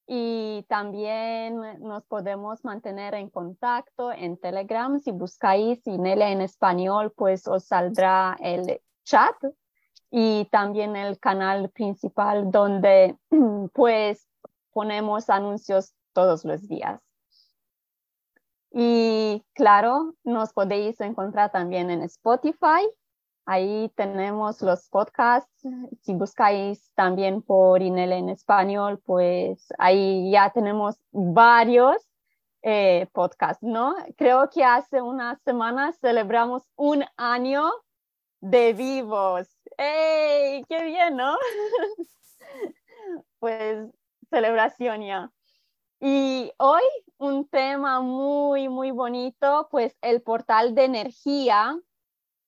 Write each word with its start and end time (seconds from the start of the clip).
y 0.05 0.65
también 0.67 1.59
nos 1.79 2.03
podemos 2.05 2.63
mantener 2.65 3.13
en 3.13 3.29
contacto 3.29 4.11
en 4.11 4.37
Telegram. 4.37 4.99
Si 4.99 5.11
buscáis 5.11 5.85
Inelia 5.87 6.29
en 6.29 6.41
español, 6.41 7.13
pues 7.15 7.47
os 7.47 7.65
saldrá 7.65 8.35
el 8.41 8.81
chat 9.03 9.35
y 10.11 10.45
también 10.51 10.95
el 10.95 11.19
canal 11.19 11.69
principal 11.69 12.51
donde 12.51 13.17
pues 13.73 14.27
ponemos 14.71 15.29
anuncios 15.29 15.93
todos 16.13 16.43
los 16.43 16.67
días. 16.67 17.01
Y 18.71 19.45
claro, 19.53 20.15
nos 20.23 20.51
podéis 20.51 20.99
encontrar 20.99 21.51
también 21.51 21.91
en 21.91 22.01
Spotify 22.01 22.89
Ahí 23.45 23.91
tenemos 23.95 24.61
los 24.61 24.87
podcasts. 24.89 25.67
Si 26.01 26.13
buscáis 26.13 26.91
también 26.95 27.41
por 27.41 27.81
Inel 27.81 28.13
en 28.13 28.29
español, 28.29 29.01
pues 29.05 29.67
ahí 29.77 30.31
ya 30.31 30.51
tenemos 30.51 30.97
varios 31.11 31.97
eh, 32.61 33.07
podcasts, 33.11 33.61
¿no? 33.61 33.95
Creo 34.15 34.49
que 34.49 34.63
hace 34.63 35.01
unas 35.01 35.41
semanas 35.41 35.97
celebramos 35.99 36.63
un 36.75 37.03
año 37.17 37.69
de 38.39 38.71
vivos. 38.71 39.49
¡Ey! 39.77 40.63
¡Qué 40.69 40.83
bien, 40.85 41.17
¿no? 41.17 41.35
pues 43.39 43.89
celebración 44.29 45.01
ya. 45.01 45.31
Y 45.99 46.51
hoy 46.57 46.81
un 47.17 47.47
tema 47.47 47.99
muy, 48.01 48.69
muy 48.69 48.91
bonito, 48.91 49.67
pues 49.69 49.97
el 50.01 50.21
portal 50.21 50.75
de 50.75 50.85
energía 50.85 51.77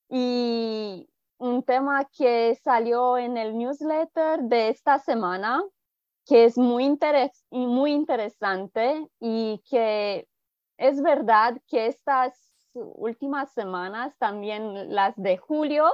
y 0.09 1.09
un 1.37 1.63
tema 1.63 2.05
que 2.17 2.55
salió 2.63 3.17
en 3.17 3.37
el 3.37 3.57
newsletter 3.57 4.41
de 4.41 4.69
esta 4.69 4.99
semana, 4.99 5.63
que 6.25 6.45
es 6.45 6.57
muy, 6.57 6.97
muy 7.51 7.91
interesante 7.91 9.07
y 9.19 9.61
que 9.69 10.27
es 10.77 11.01
verdad 11.01 11.57
que 11.67 11.87
estas 11.87 12.51
últimas 12.73 13.53
semanas, 13.53 14.17
también 14.17 14.93
las 14.93 15.15
de 15.15 15.37
julio 15.37 15.89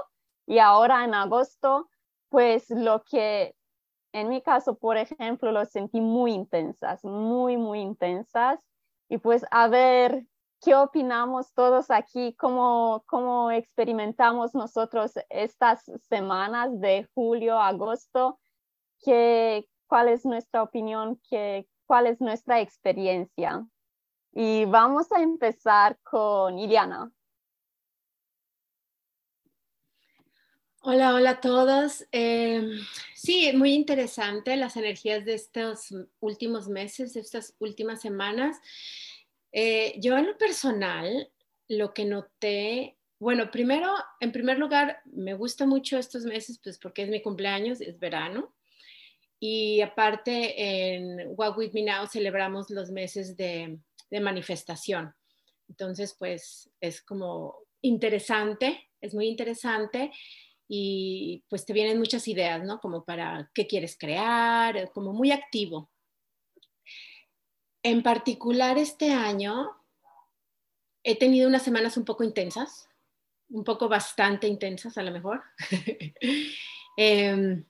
y 0.48 0.60
ahora 0.60 1.04
en 1.04 1.14
agosto, 1.14 1.90
pues 2.30 2.70
lo 2.70 3.04
que 3.04 3.56
en 4.14 4.30
mi 4.30 4.42
caso, 4.42 4.76
por 4.76 4.98
ejemplo, 4.98 5.52
lo 5.52 5.66
sentí 5.66 6.02
muy 6.02 6.34
intensas, 6.34 7.04
muy, 7.04 7.58
muy 7.58 7.80
intensas. 7.80 8.60
Y 9.10 9.18
pues 9.18 9.46
a 9.52 9.68
ver 9.68 10.26
¿Qué 10.64 10.76
opinamos 10.76 11.54
todos 11.56 11.90
aquí? 11.90 12.36
¿Cómo, 12.38 13.04
¿Cómo 13.08 13.50
experimentamos 13.50 14.54
nosotros 14.54 15.14
estas 15.30 15.84
semanas 16.08 16.80
de 16.80 17.10
julio, 17.16 17.60
agosto? 17.60 18.40
¿Qué, 19.04 19.68
¿Cuál 19.88 20.10
es 20.10 20.24
nuestra 20.24 20.62
opinión? 20.62 21.20
¿Qué, 21.28 21.68
¿Cuál 21.88 22.06
es 22.06 22.22
nuestra 22.22 22.62
experiencia? 22.62 23.66
Y 24.34 24.66
vamos 24.66 25.12
a 25.12 25.24
empezar 25.24 25.98
con 26.04 26.60
Iliana. 26.60 27.12
Hola, 30.84 31.16
hola 31.16 31.30
a 31.32 31.42
todos. 31.42 32.08
Em, 32.12 32.72
sí, 33.16 33.52
muy 33.54 33.74
interesante 33.74 34.56
las 34.58 34.78
energías 34.78 35.26
de 35.26 35.34
estos 35.34 35.94
últimos 36.20 36.68
meses, 36.68 37.14
de 37.14 37.20
estas 37.20 37.56
últimas 37.60 38.02
semanas. 38.02 38.60
Eh, 39.52 39.96
yo 40.00 40.18
en 40.18 40.28
lo 40.28 40.38
personal, 40.38 41.30
lo 41.68 41.94
que 41.94 42.06
noté, 42.06 42.98
bueno, 43.20 43.52
primero, 43.52 43.94
en 44.20 44.32
primer 44.32 44.58
lugar, 44.58 45.02
me 45.06 45.34
gusta 45.34 45.66
mucho 45.66 45.98
estos 45.98 46.24
meses, 46.24 46.60
pues 46.64 46.78
porque 46.78 47.04
es 47.04 47.10
mi 47.10 47.22
cumpleaños, 47.22 47.82
es 47.82 48.00
verano. 48.00 48.54
Y 49.40 49.82
aparte, 49.82 50.94
en 50.94 51.34
What 51.36 51.58
With 51.58 51.74
Me 51.74 51.84
Now 51.84 52.08
celebramos 52.08 52.70
los 52.70 52.92
meses 52.92 53.36
de, 53.36 53.80
de 54.10 54.20
manifestación. 54.20 55.14
Entonces, 55.68 56.16
pues 56.18 56.70
es 56.80 57.02
como 57.02 57.56
interesante, 57.82 58.90
es 59.00 59.14
muy 59.14 59.28
interesante 59.28 60.12
y 60.68 61.44
pues 61.50 61.66
te 61.66 61.74
vienen 61.74 61.98
muchas 61.98 62.28
ideas, 62.28 62.64
¿no? 62.64 62.80
Como 62.80 63.04
para 63.04 63.50
qué 63.54 63.68
quieres 63.68 63.98
crear, 63.98 64.92
como 64.94 65.12
muy 65.12 65.32
activo. 65.32 65.90
En 67.84 68.04
particular 68.04 68.78
este 68.78 69.12
año 69.12 69.72
he 71.04 71.18
tenido 71.18 71.48
unas 71.48 71.64
semanas 71.64 71.98
un 71.98 72.06
poco 72.06 72.24
intensas, 72.24 72.90
un 73.50 73.64
poco 73.64 73.90
bastante 73.90 74.48
intensas 74.48 74.98
a 74.98 75.04
lo 75.04 75.12
mejor. 75.12 75.44
Em, 76.98 77.64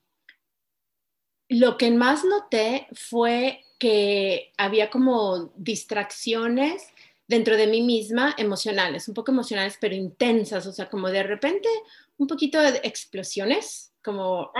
lo 1.47 1.77
que 1.77 1.91
más 1.91 2.25
noté 2.25 2.88
fue 2.91 3.63
que 3.77 4.51
había 4.57 4.89
como 4.89 5.53
distracciones 5.55 6.91
dentro 7.27 7.55
de 7.55 7.67
mí 7.67 7.81
misma 7.81 8.33
emocionales, 8.38 9.07
un 9.07 9.13
poco 9.13 9.31
emocionales, 9.31 9.77
pero 9.79 9.94
intensas, 9.94 10.66
o 10.66 10.73
sea, 10.73 10.89
como 10.89 11.09
de 11.09 11.21
repente 11.21 11.69
un 12.17 12.27
poquito 12.27 12.59
de 12.59 12.81
explosiones, 12.83 13.94
como 14.03 14.51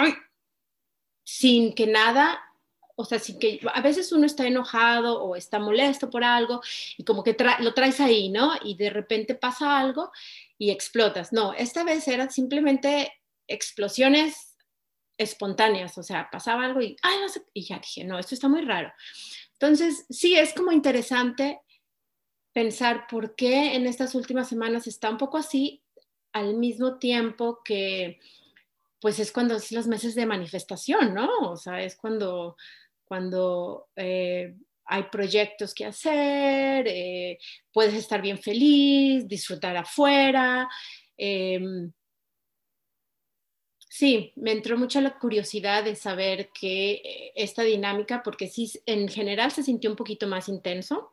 sin 1.24 1.74
que 1.74 1.88
nada 1.88 2.40
o 2.96 3.06
sea, 3.06 3.20
sí 3.20 3.38
que 3.40 3.60
a 3.74 3.82
veces 3.82 4.12
uno 4.12 4.26
está 4.26 4.46
enojado 4.46 5.24
o 5.24 5.36
está 5.36 5.60
molesto 5.60 6.10
por 6.10 6.24
algo 6.24 6.62
y 6.98 7.04
como 7.04 7.24
que 7.24 7.36
lo 7.60 7.74
traes 7.74 8.00
ahí, 8.00 8.30
¿no? 8.30 8.54
Y 8.64 8.76
de 8.76 8.90
repente 8.90 9.36
pasa 9.36 9.80
algo 9.80 10.12
y 10.58 10.72
explotas. 10.72 11.34
No, 11.34 11.54
esta 11.54 11.84
vez 11.84 12.08
eran 12.08 12.32
simplemente 12.32 13.14
explosiones 13.48 14.58
espontáneas, 15.18 15.98
o 15.98 16.04
sea, 16.04 16.30
pasaba 16.32 16.66
algo 16.66 16.82
y, 16.82 16.96
ay, 17.02 17.18
no 17.22 17.30
sé, 17.30 17.44
y 17.54 17.64
ya 17.64 17.80
dije, 17.80 18.04
no, 18.04 18.18
esto 18.18 18.36
está 18.36 18.48
muy 18.48 18.62
raro. 18.62 18.92
Entonces, 19.54 20.06
sí, 20.10 20.36
es 20.36 20.54
como 20.54 20.72
interesante 20.72 21.60
pensar 22.54 23.06
por 23.08 23.36
qué 23.36 23.76
en 23.76 23.86
estas 23.86 24.16
últimas 24.16 24.50
semanas 24.50 24.88
está 24.88 25.10
un 25.10 25.18
poco 25.18 25.38
así, 25.38 25.84
al 26.34 26.56
mismo 26.56 26.98
tiempo 26.98 27.62
que, 27.64 28.20
pues 29.02 29.20
es 29.20 29.32
cuando 29.32 29.56
es 29.56 29.72
los 29.72 29.88
meses 29.88 30.16
de 30.16 30.26
manifestación, 30.26 31.14
¿no? 31.14 31.52
O 31.52 31.58
sea, 31.58 31.82
es 31.82 31.98
cuando 31.98 32.56
cuando 33.12 33.90
eh, 33.98 34.56
hay 34.86 35.04
proyectos 35.12 35.74
que 35.74 35.84
hacer, 35.86 36.88
eh, 36.88 37.38
puedes 37.74 37.94
estar 37.94 38.22
bien 38.22 38.38
feliz, 38.38 39.28
disfrutar 39.28 39.76
afuera. 39.76 40.70
Em, 41.18 41.92
sí, 43.90 44.32
me 44.38 44.54
entró 44.54 44.78
mucha 44.78 45.02
la 45.02 45.20
curiosidad 45.20 45.84
de 45.84 45.98
saber 45.98 46.52
que 46.58 46.92
eh, 47.04 47.32
esta 47.36 47.64
dinámica, 47.64 48.24
porque 48.24 48.48
sí, 48.48 48.72
en 48.86 49.10
general 49.10 49.52
se 49.52 49.64
sintió 49.64 49.90
un 49.90 49.98
poquito 49.98 50.26
más 50.26 50.48
intenso. 50.48 51.12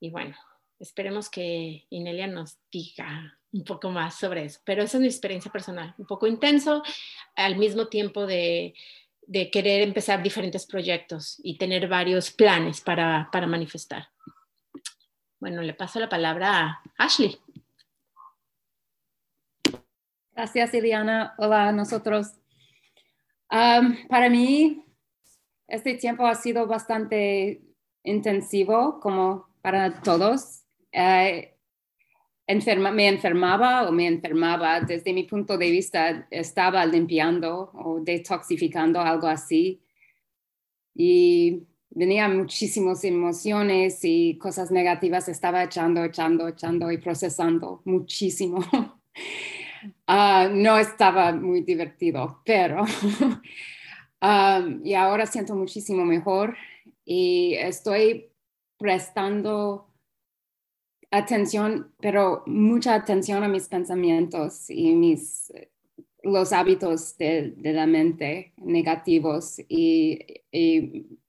Y 0.00 0.10
bueno, 0.10 0.36
esperemos 0.78 1.30
que 1.30 1.86
Inelia 1.88 2.26
nos 2.26 2.58
diga 2.70 3.38
un 3.56 3.64
poco 3.64 3.90
más 3.90 4.14
sobre 4.16 4.44
eso. 4.44 4.60
Pero 4.64 4.82
esa 4.82 4.96
es 4.98 5.00
mi 5.00 5.06
experiencia 5.06 5.50
personal, 5.50 5.94
un 5.98 6.06
poco 6.06 6.26
intenso, 6.26 6.82
al 7.34 7.56
mismo 7.56 7.88
tiempo 7.88 8.26
de 8.26 8.74
de 9.26 9.50
querer 9.50 9.82
empezar 9.82 10.22
diferentes 10.22 10.66
proyectos 10.66 11.40
y 11.42 11.58
tener 11.58 11.88
varios 11.88 12.30
planes 12.30 12.80
para, 12.80 13.28
para 13.32 13.46
manifestar. 13.46 14.08
Bueno, 15.40 15.62
le 15.62 15.74
paso 15.74 15.98
la 15.98 16.08
palabra 16.08 16.60
a 16.60 16.82
Ashley. 16.96 17.36
Gracias, 20.32 20.74
Iliana. 20.74 21.34
Hola 21.38 21.68
a 21.68 21.72
nosotros. 21.72 22.34
para 23.48 24.30
mí, 24.30 24.84
este 25.66 25.94
tiempo 25.94 26.26
ha 26.26 26.34
sido 26.34 26.66
bastante 26.66 27.62
intensivo, 28.04 29.00
como 29.00 29.48
para 29.60 30.00
todos. 30.02 30.62
Eh, 30.92 31.55
enferma, 32.46 32.90
me 32.90 33.08
enfermaba 33.08 33.88
o 33.88 33.92
me 33.92 34.06
enfermaba, 34.06 34.80
desde 34.80 35.12
mi 35.12 35.24
punto 35.24 35.58
de 35.58 35.70
vista, 35.70 36.26
estaba 36.30 36.84
limpiando 36.86 37.70
o 37.74 38.00
detoxificando, 38.00 39.00
algo 39.00 39.26
así. 39.26 39.82
Y 40.94 41.66
venía 41.90 42.28
muchísimas 42.28 43.04
emociones 43.04 44.00
y 44.02 44.38
cosas 44.38 44.70
negativas, 44.70 45.28
estaba 45.28 45.64
echando, 45.64 46.04
echando, 46.04 46.48
echando 46.48 46.90
y 46.92 46.98
procesando 46.98 47.82
muchísimo. 47.84 48.64
Ah, 50.08 50.48
no 50.52 50.78
estaba 50.78 51.32
muy 51.32 51.60
divertido, 51.60 52.42
pero 52.44 52.82
um, 54.20 54.80
y 54.84 54.94
ahora 54.94 55.26
siento 55.26 55.54
muchísimo 55.54 56.04
mejor 56.04 56.56
y 57.04 57.54
estoy 57.54 58.32
prestando 58.78 59.88
atención, 61.16 61.92
pero 62.00 62.42
mucha 62.46 62.94
atención 62.94 63.42
a 63.44 63.48
mis 63.48 63.68
pensamientos 63.68 64.70
y 64.70 64.94
mis 64.94 65.52
los 66.26 66.52
hábitos 66.52 67.16
de, 67.18 67.54
la 67.62 67.86
mente 67.86 68.52
negativos 68.56 69.60
y, 69.68 70.18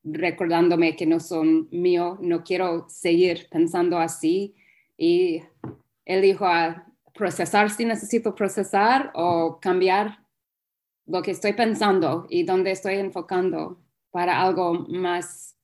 recordándome 0.03 0.95
que 0.95 1.05
no 1.05 1.19
son 1.19 1.67
míos, 1.69 2.17
no 2.21 2.43
quiero 2.43 2.87
seguir 2.89 3.47
pensando 3.51 3.99
así 3.99 4.55
y 4.97 5.43
elijo 6.05 6.45
a 6.45 6.87
procesar 7.13 7.69
si 7.69 7.83
necesito 7.83 8.33
procesar 8.33 9.11
o 9.15 9.59
cambiar 9.59 10.19
lo 11.05 11.21
que 11.21 11.31
estoy 11.31 11.53
pensando 11.53 12.25
y 12.29 12.43
dónde 12.43 12.71
estoy 12.71 12.95
enfocando 12.95 13.81
para 14.11 14.41
algo 14.41 14.73
más 14.87 15.57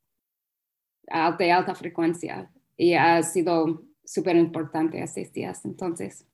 de 1.38 1.52
alta 1.52 1.74
frecuencia. 1.74 2.52
Y 2.76 2.96
ha 2.96 3.24
sido 3.24 3.84
súper 4.06 4.36
importante 4.36 5.02
estos 5.02 5.32
días. 5.32 5.64
Entonces, 5.66 6.28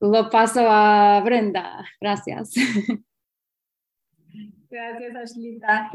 lo 0.00 0.30
paso 0.30 0.60
a 0.68 1.20
Brenda. 1.24 1.84
Gracias. 2.00 2.54
Gracias, 4.70 5.16
Ashlita. 5.16 5.90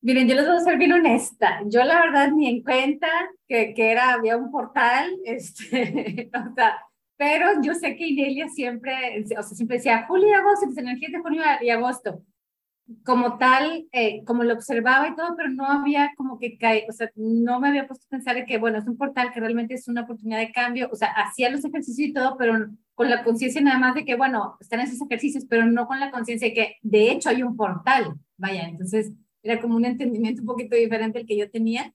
Miren, 0.00 0.28
yo 0.28 0.34
les 0.36 0.46
voy 0.46 0.56
a 0.56 0.60
ser 0.60 0.78
bien 0.78 0.92
honesta. 0.92 1.62
Yo 1.66 1.82
la 1.84 2.00
verdad 2.00 2.30
ni 2.30 2.48
en 2.48 2.62
cuenta 2.62 3.08
que, 3.48 3.74
que 3.74 3.90
era, 3.90 4.12
había 4.12 4.36
un 4.36 4.50
portal, 4.52 5.10
este, 5.24 6.30
o 6.32 6.54
sea, 6.54 6.78
pero 7.16 7.60
yo 7.62 7.74
sé 7.74 7.96
que 7.96 8.06
Inelia 8.06 8.48
siempre, 8.48 9.24
o 9.24 9.26
sea, 9.26 9.42
siempre 9.42 9.78
decía 9.78 10.06
julio 10.06 10.28
y 10.28 10.32
agosto, 10.32 10.66
las 10.66 10.78
energías 10.78 11.12
de 11.12 11.18
junio 11.18 11.42
y 11.60 11.70
agosto 11.70 12.22
como 13.04 13.38
tal, 13.38 13.86
eh, 13.92 14.22
como 14.24 14.44
lo 14.44 14.54
observaba 14.54 15.08
y 15.08 15.16
todo, 15.16 15.34
pero 15.36 15.50
no 15.50 15.66
había 15.66 16.12
como 16.16 16.38
que 16.38 16.56
cae, 16.56 16.86
o 16.88 16.92
sea, 16.92 17.10
no 17.16 17.58
me 17.58 17.68
había 17.68 17.86
puesto 17.86 18.06
a 18.06 18.10
pensar 18.10 18.44
que, 18.46 18.58
bueno, 18.58 18.78
es 18.78 18.86
un 18.86 18.96
portal 18.96 19.32
que 19.32 19.40
realmente 19.40 19.74
es 19.74 19.88
una 19.88 20.02
oportunidad 20.02 20.38
de 20.38 20.52
cambio, 20.52 20.88
o 20.92 20.96
sea, 20.96 21.08
hacía 21.08 21.50
los 21.50 21.64
ejercicios 21.64 22.08
y 22.10 22.12
todo, 22.12 22.36
pero 22.38 22.54
con 22.94 23.10
la 23.10 23.24
conciencia 23.24 23.60
nada 23.60 23.78
más 23.78 23.94
de 23.94 24.04
que, 24.04 24.14
bueno, 24.14 24.56
están 24.60 24.80
esos 24.80 25.00
ejercicios, 25.02 25.46
pero 25.48 25.66
no 25.66 25.86
con 25.86 25.98
la 25.98 26.10
conciencia 26.10 26.48
de 26.48 26.54
que, 26.54 26.76
de 26.82 27.10
hecho, 27.10 27.28
hay 27.28 27.42
un 27.42 27.56
portal, 27.56 28.14
vaya, 28.36 28.68
entonces 28.68 29.12
era 29.42 29.60
como 29.60 29.76
un 29.76 29.84
entendimiento 29.84 30.42
un 30.42 30.46
poquito 30.46 30.76
diferente 30.76 31.20
al 31.20 31.26
que 31.26 31.36
yo 31.38 31.50
tenía. 31.50 31.92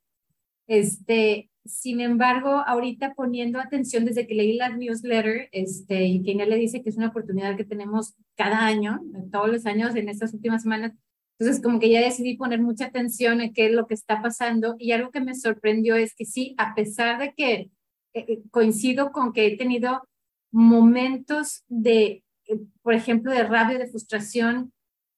Este, 0.68 1.51
sin 1.66 2.02
embargo, 2.02 2.64
ahorita 2.66 3.14
poniendo 3.14 3.60
atención 3.60 4.06
desde 4.06 4.28
que 4.28 4.36
leí 4.36 4.56
la 4.56 4.70
newsletter, 4.70 5.50
este, 5.52 6.06
y 6.06 6.24
Kenia 6.24 6.46
le 6.46 6.56
dice 6.56 6.82
que 6.82 6.90
es 6.90 6.98
una 6.98 7.10
oportunidad 7.10 7.56
que 7.56 7.64
tenemos 7.64 8.16
cada 8.36 8.66
año, 8.66 9.00
todos 9.32 9.50
los 9.50 9.66
años, 9.66 9.96
en 9.96 10.10
estas 10.10 10.34
últimas 10.34 10.64
semanas, 10.64 10.94
entonces 11.40 11.64
como 11.64 11.80
que 11.80 11.90
ya 11.90 12.02
decidí 12.02 12.38
poner 12.38 12.62
mucha 12.62 12.86
atención 12.86 13.42
en 13.42 13.54
qué 13.54 13.66
es 13.66 13.72
lo 13.72 13.88
que 13.88 13.96
está 13.96 14.22
pasando 14.22 14.76
y 14.78 14.92
algo 14.92 15.10
que 15.10 15.22
me 15.22 15.34
sorprendió 15.34 15.96
es 15.96 16.14
que 16.16 16.26
sí, 16.26 16.54
a 16.58 16.76
pesar 16.76 17.20
de 17.20 17.34
que 17.34 17.54
eh, 17.54 17.70
eh, 18.14 18.42
coincido 18.52 19.12
con 19.12 19.34
que 19.34 19.48
he 19.48 19.58
tenido 19.58 20.08
momentos 20.52 21.64
de, 21.68 22.24
eh, 22.46 22.60
por 22.84 22.94
ejemplo, 22.94 23.32
de 23.32 23.44
rabia, 23.44 23.80
de 23.80 23.88
frustración, 23.88 24.72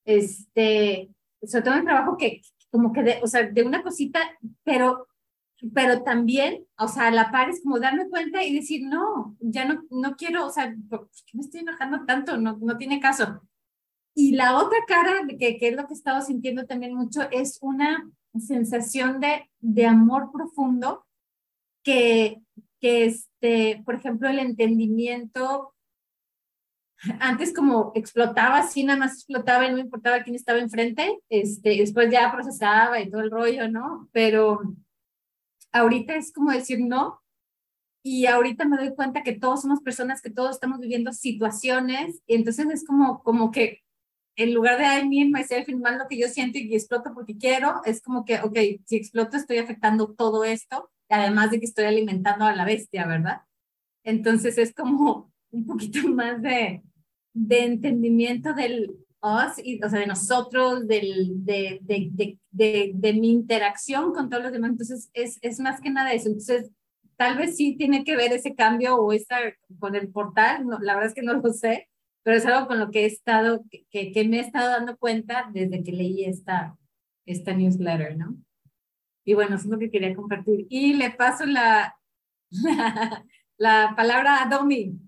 este, 0.06 1.10
sobre 1.42 1.64
todo 1.64 1.76
en 1.76 1.86
trabajo 1.86 2.18
que 2.18 2.42
como 2.72 2.92
que, 2.92 3.04
de, 3.04 3.20
o 3.22 3.28
sea, 3.28 3.44
de 3.44 3.64
una 3.64 3.84
cosita, 3.84 4.20
pero 4.64 5.08
pero 5.72 6.04
también, 6.04 6.66
o 6.78 6.88
sea, 6.88 7.12
la 7.12 7.32
par 7.32 7.50
es 7.50 7.62
como 7.62 7.80
darme 7.80 8.10
cuenta 8.10 8.44
y 8.44 8.54
decir, 8.54 8.86
no, 8.86 9.38
ya 9.40 9.66
no, 9.66 9.84
no 9.90 10.16
quiero, 10.16 10.48
o 10.48 10.50
sea, 10.50 10.76
¿por 10.90 11.10
qué 11.10 11.38
me 11.38 11.42
estoy 11.42 11.62
enojando 11.62 12.06
tanto? 12.06 12.38
No, 12.38 12.58
no 12.60 12.78
tiene 12.78 13.00
caso. 13.00 13.42
Y 14.16 14.34
la 14.36 14.58
otra 14.58 14.78
cara, 14.88 15.22
que, 15.28 15.58
que 15.58 15.68
es 15.70 15.76
lo 15.76 15.88
que 15.88 15.94
he 15.94 15.98
estado 15.98 16.22
sintiendo 16.22 16.66
también 16.66 16.94
mucho, 16.94 17.22
es 17.32 17.60
una 17.62 18.10
sensación 18.38 19.20
de, 19.20 19.50
de 19.60 19.86
amor 19.86 20.32
profundo 20.32 21.06
que, 21.84 22.42
que, 22.80 23.06
este, 23.06 23.82
por 23.86 23.96
ejemplo, 23.96 24.30
el 24.30 24.40
entendimiento, 24.40 25.74
antes 27.20 27.54
como 27.54 27.92
explotaba 27.96 28.60
así, 28.60 28.84
nada 28.84 29.00
más 29.00 29.14
explotaba 29.14 29.66
y 29.66 29.70
no 29.70 29.76
me 29.76 29.82
importaba 29.82 30.24
quién 30.24 30.36
estaba 30.36 30.60
enfrente, 30.60 31.20
este, 31.30 31.78
después 31.78 32.12
ya 32.12 32.32
procesaba 32.32 33.00
y 33.00 33.10
todo 33.10 33.22
el 33.22 33.32
rollo, 33.32 33.70
¿no? 33.70 34.10
Pero 34.12 34.62
ahorita 35.74 36.16
es 36.16 36.32
como 36.32 36.52
decir 36.52 36.80
no. 36.80 37.22
Y 38.06 38.26
ahorita 38.26 38.66
me 38.66 38.78
doy 38.78 38.94
cuenta 38.96 39.24
que 39.24 39.34
todos 39.34 39.62
somos 39.62 39.82
personas, 39.82 40.22
que 40.22 40.30
todos 40.30 40.52
estamos 40.52 40.80
viviendo 40.80 41.14
situaciones. 41.14 42.22
Y 42.28 42.36
entonces 42.36 42.68
es 42.70 42.86
como, 42.86 43.24
como 43.24 43.52
que 43.52 43.82
en 44.36 44.54
lugar 44.54 44.78
de 44.78 44.86
I, 44.86 45.08
me 45.08 45.22
and 45.22 45.34
myself, 45.34 45.68
más 45.76 45.98
lo 45.98 46.08
que 46.08 46.18
yo 46.18 46.28
siento 46.28 46.58
y 46.58 46.74
exploto 46.76 47.14
porque 47.14 47.38
quiero, 47.38 47.82
es 47.86 48.02
como 48.02 48.26
que, 48.26 48.40
ok, 48.40 48.58
si 48.86 48.96
exploto 48.96 49.38
estoy 49.38 49.58
afectando 49.58 50.14
todo 50.14 50.44
esto, 50.44 50.90
además 51.10 51.52
de 51.52 51.60
que 51.60 51.66
estoy 51.66 51.86
alimentando 51.86 52.46
a 52.46 52.56
la 52.56 52.66
bestia, 52.66 53.06
¿verdad? 53.06 53.42
Entonces 54.04 54.58
es 54.58 54.74
como 54.74 55.32
un 55.52 55.66
poquito 55.66 56.00
más 56.10 56.42
de, 56.42 56.84
de 57.34 57.64
entendimiento 57.64 58.54
del, 58.54 59.03
y, 59.64 59.82
o 59.84 59.90
sea, 59.90 60.00
de 60.00 60.08
nosotros, 60.08 60.88
del, 60.88 61.46
de, 61.46 61.80
de, 61.82 62.38
de, 62.52 62.92
de, 62.94 63.14
mi 63.14 63.32
interacción 63.32 64.14
con 64.14 64.30
todos 64.30 64.44
los 64.44 64.52
demás. 64.52 64.72
Entonces, 64.72 65.10
es, 65.14 65.40
es 65.42 65.60
más 65.60 65.80
que 65.80 65.90
nada 65.90 66.14
eso. 66.14 66.28
Entonces, 66.28 66.70
tal 67.16 67.38
vez 67.38 67.56
sí 67.56 67.76
tiene 67.78 68.04
que 68.04 68.18
ver 68.18 68.34
ese 68.34 68.54
cambio 68.54 68.98
o 68.98 69.14
esa, 69.14 69.38
con 69.80 69.96
el 69.96 70.10
portal, 70.10 70.66
no, 70.68 70.80
la 70.80 70.96
verdad 70.96 71.10
es 71.10 71.16
que 71.16 71.22
no 71.22 71.34
lo 71.34 71.54
sé, 71.54 71.90
pero 72.24 72.38
es 72.38 72.46
algo 72.46 72.68
con 72.68 72.80
lo 72.80 72.92
que 72.92 73.04
he 73.04 73.06
estado, 73.06 73.64
que, 73.70 74.12
que 74.12 74.28
me 74.28 74.38
he 74.38 74.42
estado 74.42 74.70
dando 74.70 74.98
cuenta 74.98 75.50
desde 75.54 75.84
que 75.84 75.92
leí 75.92 76.26
esta, 76.26 76.78
esta 77.26 77.54
newsletter, 77.54 78.18
¿no? 78.18 78.36
Y 79.26 79.36
bueno, 79.36 79.56
eso 79.56 79.66
es 79.66 79.72
lo 79.72 79.80
que 79.80 79.90
quería 79.90 80.14
compartir. 80.16 80.68
Y 80.70 80.96
le 80.96 81.12
paso 81.12 81.46
la, 81.46 81.96
la, 82.52 83.26
la 83.58 83.94
palabra 83.96 84.44
a 84.44 84.50
Domi. 84.50 85.00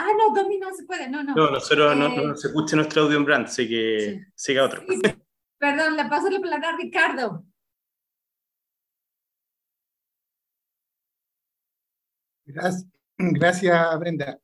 Ah, 0.00 0.12
no, 0.16 0.32
Domi 0.32 0.58
no 0.58 0.72
se 0.72 0.84
puede, 0.84 1.08
no, 1.10 1.24
no. 1.24 1.34
No, 1.34 1.50
nosotros 1.50 1.96
no, 1.96 2.08
no, 2.08 2.32
eh, 2.32 2.36
se 2.36 2.46
escucha 2.46 2.76
nuestro 2.76 3.02
audio 3.02 3.16
en 3.16 3.24
brand, 3.24 3.46
así 3.46 3.68
que 3.68 4.26
siga 4.32 4.64
otro. 4.64 4.84
Perdón, 5.58 5.96
le 5.96 6.04
paso 6.04 6.30
la 6.30 6.38
palabra 6.38 6.68
a 6.68 6.76
Ricardo. 6.76 7.44
Gracias, 12.46 12.86
gracias 13.18 13.98
Brenda. 13.98 14.38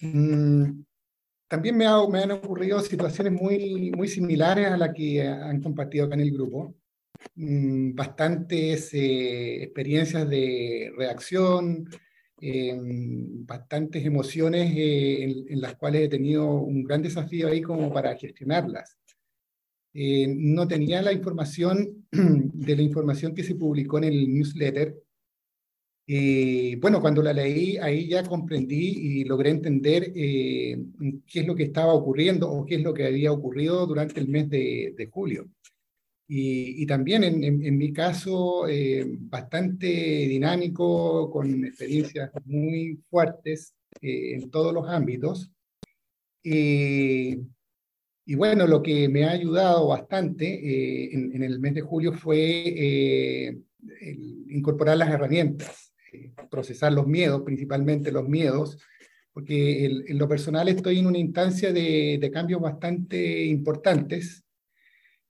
Mm, 0.00 0.82
también 1.46 1.76
me, 1.76 1.84
me, 2.08 2.22
han 2.22 2.30
ocurrido 2.30 2.80
situaciones 2.80 3.34
muy, 3.34 3.90
muy 3.90 4.08
similares 4.08 4.68
a 4.68 4.78
las 4.78 4.94
que 4.94 5.20
han 5.20 5.60
compartido 5.60 6.06
acá 6.06 6.14
en 6.14 6.22
el 6.22 6.32
grupo. 6.32 6.74
Mm, 7.34 7.94
bastantes 7.94 8.94
eh, 8.94 9.64
experiencias 9.64 10.26
de 10.30 10.94
reacción, 10.96 11.90
Em, 12.40 13.46
bastantes 13.46 14.04
emociones 14.04 14.72
eh, 14.76 15.44
en, 15.48 15.60
las 15.60 15.76
cuales 15.76 16.02
he 16.02 16.08
tenido 16.08 16.46
un 16.50 16.82
gran 16.82 17.00
desafío 17.00 17.48
ahí 17.48 17.62
como 17.62 17.92
para 17.92 18.16
gestionarlas. 18.16 18.98
Eh, 19.94 20.26
no 20.28 20.66
tenía 20.66 21.00
la 21.00 21.12
información 21.12 22.06
de 22.10 22.76
la 22.76 22.82
información 22.82 23.34
que 23.34 23.44
se 23.44 23.54
publicó 23.54 23.98
en 23.98 24.04
el 24.04 24.34
newsletter. 24.34 24.96
Eh, 26.06 26.76
bueno, 26.80 27.00
cuando 27.00 27.22
la 27.22 27.32
leí, 27.32 27.76
ahí 27.78 28.08
ya 28.08 28.24
comprendí 28.24 29.20
y 29.20 29.24
logré 29.24 29.50
entender 29.50 30.12
qué 30.12 30.76
es 31.40 31.46
lo 31.46 31.54
que 31.54 31.62
estaba 31.62 31.94
ocurriendo 31.94 32.50
o 32.50 32.66
qué 32.66 32.76
es 32.76 32.82
lo 32.82 32.92
que 32.92 33.06
había 33.06 33.32
ocurrido 33.32 33.86
durante 33.86 34.20
el 34.20 34.28
mes 34.28 34.50
de 34.50 35.08
julio. 35.10 35.48
Y, 36.26 36.86
también 36.86 37.22
en, 37.22 37.44
en, 37.44 37.76
mi 37.76 37.92
caso, 37.92 38.66
eh, 38.66 39.04
bastante 39.06 39.86
dinámico, 39.86 41.30
con 41.30 41.66
experiencias 41.66 42.30
muy 42.46 42.98
fuertes 43.10 43.74
eh, 44.00 44.34
en 44.34 44.50
todos 44.50 44.72
los 44.72 44.88
ámbitos. 44.88 45.50
Eh, 46.42 47.38
y 48.26 48.34
bueno, 48.36 48.66
lo 48.66 48.82
que 48.82 49.08
me 49.08 49.24
ha 49.24 49.32
ayudado 49.32 49.88
bastante 49.88 51.14
en, 51.14 51.34
en, 51.34 51.42
el 51.42 51.60
mes 51.60 51.74
de 51.74 51.82
julio 51.82 52.14
fue 52.14 53.54
incorporar 54.48 54.96
las 54.96 55.10
herramientas, 55.10 55.92
procesar 56.50 56.92
los 56.94 57.06
miedos, 57.06 57.42
principalmente 57.42 58.10
los 58.10 58.26
miedos, 58.26 58.78
porque 59.34 59.84
en 59.84 60.18
lo 60.18 60.26
personal 60.26 60.68
estoy 60.68 61.00
en 61.00 61.06
una 61.06 61.18
instancia 61.18 61.70
de, 61.70 62.16
de 62.18 62.30
cambios 62.30 62.62
bastante 62.62 63.44
importantes 63.44 64.43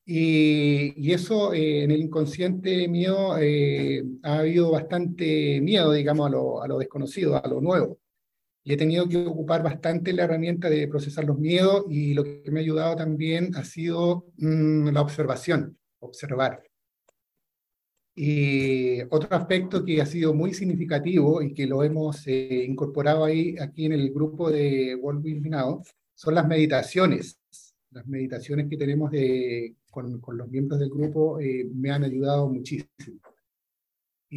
Y, 0.07 1.13
eso 1.13 1.55
en 1.55 1.91
el 1.91 2.01
inconsciente 2.01 2.89
mío 2.89 3.33
ha 3.33 4.39
habido 4.39 4.71
bastante 4.71 5.61
miedo, 5.61 5.93
digamos, 5.93 6.27
a 6.27 6.31
lo, 6.31 6.63
a 6.63 6.69
lo 6.69 6.79
desconocido, 6.79 7.43
a 7.43 7.49
lo 7.49 7.61
nuevo 7.61 7.99
y 8.65 8.73
he 8.73 8.77
tenido 8.79 9.07
que 9.07 9.19
ocupar 9.19 9.63
bastante 9.63 10.13
la 10.15 10.25
herramienta 10.25 10.71
de 10.71 10.89
procesar 10.89 11.25
los 11.25 11.39
miedos 11.39 11.85
y 11.91 12.15
lo 12.15 12.25
que 12.25 12.51
me 12.51 12.61
ha 12.61 12.63
ayudado 12.63 12.97
también 12.97 13.55
ha 13.57 13.65
sido 13.65 14.27
mm, 14.39 14.89
la 14.89 15.03
observación, 15.03 15.77
observar. 16.01 16.63
Y 18.17 19.03
otro 19.11 19.37
aspecto 19.37 19.85
que 19.85 20.01
ha 20.01 20.07
sido 20.07 20.33
muy 20.33 20.55
significativo 20.55 21.43
y 21.43 21.53
que 21.53 21.67
lo 21.67 21.83
hemos 21.83 22.27
eh, 22.27 22.65
incorporado 22.67 23.25
ahí 23.25 23.57
aquí 23.61 23.87
en 23.87 23.93
el 23.93 24.11
grupo 24.13 24.51
de 24.51 24.95
World 24.95 25.27
Now 25.47 25.83
son 26.15 26.35
las 26.35 26.47
meditaciones. 26.47 27.39
Las 27.91 28.07
meditaciones 28.07 28.69
que 28.69 28.77
tenemos 28.77 29.11
de, 29.11 29.75
con, 29.95 30.21
con 30.21 30.37
los 30.37 30.49
miembros 30.49 30.81
del 30.81 30.91
grupo 30.91 31.39
eh, 31.41 31.65
me 31.73 31.91
han 31.91 32.05
ayudado 32.05 32.49
muchísimo. 32.49 33.21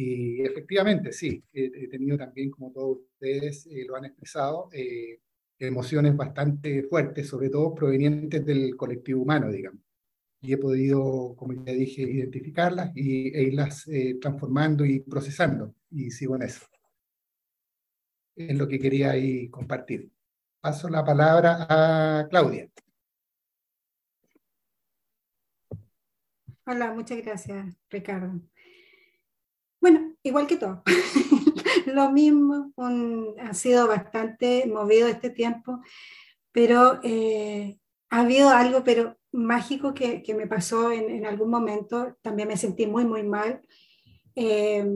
Y 0.00 0.42
efectivamente, 0.42 1.12
sí, 1.12 1.42
he, 1.52 1.88
tenido 1.88 2.16
también, 2.16 2.50
como 2.52 2.70
todos 2.70 2.98
ustedes 2.98 3.66
eh, 3.66 3.84
lo 3.84 3.96
han 3.96 4.04
expresado, 4.04 4.68
eh, 4.72 5.20
emociones 5.58 6.16
bastante 6.16 6.84
fuertes, 6.84 7.26
sobre 7.28 7.50
todo 7.50 7.74
provenientes 7.74 8.46
del 8.46 8.76
colectivo 8.76 9.22
humano, 9.22 9.50
digamos. 9.50 9.80
Y 10.40 10.52
he 10.52 10.58
podido, 10.58 11.34
como 11.36 11.52
ya 11.64 11.72
dije, 11.72 12.02
identificarlas 12.02 12.92
y, 12.94 13.34
e 13.36 13.42
irlas 13.42 13.88
eh, 13.88 14.18
transformando 14.20 14.84
y 14.84 15.00
procesando. 15.00 15.74
Y 15.90 16.12
sigo 16.12 16.36
en 16.36 16.42
eso. 16.42 16.64
Es 18.36 18.56
lo 18.56 18.68
que 18.68 18.78
quería 18.78 19.10
ahí 19.10 19.48
compartir. 19.48 20.12
Paso 20.60 20.88
la 20.88 21.04
palabra 21.04 21.66
a 21.68 22.28
Claudia. 22.28 22.70
Hola, 26.70 26.92
muchas 26.92 27.24
gracias, 27.24 27.64
Ricardo. 27.88 28.42
Bueno, 29.80 30.12
igual 30.22 30.46
que 30.46 30.58
todo. 30.58 30.82
Lo 31.86 32.12
mismo, 32.12 32.74
ha 33.40 33.54
sido 33.54 33.88
bastante 33.88 34.66
movido 34.66 35.08
este 35.08 35.30
tiempo, 35.30 35.80
pero 36.52 37.00
eh, 37.02 37.78
ha 38.10 38.20
habido 38.20 38.50
algo 38.50 38.84
pero 38.84 39.16
mágico 39.32 39.94
que, 39.94 40.22
que 40.22 40.34
me 40.34 40.46
pasó 40.46 40.92
en, 40.92 41.08
en, 41.08 41.24
algún 41.24 41.48
momento. 41.48 42.18
También 42.20 42.48
me 42.48 42.58
sentí 42.58 42.86
muy, 42.86 43.06
muy 43.06 43.22
mal. 43.22 43.62
Eh, 44.34 44.86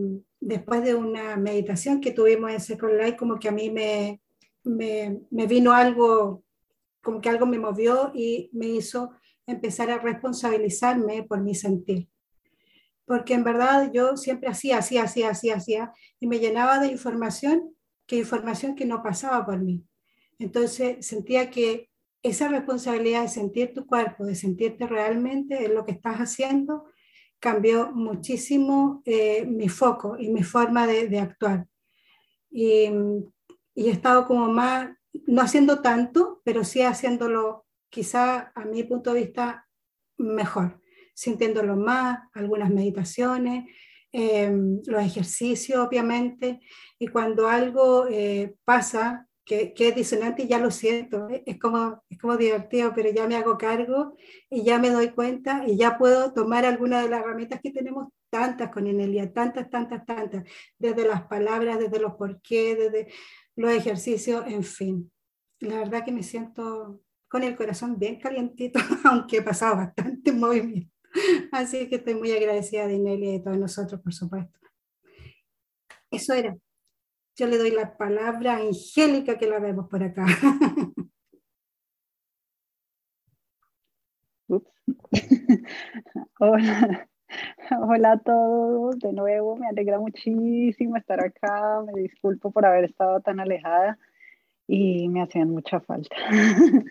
después 0.40 0.84
de 0.84 0.94
una 0.94 1.38
meditación 1.38 2.02
que 2.02 2.12
tuvimos 2.12 2.50
en 2.50 2.60
Second 2.60 3.00
Life, 3.00 3.16
como 3.16 3.38
que 3.38 3.48
a 3.48 3.52
mí 3.52 3.70
me, 3.70 4.20
me, 4.62 5.22
me 5.30 5.46
vino 5.46 5.72
algo, 5.72 6.44
como 7.00 7.22
que 7.22 7.30
algo 7.30 7.46
me 7.46 7.58
movió 7.58 8.12
y 8.14 8.50
me 8.52 8.66
hizo 8.66 9.12
empezar 9.46 9.90
a 9.90 9.98
responsabilizarme 9.98 11.24
por 11.24 11.40
mi 11.42 11.54
sentir 11.54 12.08
porque 13.12 13.34
en 13.34 13.44
verdad 13.44 13.90
yo 13.92 14.16
siempre 14.16 14.48
hacía, 14.48 14.78
hacía, 14.78 15.02
hacía, 15.02 15.30
hacía, 15.30 15.56
hacía, 15.56 15.92
y 16.20 16.26
me 16.26 16.38
llenaba 16.38 16.78
de 16.78 16.88
información, 16.88 17.74
que 18.06 18.16
información 18.16 18.74
que 18.74 18.86
no 18.86 19.02
pasaba 19.02 19.44
por 19.44 19.58
mí. 19.60 19.84
Entonces 20.38 21.04
sentía 21.06 21.50
que 21.50 21.90
esa 22.22 22.48
responsabilidad 22.48 23.22
de 23.22 23.28
sentir 23.28 23.74
tu 23.74 23.86
cuerpo, 23.86 24.24
de 24.24 24.34
sentirte 24.34 24.86
realmente 24.86 25.64
en 25.64 25.74
lo 25.74 25.84
que 25.84 25.92
estás 25.92 26.16
haciendo, 26.18 26.86
cambió 27.40 27.90
muchísimo 27.92 29.02
eh, 29.04 29.44
mi 29.44 29.68
foco 29.68 30.16
y 30.18 30.30
mi 30.30 30.42
forma 30.42 30.86
de, 30.86 31.18
actuar. 31.18 31.66
Y, 32.50 32.88
y, 33.74 33.88
he 33.88 33.90
estado 33.90 34.26
como 34.26 34.48
más, 34.48 34.90
no 35.26 35.42
haciendo 35.42 35.82
tanto, 35.82 36.40
pero 36.44 36.62
sí 36.64 36.82
haciéndolo 36.82 37.66
quizá 37.92 38.50
a 38.54 38.64
mi 38.64 38.82
punto 38.84 39.12
de 39.12 39.20
vista 39.20 39.68
mejor 40.16 40.80
sintiéndolo 41.14 41.76
más, 41.76 42.20
algunas 42.32 42.70
meditaciones, 42.70 43.66
em, 44.12 44.80
los 44.86 45.02
ejercicios, 45.02 45.78
obviamente, 45.86 46.60
y 46.98 47.08
cuando 47.08 47.48
algo 47.48 48.06
eh, 48.08 48.54
pasa 48.64 49.28
que, 49.44 49.74
que, 49.74 49.88
es 49.88 49.94
disonante, 49.94 50.46
ya 50.46 50.58
lo 50.58 50.70
siento, 50.70 51.28
¿eh? 51.28 51.42
es, 51.46 51.58
como, 51.58 52.02
es 52.08 52.18
como 52.18 52.36
divertido, 52.36 52.92
pero 52.94 53.10
ya 53.10 53.26
me 53.26 53.36
hago 53.36 53.58
cargo 53.58 54.14
y 54.50 54.64
ya 54.64 54.78
me 54.78 54.90
doy 54.90 55.10
cuenta 55.10 55.64
y 55.66 55.76
ya 55.76 55.98
puedo 55.98 56.32
tomar 56.32 56.64
alguna 56.64 57.02
de 57.02 57.08
las 57.08 57.20
herramientas 57.20 57.60
que 57.62 57.72
tenemos 57.72 58.08
tantas 58.30 58.70
con 58.70 58.86
Inelia, 58.86 59.32
tantas, 59.32 59.68
tantas, 59.68 60.06
tantas, 60.06 60.44
desde 60.78 61.06
las 61.06 61.22
palabras, 61.26 61.78
desde 61.78 62.00
los 62.00 62.14
porqués, 62.14 62.78
desde 62.78 63.12
los 63.56 63.72
ejercicios, 63.72 64.44
en 64.46 64.62
fin. 64.64 65.12
La 65.60 65.78
verdad 65.78 66.04
que 66.04 66.12
me 66.12 66.22
siento 66.22 67.00
con 67.32 67.42
el 67.44 67.56
corazón 67.56 67.98
bien 67.98 68.20
calientito, 68.20 68.78
aunque 69.04 69.38
he 69.38 69.42
pasado 69.42 69.76
bastante 69.76 70.32
movimiento. 70.32 70.92
Así 71.50 71.88
que 71.88 71.96
estoy 71.96 72.14
muy 72.14 72.30
agradecida 72.30 72.86
de 72.86 72.96
Inelia 72.96 73.30
y 73.30 73.38
de 73.38 73.44
todos 73.44 73.56
nosotros, 73.56 74.02
por 74.02 74.12
supuesto. 74.12 74.58
Eso 76.10 76.34
era. 76.34 76.54
Yo 77.36 77.46
le 77.46 77.56
doy 77.56 77.70
la 77.70 77.96
palabra 77.96 78.56
a 78.56 78.58
Angélica, 78.58 79.38
que 79.38 79.46
la 79.46 79.60
vemos 79.60 79.88
por 79.88 80.02
acá. 80.02 80.26
Hola. 86.38 87.08
Hola 87.80 88.12
a 88.12 88.18
todos, 88.18 88.98
de 88.98 89.10
nuevo 89.14 89.56
me 89.56 89.66
alegra 89.68 89.98
muchísimo 89.98 90.98
estar 90.98 91.24
acá, 91.24 91.80
me 91.82 91.98
disculpo 92.02 92.50
por 92.50 92.66
haber 92.66 92.84
estado 92.84 93.22
tan 93.22 93.40
alejada 93.40 93.98
y 94.66 95.08
me 95.08 95.22
hacían 95.22 95.50
mucha 95.50 95.80
falta. 95.80 96.14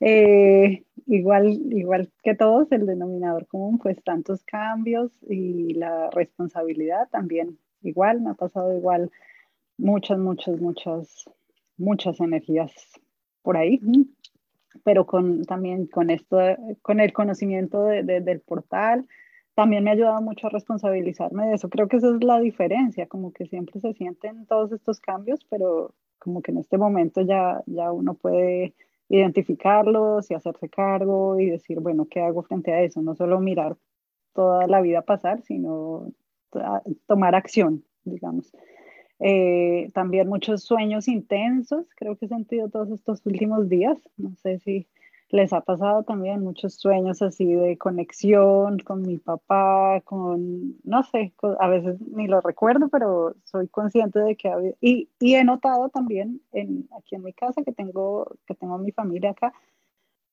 eh, 0.00 0.84
igual, 1.06 1.48
igual 1.72 2.10
que 2.22 2.34
todos, 2.34 2.70
el 2.72 2.86
denominador 2.86 3.46
común, 3.46 3.78
pues 3.78 4.02
tantos 4.04 4.44
cambios 4.44 5.10
y 5.28 5.74
la 5.74 6.10
responsabilidad 6.10 7.08
también 7.10 7.58
igual, 7.82 8.20
me 8.20 8.30
ha 8.30 8.34
pasado 8.34 8.76
igual 8.76 9.10
muchas, 9.78 10.18
muchas, 10.18 10.60
muchas, 10.60 11.24
muchas 11.76 12.20
energías 12.20 12.72
por 13.42 13.56
ahí, 13.56 13.80
pero 14.84 15.06
con, 15.06 15.44
también 15.44 15.86
con 15.86 16.10
esto, 16.10 16.38
con 16.82 17.00
el 17.00 17.12
conocimiento 17.12 17.84
del 17.84 18.40
portal, 18.40 19.06
también 19.54 19.84
me 19.84 19.90
ha 19.90 19.94
ayudado 19.94 20.20
mucho 20.20 20.48
a 20.48 20.50
responsabilizarme 20.50 21.46
de 21.46 21.54
eso. 21.54 21.70
Creo 21.70 21.88
que 21.88 21.96
esa 21.96 22.14
es 22.14 22.22
la 22.22 22.40
diferencia, 22.40 23.06
como 23.06 23.32
que 23.32 23.46
siempre 23.46 23.80
se 23.80 23.94
sienten 23.94 24.46
todos 24.46 24.70
estos 24.72 25.00
cambios, 25.00 25.46
pero 25.48 25.94
como 26.26 26.42
que 26.42 26.50
en 26.50 26.58
este 26.58 26.76
momento 26.76 27.20
ya, 27.20 27.62
ya 27.66 27.92
uno 27.92 28.14
puede 28.14 28.74
identificarlos 29.08 30.28
y 30.28 30.34
hacerse 30.34 30.68
cargo 30.68 31.38
y 31.38 31.50
decir, 31.50 31.78
bueno, 31.78 32.08
¿qué 32.10 32.20
hago 32.20 32.42
frente 32.42 32.72
a 32.72 32.82
eso? 32.82 33.00
No 33.00 33.14
solo 33.14 33.38
mirar 33.38 33.76
toda 34.34 34.66
la 34.66 34.80
vida 34.80 35.02
pasar, 35.02 35.40
sino 35.42 36.10
tomar 37.06 37.36
acción, 37.36 37.84
digamos. 38.02 38.50
Eh, 39.20 39.92
también 39.94 40.28
muchos 40.28 40.64
sueños 40.64 41.06
intensos, 41.06 41.86
creo 41.94 42.16
que 42.16 42.26
he 42.26 42.28
sentido 42.28 42.70
todos 42.70 42.90
estos 42.90 43.24
últimos 43.24 43.68
días, 43.68 43.96
no 44.16 44.34
sé 44.34 44.58
si 44.58 44.88
les 45.30 45.52
ha 45.52 45.60
pasado 45.60 46.04
también 46.04 46.42
muchos 46.42 46.74
sueños 46.74 47.20
así 47.22 47.46
de 47.46 47.76
conexión 47.76 48.78
con 48.78 49.02
mi 49.02 49.18
papá, 49.18 50.00
con, 50.04 50.76
no 50.84 51.02
sé, 51.02 51.34
a 51.58 51.68
veces 51.68 52.00
ni 52.00 52.28
lo 52.28 52.40
recuerdo, 52.40 52.88
pero 52.88 53.34
soy 53.44 53.68
consciente 53.68 54.20
de 54.20 54.36
que 54.36 54.48
había, 54.48 54.72
y, 54.80 55.08
y 55.18 55.34
he 55.34 55.44
notado 55.44 55.88
también 55.88 56.40
en, 56.52 56.88
aquí 56.96 57.16
en 57.16 57.24
mi 57.24 57.32
casa 57.32 57.62
que 57.64 57.72
tengo, 57.72 58.36
que 58.46 58.54
tengo 58.54 58.78
mi 58.78 58.92
familia 58.92 59.30
acá, 59.30 59.52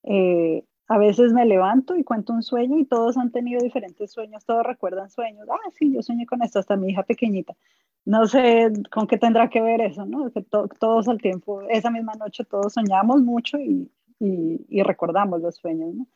eh, 0.04 0.64
a 0.86 0.98
veces 0.98 1.32
me 1.32 1.46
levanto 1.46 1.96
y 1.96 2.04
cuento 2.04 2.32
un 2.32 2.42
sueño 2.42 2.78
y 2.78 2.84
todos 2.84 3.16
han 3.16 3.30
tenido 3.30 3.62
diferentes 3.62 4.12
sueños, 4.12 4.44
todos 4.44 4.64
recuerdan 4.66 5.08
sueños. 5.10 5.48
Ah, 5.50 5.70
sí, 5.72 5.92
yo 5.94 6.02
soñé 6.02 6.26
con 6.26 6.42
esto, 6.42 6.58
hasta 6.58 6.76
mi 6.76 6.90
hija 6.90 7.02
pequeñita. 7.04 7.56
No 8.04 8.26
sé 8.26 8.70
con 8.90 9.06
qué 9.06 9.16
tendrá 9.16 9.48
que 9.48 9.62
ver 9.62 9.80
eso, 9.80 10.04
¿no? 10.04 10.30
Que 10.30 10.42
todos 10.42 11.08
al 11.08 11.20
tiempo, 11.22 11.62
esa 11.70 11.90
misma 11.90 12.12
noche 12.14 12.44
todos 12.44 12.74
soñamos 12.74 13.22
mucho 13.22 13.58
y 13.58 13.90
y, 14.24 14.82
recordamos 14.82 15.40
los 15.40 15.56
sueños. 15.56 15.94
¿no? 15.94 16.06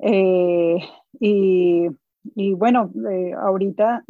Eh, 0.00 0.78
y, 1.20 1.86
y, 2.34 2.54
bueno, 2.54 2.90
eh, 3.10 3.32
ahorita, 3.34 4.04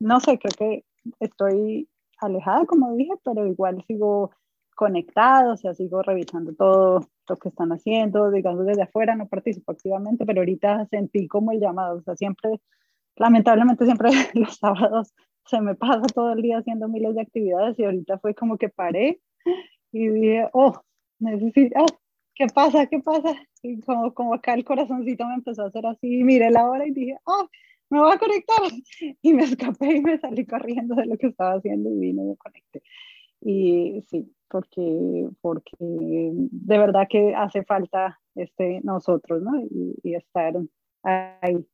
no 0.00 0.20
sé, 0.20 0.38
creo 0.38 0.52
que 0.58 0.84
estoy 1.20 1.88
alejada, 2.20 2.66
como 2.66 2.94
dije, 2.94 3.12
pero 3.24 3.46
igual 3.46 3.84
sigo 3.86 4.30
conectado, 4.74 5.54
o 5.54 5.56
sea, 5.56 5.74
sigo 5.74 6.02
revisando 6.02 6.52
todo 6.54 7.00
lo 7.28 7.36
que 7.36 7.48
están 7.48 7.70
haciendo, 7.72 8.30
digamos 8.30 8.66
desde 8.66 8.82
afuera, 8.82 9.16
no 9.16 9.26
participo 9.26 9.72
activamente, 9.72 10.26
pero 10.26 10.40
ahorita 10.40 10.86
sentí 10.86 11.26
como 11.28 11.52
el 11.52 11.60
llamado, 11.60 11.98
o 11.98 12.02
sea, 12.02 12.14
siempre, 12.16 12.60
lamentablemente 13.16 13.84
siempre 13.84 14.10
los 14.34 14.56
sábados 14.56 15.14
se 15.46 15.60
me 15.60 15.74
pasa 15.74 16.02
todo 16.14 16.32
el 16.32 16.42
día 16.42 16.58
haciendo 16.58 16.88
miles 16.88 17.14
de 17.14 17.22
actividades 17.22 17.78
y 17.78 17.84
ahorita 17.84 18.18
fue 18.18 18.34
como 18.34 18.58
que 18.58 18.68
paré 18.68 19.20
y 19.92 20.08
dije, 20.08 20.48
oh, 20.52 20.80
necesito, 21.18 21.78
oh, 21.80 21.86
¿qué 22.36 22.46
pasa? 22.46 22.86
¿Qué 22.86 23.00
pasa? 23.00 23.34
Y 23.62 23.80
como, 23.80 24.14
como 24.14 24.34
acá 24.34 24.54
el 24.54 24.64
corazoncito 24.64 25.26
me 25.26 25.34
empezó 25.34 25.62
a 25.62 25.68
hacer 25.68 25.86
así, 25.86 26.22
miré 26.22 26.50
la 26.50 26.68
hora 26.68 26.86
y 26.86 26.92
dije, 26.92 27.16
ah, 27.26 27.48
me 27.90 28.00
voy 28.00 28.12
a 28.12 28.18
conectar. 28.18 28.56
Y 29.22 29.32
me 29.34 29.44
escapé 29.44 29.96
y 29.96 30.00
me 30.00 30.18
salí 30.18 30.46
corriendo 30.46 30.94
de 30.94 31.06
lo 31.06 31.16
que 31.16 31.28
estaba 31.28 31.54
haciendo 31.54 31.90
y 31.90 31.98
vine 31.98 32.22
y 32.22 32.26
me 32.26 32.36
conecté. 32.36 32.82
Y 33.40 34.02
sí, 34.08 34.32
porque, 34.48 35.28
porque 35.40 35.76
de 35.78 36.78
verdad 36.78 37.06
que 37.08 37.34
hace 37.34 37.64
falta 37.64 38.20
este, 38.34 38.80
nosotros, 38.82 39.42
¿no? 39.42 39.60
Y, 39.60 39.96
y 40.02 40.14
estar 40.14 40.54
ahí 41.02 41.66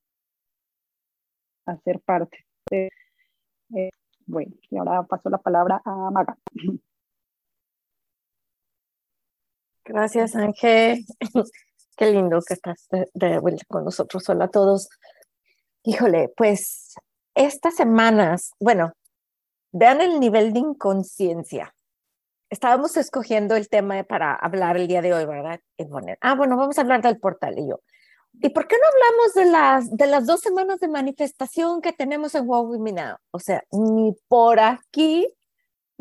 a 1.67 1.77
ser 1.79 2.01
parte. 2.01 2.39
Eh, 2.71 3.91
bueno, 4.27 4.53
y 4.71 4.77
ahora 4.77 5.03
paso 5.05 5.31
la 5.31 5.39
palabra 5.39 5.83
a 5.85 6.11
Maga. 6.11 6.37
Gracias, 9.85 10.37
Ángel. 10.37 11.05
Qué 11.97 12.11
lindo 12.11 12.41
que 12.47 12.55
estás 12.55 12.89
de, 13.13 13.39
vuelta 13.39 13.65
con 13.69 13.85
nosotros. 13.85 14.29
Hola 14.29 14.45
a 14.45 14.51
todos. 14.51 14.89
Híjole, 15.83 16.31
pues 16.37 16.95
estas 17.35 17.75
semanas, 17.75 18.53
bueno, 18.61 18.93
vean 19.73 20.01
el 20.01 20.21
nivel 20.21 20.53
de 20.53 20.61
inconsciencia. 20.61 21.75
Estábamos 22.49 22.97
escogiendo 22.97 23.57
el 23.57 23.69
tema 23.69 24.03
para 24.05 24.35
hablar 24.35 24.77
el 24.77 24.87
día 24.87 25.03
de 25.03 25.15
hoy, 25.15 25.25
¿verdad? 25.25 25.61
Ah, 26.21 26.35
bueno, 26.35 26.57
vamos 26.57 26.79
a 26.79 26.83
hablar 26.83 27.03
del 27.03 27.19
portal. 27.19 27.59
Y 27.59 27.69
yo, 27.69 27.81
¿y 28.41 28.51
por 28.51 28.69
qué 28.69 28.77
no 28.77 28.87
hablamos 28.87 29.35
de 29.35 29.45
las, 29.47 29.97
de 29.97 30.07
las 30.07 30.27
dos 30.27 30.41
semanas 30.41 30.79
de 30.79 30.89
manifestación 30.89 31.81
que 31.81 31.93
tenemos 31.93 32.35
en 32.37 32.47
Wow 32.47 32.77
Now? 32.79 33.17
O 33.33 33.41
sea, 33.41 33.65
ni 33.73 34.15
por 34.29 34.61
aquí 34.61 35.35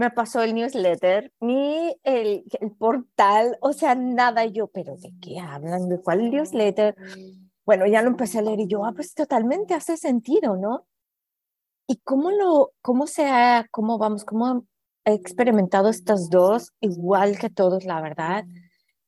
me 0.01 0.09
pasó 0.09 0.41
el 0.41 0.55
newsletter, 0.55 1.31
ni 1.41 1.95
el, 2.03 2.43
el, 2.59 2.71
portal, 2.71 3.55
o 3.61 3.71
sea, 3.71 3.93
nada. 3.93 4.45
yo, 4.45 4.65
¿pero 4.65 4.97
de 4.97 5.13
qué 5.21 5.39
hablan? 5.39 5.89
¿De 5.89 6.01
cuál 6.01 6.31
newsletter? 6.31 6.95
Bueno, 7.67 7.85
ya 7.85 8.01
lo 8.01 8.07
empecé 8.07 8.39
a 8.39 8.41
leer 8.41 8.61
y 8.61 8.67
yo, 8.67 8.83
ah, 8.83 8.93
pues 8.95 9.13
totalmente 9.13 9.75
hace 9.75 9.97
sentido, 9.97 10.57
¿no? 10.57 10.87
¿Y 11.87 11.97
cómo 11.97 12.31
lo, 12.31 12.71
cómo 12.81 13.05
se 13.05 13.27
ha, 13.27 13.67
cómo 13.69 13.99
vamos, 13.99 14.25
cómo 14.25 14.65
he 15.05 15.13
experimentado 15.13 15.89
estas 15.89 16.31
dos, 16.31 16.73
igual 16.79 17.37
que 17.37 17.51
todos, 17.51 17.85
la 17.85 18.01
verdad? 18.01 18.45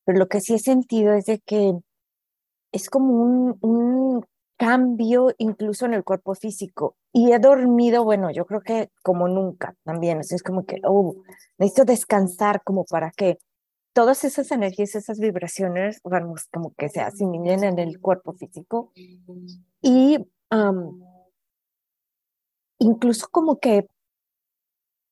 Pero 0.06 0.20
lo 0.20 0.28
que 0.28 0.42
sí 0.42 0.54
he 0.54 0.60
sentido 0.60 1.14
es 1.14 1.26
de 1.26 1.40
que 1.40 1.74
es 2.72 2.88
como 2.92 3.16
un, 3.16 3.58
un 3.62 4.26
cambio 4.64 5.34
incluso 5.40 5.86
en 5.86 5.94
el 5.94 6.06
cuerpo 6.06 6.36
físico. 6.36 6.96
Y 7.12 7.34
he 7.34 7.40
dormido, 7.40 8.06
bueno, 8.06 8.32
yo 8.32 8.46
creo 8.46 8.62
que 8.62 8.90
como 9.04 9.28
nunca 9.28 9.76
también. 9.84 10.20
Así 10.20 10.36
es 10.36 10.44
como 10.44 10.66
que, 10.66 10.80
oh, 10.86 11.16
necesito 11.58 11.84
descansar 11.84 12.64
como 12.64 12.86
para 12.86 13.12
que 13.12 13.38
todas 13.92 14.24
esas 14.24 14.52
energías, 14.52 14.96
esas 14.96 15.20
vibraciones, 15.20 16.00
vamos, 16.04 16.48
como 16.52 16.74
que 16.76 16.88
se 16.88 17.02
asimilen 17.02 17.66
en 17.66 17.78
el 17.78 18.00
cuerpo 18.00 18.34
físico. 18.34 18.94
Y 19.82 20.18
incluso 22.80 23.28
como 23.30 23.60
que 23.60 23.88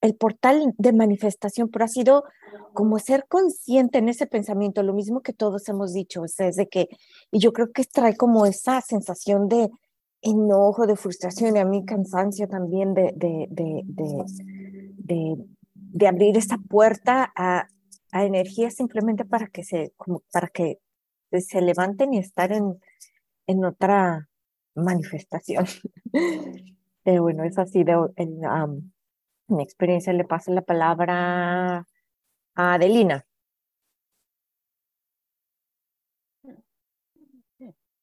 el 0.01 0.15
portal 0.15 0.74
de 0.77 0.93
manifestación, 0.93 1.70
pero 1.70 1.86
ha 1.86 1.88
sido 1.88 2.24
como 2.74 3.00
ser 3.00 3.25
consciente 3.27 4.00
en 4.00 4.10
ese 4.10 4.25
pensamiento, 4.25 4.84
lo 4.84 4.93
mismo 4.93 5.22
que 5.22 5.34
todos 5.34 5.67
hemos 5.70 5.93
dicho, 5.93 6.24
es 6.25 6.55
de 6.55 6.67
que, 6.67 6.89
y 7.31 7.39
yo 7.39 7.53
creo 7.53 7.72
que 7.72 7.84
trae 7.84 8.17
como 8.17 8.46
esa 8.46 8.81
sensación 8.81 9.48
de 9.48 9.70
enojo, 10.22 10.88
de 10.88 10.96
frustración 10.96 11.55
y 11.55 11.60
a 11.60 11.65
mí 11.65 11.86
cansancio 11.86 12.48
también 12.48 12.93
de, 12.93 13.13
de, 13.15 13.48
de, 13.50 15.38
de, 15.75 16.08
abrir 16.08 16.38
esa 16.38 16.58
puerta 16.58 17.31
a, 17.36 17.67
a 18.12 18.25
energías 18.25 18.75
simplemente 18.75 19.25
para 19.25 19.48
que 19.48 19.63
se, 19.63 19.93
para 20.31 20.48
que 20.48 20.79
se 21.39 21.62
levanten 21.62 22.13
y 22.13 22.20
estar 22.20 22.51
en, 22.51 22.79
en 23.48 23.65
otra 23.65 24.29
manifestación. 24.75 25.65
Pero 27.03 27.24
bueno, 27.24 27.43
es 27.43 27.58
así 27.58 27.84
de, 27.84 27.93
en, 28.15 28.41
mi 29.51 29.63
experiencia 29.63 30.13
le 30.13 30.24
paso 30.25 30.53
la 30.53 30.62
palabra 30.62 31.86
a 32.55 32.74
Adelina. 32.74 33.25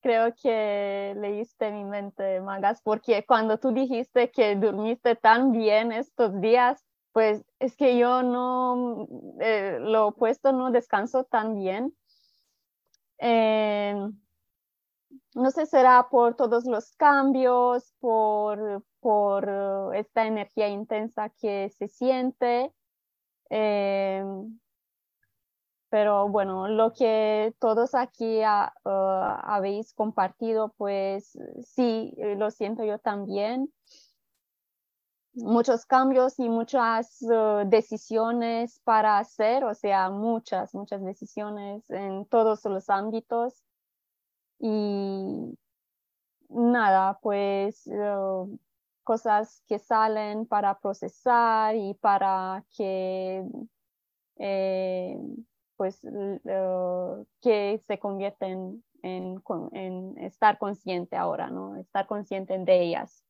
Creo 0.00 0.32
que 0.40 1.14
leíste 1.18 1.72
mi 1.72 1.84
mente, 1.84 2.40
Magas, 2.40 2.80
porque 2.82 3.24
cuando 3.26 3.58
tú 3.58 3.72
dijiste 3.72 4.30
que 4.30 4.54
dormiste 4.54 5.16
tan 5.16 5.50
bien 5.50 5.90
estos 5.90 6.40
días, 6.40 6.84
pues 7.12 7.44
es 7.58 7.76
que 7.76 7.98
yo 7.98 8.22
no, 8.22 9.08
eh, 9.40 9.78
lo 9.80 10.08
opuesto, 10.08 10.52
no 10.52 10.70
descanso 10.70 11.24
tan 11.24 11.56
bien. 11.56 11.92
Eh, 13.18 13.96
no 15.34 15.50
sé, 15.50 15.66
será 15.66 16.08
por 16.10 16.34
todos 16.36 16.64
los 16.64 16.92
cambios, 16.96 17.92
por, 18.00 18.84
por 19.00 19.94
esta 19.94 20.26
energía 20.26 20.68
intensa 20.68 21.30
que 21.30 21.70
se 21.70 21.88
siente. 21.88 22.72
Eh, 23.50 24.24
pero 25.90 26.28
bueno, 26.28 26.68
lo 26.68 26.92
que 26.92 27.54
todos 27.58 27.94
aquí 27.94 28.42
ah, 28.42 28.72
habéis 28.84 29.94
compartido, 29.94 30.74
pues 30.76 31.38
sí, 31.64 32.14
lo 32.36 32.50
siento 32.50 32.84
yo 32.84 32.98
también 32.98 33.72
muchos 35.38 35.86
cambios 35.86 36.38
y 36.38 36.48
muchas 36.48 37.18
decisiones 37.66 38.80
para 38.84 39.18
hacer, 39.18 39.64
o 39.64 39.74
sea, 39.74 40.10
muchas, 40.10 40.74
muchas 40.74 41.02
decisiones 41.04 41.88
en 41.90 42.26
todos 42.26 42.64
los 42.64 42.90
ámbitos. 42.90 43.62
Y 44.58 45.56
nada, 46.48 47.18
pues 47.22 47.86
uh, 47.86 48.58
cosas 49.04 49.62
que 49.66 49.78
salen 49.78 50.46
para 50.46 50.78
procesar 50.78 51.76
y 51.76 51.94
para 51.94 52.64
que, 52.76 53.44
eh, 54.36 55.18
pues, 55.76 56.02
uh, 56.04 57.24
que 57.40 57.82
se 57.86 57.98
convierten 57.98 58.82
en, 59.02 59.42
en 59.72 60.18
estar 60.18 60.58
consciente 60.58 61.16
ahora, 61.16 61.50
¿no? 61.50 61.76
Estar 61.76 62.06
consciente 62.06 62.58
de 62.58 62.82
ellas. 62.82 63.24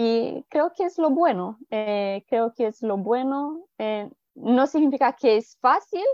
Y 0.00 0.44
creo 0.48 0.72
que 0.74 0.84
es 0.84 0.96
lo 0.96 1.10
bueno, 1.10 1.58
eh, 1.70 2.24
creo 2.28 2.54
que 2.54 2.68
es 2.68 2.82
lo 2.82 2.98
bueno. 2.98 3.66
Eh, 3.78 4.08
no 4.36 4.66
significa 4.68 5.12
que 5.14 5.38
es 5.38 5.58
fácil, 5.60 6.04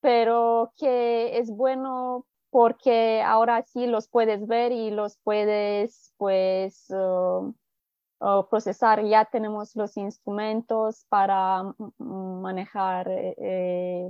pero 0.00 0.72
que 0.78 1.36
es 1.36 1.50
bueno 1.50 2.26
porque 2.54 3.20
ahora 3.20 3.64
sí 3.64 3.88
los 3.88 4.06
puedes 4.06 4.46
ver 4.46 4.70
y 4.70 4.92
los 4.92 5.18
puedes 5.24 6.14
pues 6.18 6.88
uh, 6.90 7.52
uh, 8.20 8.48
procesar. 8.48 9.04
Ya 9.04 9.24
tenemos 9.24 9.74
los 9.74 9.96
instrumentos 9.96 11.04
para 11.08 11.64
manejar 11.98 13.08
eh, 13.10 14.08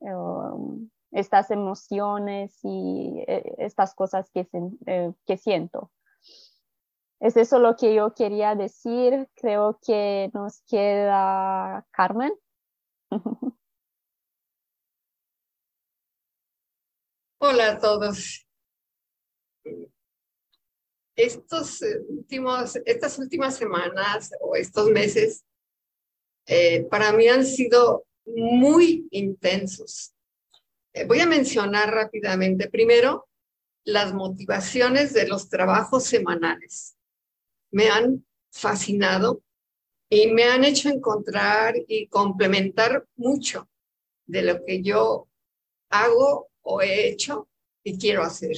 um, 0.00 0.90
estas 1.10 1.50
emociones 1.50 2.58
y 2.62 3.24
estas 3.26 3.94
cosas 3.94 4.30
que, 4.30 4.46
que 5.24 5.36
siento. 5.38 5.90
Es 7.18 7.38
eso 7.38 7.58
lo 7.60 7.76
que 7.76 7.94
yo 7.94 8.12
quería 8.12 8.54
decir. 8.54 9.26
Creo 9.36 9.78
que 9.82 10.30
nos 10.34 10.60
queda 10.68 11.86
Carmen. 11.92 12.34
Hola 17.38 17.72
a 17.72 17.78
todos. 17.78 18.46
Estos 21.14 21.82
últimos, 22.08 22.76
estas 22.86 23.18
últimas 23.18 23.56
semanas 23.56 24.30
o 24.40 24.56
estos 24.56 24.90
meses 24.90 25.44
eh, 26.46 26.84
para 26.90 27.12
mí 27.12 27.28
han 27.28 27.44
sido 27.44 28.06
muy 28.24 29.06
intensos. 29.10 30.14
Eh, 30.94 31.04
voy 31.04 31.20
a 31.20 31.26
mencionar 31.26 31.92
rápidamente 31.92 32.70
primero 32.70 33.28
las 33.84 34.14
motivaciones 34.14 35.12
de 35.12 35.28
los 35.28 35.50
trabajos 35.50 36.04
semanales 36.04 36.96
me 37.70 37.90
han 37.90 38.26
fascinado 38.50 39.42
y 40.08 40.28
me 40.28 40.44
han 40.44 40.64
hecho 40.64 40.88
encontrar 40.88 41.74
y 41.86 42.08
complementar 42.08 43.06
mucho 43.14 43.68
de 44.24 44.40
lo 44.40 44.64
que 44.64 44.82
yo 44.82 45.28
hago 45.90 46.48
o 46.66 46.82
he 46.82 47.08
hecho 47.08 47.48
y 47.84 47.96
quiero 47.96 48.22
hacer. 48.22 48.56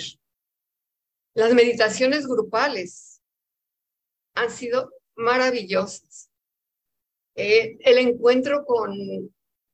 Las 1.35 1.53
meditaciones 1.55 2.27
grupales 2.27 3.21
han 4.35 4.51
sido 4.51 4.91
maravillosas. 5.15 6.31
Eh, 7.37 7.77
el 7.81 7.99
encuentro 7.99 8.65
con 8.65 8.93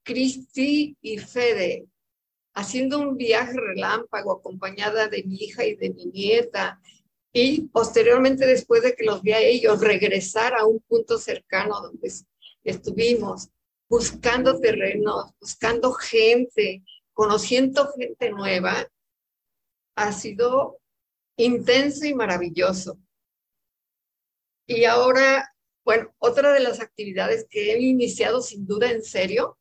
Cristi 0.03 0.97
y 1.01 1.19
Fede, 1.19 1.87
haciendo 2.55 2.99
un 2.99 3.17
viaje 3.17 3.55
relámpago 3.57 4.33
acompañada 4.33 5.09
de 5.09 5.23
mi 5.23 5.37
hija 5.37 5.65
y 5.65 5.77
de 5.77 5.91
mi 5.91 6.07
nieta, 6.07 6.81
y 7.33 7.63
posteriormente, 7.63 8.47
después 8.47 8.83
de 8.83 8.95
que 8.95 9.05
los 9.05 9.23
vi 9.23 9.33
a 9.33 9.41
ellos, 9.41 9.81
regresar 9.81 10.55
a 10.55 10.67
un 10.67 10.81
punto 10.81 11.19
cercano 11.19 11.81
donde 11.81 12.13
estuvimos, 12.63 13.49
buscando 13.89 14.61
terrenos, 14.61 15.33
buscando 15.41 15.93
gente, 15.93 16.83
conociendo 17.15 17.91
gente 17.93 18.31
nueva, 18.31 18.87
ha 19.97 20.13
sido 20.13 20.81
intenso 21.39 22.05
y 22.05 22.15
maravilloso. 22.15 22.99
Y 24.67 24.85
ahora, 24.85 25.55
bueno, 25.85 26.13
otra 26.19 26.53
de 26.53 26.61
las 26.61 26.81
actividades 26.81 27.47
que 27.49 27.73
he 27.73 27.81
iniciado 27.81 28.43
sin 28.43 28.67
duda 28.67 28.91
en 28.91 29.03
serio 29.03 29.59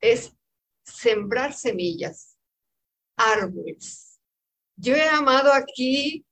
es 0.00 0.34
sembrar 0.84 1.54
semillas, 1.54 2.36
árboles, 3.16 4.20
Yo 4.76 4.96
he 4.96 5.08
amado 5.08 5.52
aquí 5.52 6.26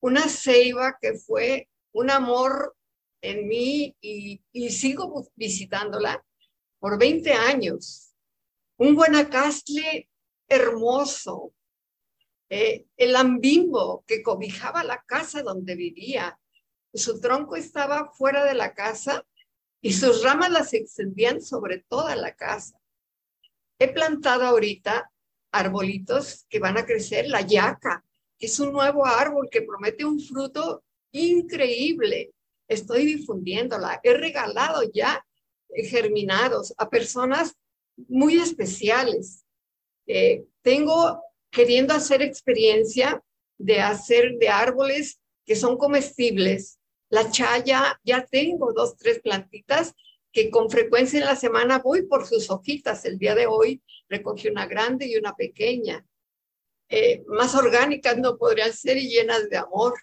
una 0.00 0.28
ceiba 0.28 0.98
que 1.00 1.14
fue 1.14 1.68
un 1.92 2.10
amor 2.10 2.74
en 3.22 3.46
mí 3.46 3.96
y, 4.00 4.42
y 4.52 4.70
sigo 4.70 5.30
visitándola 5.36 6.24
por 6.80 6.98
20 6.98 7.32
años. 7.32 8.13
Un 8.76 8.94
Guanacastle 8.94 10.08
hermoso, 10.48 11.52
eh, 12.50 12.86
el 12.96 13.14
ambimbo 13.16 14.04
que 14.06 14.22
cobijaba 14.22 14.82
la 14.82 15.02
casa 15.06 15.42
donde 15.42 15.76
vivía. 15.76 16.38
Su 16.92 17.20
tronco 17.20 17.56
estaba 17.56 18.10
fuera 18.12 18.44
de 18.44 18.54
la 18.54 18.74
casa 18.74 19.24
y 19.80 19.92
sus 19.92 20.22
ramas 20.22 20.50
las 20.50 20.72
extendían 20.72 21.40
sobre 21.40 21.84
toda 21.88 22.16
la 22.16 22.34
casa. 22.34 22.78
He 23.78 23.88
plantado 23.88 24.44
ahorita 24.44 25.10
arbolitos 25.52 26.46
que 26.48 26.58
van 26.58 26.76
a 26.76 26.84
crecer, 26.84 27.28
la 27.28 27.42
yaca, 27.42 28.04
que 28.38 28.46
es 28.46 28.58
un 28.58 28.72
nuevo 28.72 29.06
árbol 29.06 29.48
que 29.50 29.62
promete 29.62 30.04
un 30.04 30.20
fruto 30.20 30.82
increíble. 31.12 32.32
Estoy 32.66 33.04
difundiéndola. 33.04 34.00
He 34.02 34.14
regalado 34.14 34.82
ya 34.92 35.24
germinados 35.90 36.74
a 36.76 36.88
personas 36.88 37.54
muy 37.96 38.36
especiales. 38.36 39.44
Eh, 40.06 40.44
tengo 40.62 41.22
queriendo 41.50 41.94
hacer 41.94 42.22
experiencia 42.22 43.22
de 43.58 43.80
hacer 43.80 44.36
de 44.38 44.48
árboles 44.48 45.20
que 45.46 45.56
son 45.56 45.76
comestibles. 45.76 46.78
La 47.08 47.30
chaya, 47.30 48.00
ya 48.02 48.26
tengo 48.26 48.72
dos, 48.72 48.96
tres 48.96 49.20
plantitas 49.20 49.94
que 50.32 50.50
con 50.50 50.68
frecuencia 50.68 51.20
en 51.20 51.26
la 51.26 51.36
semana 51.36 51.78
voy 51.78 52.02
por 52.02 52.26
sus 52.26 52.50
hojitas. 52.50 53.04
El 53.04 53.18
día 53.18 53.34
de 53.34 53.46
hoy 53.46 53.82
recogí 54.08 54.48
una 54.48 54.66
grande 54.66 55.06
y 55.06 55.16
una 55.16 55.34
pequeña. 55.36 56.04
Eh, 56.88 57.22
más 57.28 57.54
orgánicas 57.54 58.18
no 58.18 58.36
podrían 58.36 58.72
ser 58.72 58.96
y 58.96 59.08
llenas 59.08 59.48
de 59.48 59.56
amor. 59.56 59.94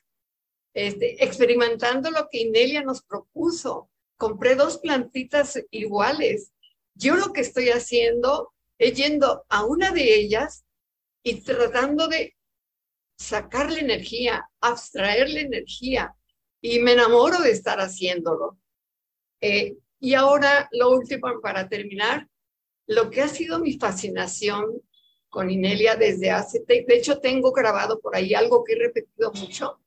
Este, 0.73 1.21
experimentando 1.23 2.12
lo 2.12 2.30
que 2.32 2.39
Inelia 2.39 2.82
nos 2.82 3.01
propuso. 3.04 3.89
Compré 4.17 4.56
dos 4.56 4.77
plantitas 4.77 5.62
iguales. 5.69 6.54
Yo 6.93 7.15
lo 7.15 7.34
que 7.34 7.41
estoy 7.41 7.69
haciendo 7.69 8.54
es 8.77 8.93
yendo 8.93 9.45
a 9.49 9.65
una 9.65 9.91
de 9.91 10.15
ellas 10.15 10.65
y 11.23 11.41
tratando 11.41 12.08
de 12.08 12.36
sacarle 13.17 13.82
energía, 13.82 14.49
abstraerle 14.60 15.41
energía. 15.41 16.15
Y 16.62 16.80
me 16.80 16.93
enamoro 16.93 17.39
de 17.39 17.51
estar 17.51 17.80
haciéndolo. 17.80 18.58
Eh, 19.39 19.77
y 19.99 20.13
ahora, 20.13 20.67
lo 20.71 20.91
último 20.91 21.27
para 21.41 21.67
terminar, 21.69 22.27
lo 22.88 23.10
que 23.10 23.21
ha 23.21 23.27
sido 23.27 23.60
mi 23.60 23.77
fascinación 23.77 24.82
con 25.30 25.49
Inelia 25.49 25.95
desde 25.95 26.30
hace, 26.30 26.63
de 26.67 26.86
hecho 26.89 27.19
tengo 27.19 27.51
grabado 27.51 28.01
por 28.01 28.15
ahí 28.15 28.34
algo 28.34 28.63
que 28.63 28.73
he 28.73 28.80
repetido 28.80 29.32
mucho, 29.34 29.80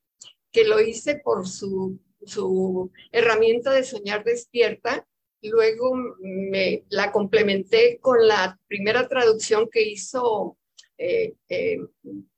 que 0.51 0.65
lo 0.65 0.81
hice 0.81 1.21
por 1.23 1.47
su, 1.47 2.01
su 2.25 2.91
herramienta 3.13 3.71
de 3.73 3.85
soñar 3.85 4.25
despierta, 4.25 5.07
luego 5.49 5.95
me 6.21 6.85
la 6.89 7.13
complementé 7.13 7.99
con 8.01 8.27
la 8.27 8.59
primera 8.67 9.09
traducción 9.09 9.69
que 9.71 9.83
hizo 9.83 10.57
eh, 10.99 11.35
eh, 11.49 11.79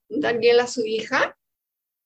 Daniela, 0.08 0.66
su 0.66 0.84
hija, 0.84 1.36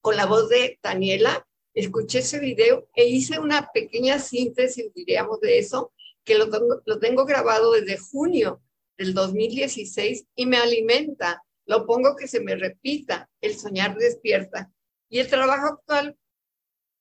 con 0.00 0.16
la 0.16 0.26
voz 0.26 0.48
de 0.48 0.78
Daniela, 0.82 1.46
escuché 1.74 2.20
ese 2.20 2.40
video 2.40 2.88
e 2.94 3.06
hice 3.06 3.38
una 3.38 3.70
pequeña 3.72 4.18
síntesis, 4.18 4.92
diríamos, 4.94 5.40
de 5.40 5.58
eso, 5.58 5.92
que 6.24 6.36
lo 6.36 6.50
tengo, 6.50 6.82
lo 6.84 6.98
tengo 6.98 7.24
grabado 7.24 7.72
desde 7.72 7.98
junio 7.98 8.62
del 8.96 9.14
2016 9.14 10.26
y 10.34 10.46
me 10.46 10.56
alimenta. 10.56 11.42
Lo 11.66 11.86
pongo 11.86 12.16
que 12.16 12.26
se 12.26 12.40
me 12.40 12.56
repita, 12.56 13.30
el 13.40 13.56
soñar 13.56 13.96
despierta. 13.96 14.72
Y 15.08 15.18
el 15.18 15.28
trabajo 15.28 15.66
actual, 15.66 16.16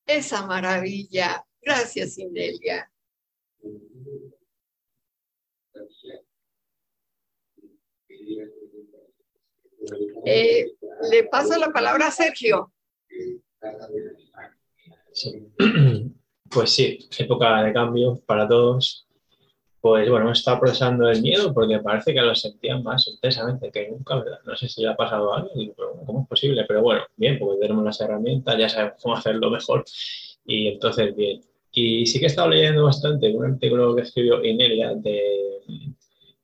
esa 0.05 0.45
maravilla. 0.45 1.45
Gracias, 1.61 2.17
Inelia. 2.17 2.91
Eh, 10.25 10.65
le 11.09 11.23
paso 11.25 11.57
la 11.57 11.71
palabra 11.71 12.07
a 12.07 12.11
Sergio. 12.11 12.71
Pues 16.51 16.71
sí, 16.71 16.97
época 17.19 17.61
de 17.61 17.71
cambio 17.71 18.19
para 18.25 18.47
todos. 18.47 19.07
Pues 19.81 20.09
bueno, 20.09 20.31
estaba 20.31 20.59
procesando 20.59 21.07
el 21.07 21.21
miedo 21.21 21.53
porque 21.53 21.77
parece 21.77 22.11
que 22.11 22.21
lo 22.21 22.33
sentían 22.33 22.81
más 22.81 23.07
intensamente 23.07 23.71
que 23.71 23.87
nunca, 23.89 24.15
¿verdad? 24.15 24.39
No 24.43 24.55
sé 24.55 24.67
si 24.67 24.81
le 24.81 24.89
ha 24.89 24.95
pasado 24.95 25.31
algo, 25.31 25.51
¿cómo 26.07 26.23
es 26.23 26.27
posible? 26.27 26.65
Pero 26.67 26.81
bueno, 26.81 27.03
bien, 27.15 27.37
porque 27.37 27.61
tenemos 27.61 27.85
las 27.85 28.01
herramientas, 28.01 28.57
ya 28.57 28.67
sabemos 28.67 28.99
cómo 28.99 29.15
hacerlo 29.15 29.51
mejor 29.51 29.85
y 30.43 30.69
entonces 30.69 31.15
bien. 31.15 31.41
Y 31.71 32.05
sí 32.05 32.19
que 32.19 32.25
he 32.25 32.27
estado 32.27 32.49
leyendo 32.49 32.83
bastante 32.83 33.33
un 33.33 33.45
artículo 33.45 33.95
que 33.95 34.01
escribió 34.01 34.43
Inelia 34.43 34.93
de 34.95 35.21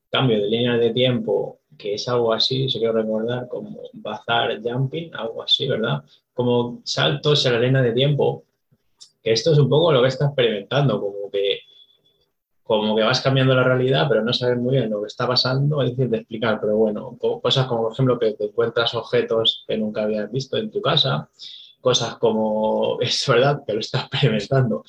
cambio 0.10 0.40
de 0.40 0.48
línea 0.48 0.78
de 0.78 0.92
tiempo 0.92 1.60
que 1.78 1.96
es 1.96 2.08
algo 2.08 2.34
así, 2.34 2.70
se 2.70 2.80
quiero 2.80 2.94
recordar, 2.94 3.48
como 3.48 3.82
bazar 3.94 4.62
jumping, 4.62 5.14
algo 5.14 5.44
así, 5.44 5.68
¿verdad? 5.68 6.04
Como 6.34 6.82
saltos 6.84 7.46
en 7.46 7.54
la 7.54 7.60
línea 7.60 7.82
de 7.82 7.94
tiempo, 7.94 8.44
que 9.22 9.32
esto 9.32 9.52
es 9.52 9.60
un 9.60 9.70
poco 9.70 9.92
lo 9.92 10.02
que 10.02 10.10
está 10.10 10.26
experimentando, 10.26 11.00
como 11.00 11.30
que, 11.32 11.60
como 12.64 12.96
que 12.96 13.04
vas 13.04 13.22
cambiando 13.22 13.54
la 13.54 13.64
realidad, 13.64 14.08
pero 14.10 14.24
no 14.24 14.34
sabes 14.34 14.58
muy 14.58 14.76
bien 14.78 14.90
lo 14.90 15.02
que 15.02 15.08
está 15.08 15.28
pasando, 15.28 15.82
es 15.82 15.90
difícil 15.90 16.12
de 16.12 16.18
explicar, 16.18 16.60
pero 16.60 16.78
bueno, 16.78 17.18
cosas 17.42 17.68
como, 17.68 17.84
por 17.84 17.94
ejemplo, 17.94 18.20
que 18.20 18.34
te 18.34 18.46
encuentras 18.46 18.96
objetos 18.96 19.64
que 19.68 19.78
nunca 19.78 20.04
habías 20.04 20.32
visto 20.32 20.58
en 20.58 20.72
tu 20.72 20.82
casa, 20.82 21.30
cosas 21.86 22.16
como, 22.16 22.98
es 23.02 23.24
verdad, 23.28 23.62
que 23.66 23.74
lo 23.74 23.80
estás 23.80 24.06
experimentando, 24.06 24.84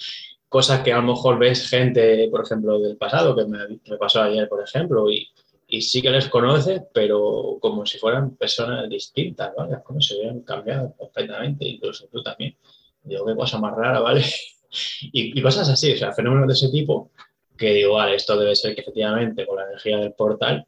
cosas 0.49 0.81
que 0.81 0.95
a 0.95 0.97
lo 0.97 1.03
mejor 1.03 1.39
ves 1.39 1.69
gente, 1.69 2.27
por 2.31 2.43
ejemplo, 2.43 2.81
del 2.81 2.97
pasado, 2.97 3.37
que 3.37 3.45
me, 3.45 3.99
pasó 3.99 4.23
ayer, 4.23 4.49
por 4.49 4.63
ejemplo, 4.63 5.11
y 5.11 5.29
y 5.69 5.83
sí 5.83 6.01
que 6.01 6.11
les 6.11 6.29
conoce, 6.29 6.83
pero 6.95 7.59
como 7.61 7.85
si 7.85 7.99
fueran 7.99 8.37
personas 8.37 8.89
distintas, 8.89 9.53
¿vale? 9.57 9.79
Como 9.83 10.01
se 10.01 10.15
hubieran 10.15 10.43
cambiado 10.43 10.95
perfectamente, 10.97 11.65
incluso 11.65 12.07
tú 12.07 12.23
también. 12.23 12.57
Digo, 13.03 13.27
qué 13.27 13.35
cosa 13.35 13.59
más 13.59 13.75
rara, 13.75 14.01
¿vale? 14.01 14.25
y, 15.01 15.43
cosas 15.43 15.69
así, 15.69 15.93
o 15.93 15.97
sea, 15.97 16.13
fenómenos 16.13 16.47
de 16.47 16.55
ese 16.55 16.71
tipo, 16.71 17.11
que 17.57 17.71
digo, 17.73 17.95
vale, 17.95 18.15
esto 18.15 18.39
debe 18.39 18.55
ser 18.55 18.75
que 18.75 18.83
efectivamente 18.83 19.45
con 19.45 19.57
la 19.57 19.65
energía 19.65 19.99
del 19.99 20.13
portal, 20.13 20.65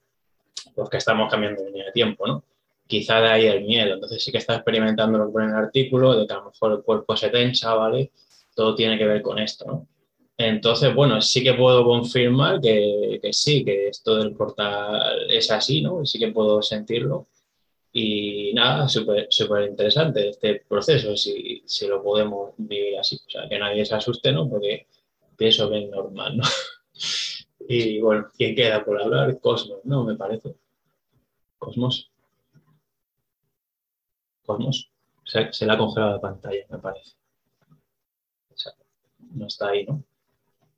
pues 0.74 0.88
que 0.90 0.96
estamos 0.96 1.30
cambiando 1.30 1.62
de 1.62 1.70
línea 1.70 1.86
de 1.86 1.92
tiempo, 1.92 2.26
¿no? 2.26 2.44
Quizá 2.88 3.20
de 3.20 3.28
ahí 3.28 3.46
el 3.46 3.64
miedo. 3.64 3.94
Entonces 3.94 4.24
sí 4.24 4.32
que 4.32 4.38
está 4.38 4.56
experimentando 4.56 5.18
lo 5.18 5.26
que 5.26 5.32
pone 5.32 5.44
en 5.46 5.52
el 5.52 5.58
artículo, 5.58 6.18
de 6.18 6.26
que 6.26 6.32
a 6.32 6.38
lo 6.38 6.46
mejor 6.46 6.72
el 6.72 6.82
cuerpo 6.82 7.16
se 7.16 7.28
tensa, 7.28 7.74
¿vale? 7.74 8.10
Todo 8.56 8.74
tiene 8.74 8.98
que 8.98 9.06
ver 9.06 9.22
con 9.22 9.38
esto, 9.38 9.64
¿no? 9.66 9.88
Entonces, 10.38 10.94
bueno, 10.94 11.20
sí 11.20 11.42
que 11.42 11.54
puedo 11.54 11.84
confirmar 11.84 12.60
que, 12.60 13.20
sí, 13.32 13.64
que 13.64 13.88
esto 13.88 14.16
del 14.16 14.34
portal 14.34 15.28
es 15.30 15.50
así, 15.50 15.82
¿no? 15.82 16.06
Sí 16.06 16.18
que 16.18 16.28
puedo 16.28 16.62
sentirlo. 16.62 17.26
Y 17.92 18.52
nada, 18.54 18.88
súper 18.88 19.26
super 19.30 19.68
interesante 19.68 20.28
este 20.30 20.62
proceso, 20.68 21.16
si, 21.16 21.62
si 21.66 21.86
lo 21.88 22.02
podemos 22.02 22.52
vivir 22.56 22.98
así. 22.98 23.16
O 23.26 23.30
sea, 23.30 23.48
que 23.48 23.58
nadie 23.58 23.84
se 23.84 23.94
asuste, 23.96 24.32
¿no? 24.32 24.48
Porque 24.48 24.86
pienso 25.36 25.68
que 25.70 25.84
es 25.84 25.90
normal, 25.90 26.38
¿no? 26.38 26.44
Y 27.70 28.00
bueno, 28.00 28.28
¿quién 28.34 28.54
queda 28.54 28.82
por 28.82 29.00
hablar? 29.00 29.38
Cosmos, 29.40 29.80
¿no? 29.84 30.02
Me 30.02 30.16
parece. 30.16 30.54
Cosmos. 31.58 32.10
Se, 35.24 35.52
se 35.52 35.66
le 35.66 35.72
ha 35.72 35.78
congelado 35.78 36.12
la 36.12 36.20
pantalla, 36.20 36.64
me 36.70 36.78
parece. 36.78 37.16
O 38.50 38.56
sea, 38.56 38.72
no 39.18 39.46
está 39.46 39.68
ahí, 39.68 39.84
¿no? 39.86 40.02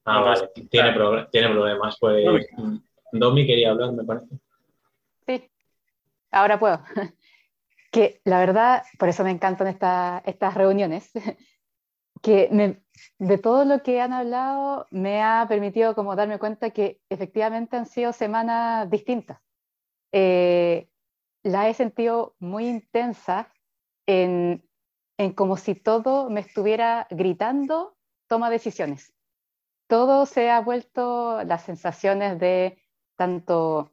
Ah, 0.04 0.20
vale, 0.20 0.48
tiene, 0.70 0.92
tiene 1.30 1.48
problemas. 1.50 1.96
Pues 2.00 2.46
Domi 3.12 3.46
quería 3.46 3.70
hablar, 3.70 3.92
me 3.92 4.04
parece. 4.04 4.34
Sí, 5.26 5.50
ahora 6.30 6.58
puedo. 6.58 6.82
Que 7.92 8.20
la 8.24 8.38
verdad, 8.38 8.84
por 9.00 9.08
eso 9.08 9.24
me 9.24 9.32
encantan 9.32 9.66
estas 9.66 10.54
reuniones, 10.54 11.10
que 12.22 12.78
de 13.18 13.38
todo 13.38 13.64
lo 13.64 13.82
que 13.82 14.00
han 14.00 14.12
hablado 14.12 14.86
me 14.92 15.24
ha 15.24 15.44
permitido 15.48 15.96
como 15.96 16.14
darme 16.14 16.38
cuenta 16.38 16.70
que 16.70 17.00
efectivamente 17.08 17.76
han 17.76 17.86
sido 17.86 18.12
semanas 18.12 18.88
distintas. 18.88 19.40
Eh, 20.12 20.88
la 21.42 21.68
he 21.68 21.74
sentido 21.74 22.36
muy 22.38 22.68
intensa 22.68 23.52
en, 24.10 24.64
como 25.34 25.56
si 25.56 25.74
todo 25.74 26.30
me 26.30 26.40
estuviera 26.40 27.06
gritando, 27.10 27.96
toma 28.26 28.50
decisiones 28.50 29.12
todo 29.90 30.24
se 30.24 30.50
ha 30.50 30.60
vuelto 30.60 31.42
las 31.42 31.64
sensaciones 31.64 32.38
de 32.38 32.80
tanto, 33.16 33.92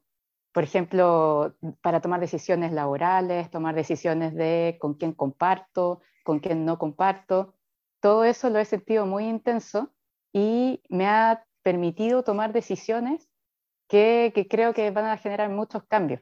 por 0.52 0.64
ejemplo, 0.64 1.56
para 1.82 2.02
tomar 2.02 2.20
decisiones 2.20 2.72
laborales, 2.72 3.50
tomar 3.50 3.74
decisiones 3.74 4.36
de 4.36 4.78
con 4.80 4.94
quién 4.94 5.14
comparto, 5.14 6.02
con 6.24 6.38
quién 6.38 6.66
no 6.66 6.78
comparto. 6.78 7.56
Todo 8.00 8.26
eso 8.26 8.52
lo 8.52 8.60
he 8.60 8.66
sentido 8.66 9.08
muy 9.08 9.26
intenso 9.26 9.92
y 10.32 10.84
me 10.88 11.08
ha 11.08 11.44
permitido 11.64 12.24
tomar 12.24 12.54
decisiones 12.54 13.28
que, 13.90 14.32
creo 14.48 14.76
que 14.76 14.92
van 14.92 15.06
a 15.06 15.18
generar 15.18 15.50
muchos 15.50 15.84
cambios. 15.88 16.22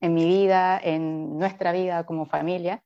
en 0.00 0.12
mi 0.12 0.26
vida, 0.26 0.78
en 0.78 1.38
nuestra 1.38 1.72
vida 1.72 2.04
como 2.04 2.26
familia. 2.26 2.84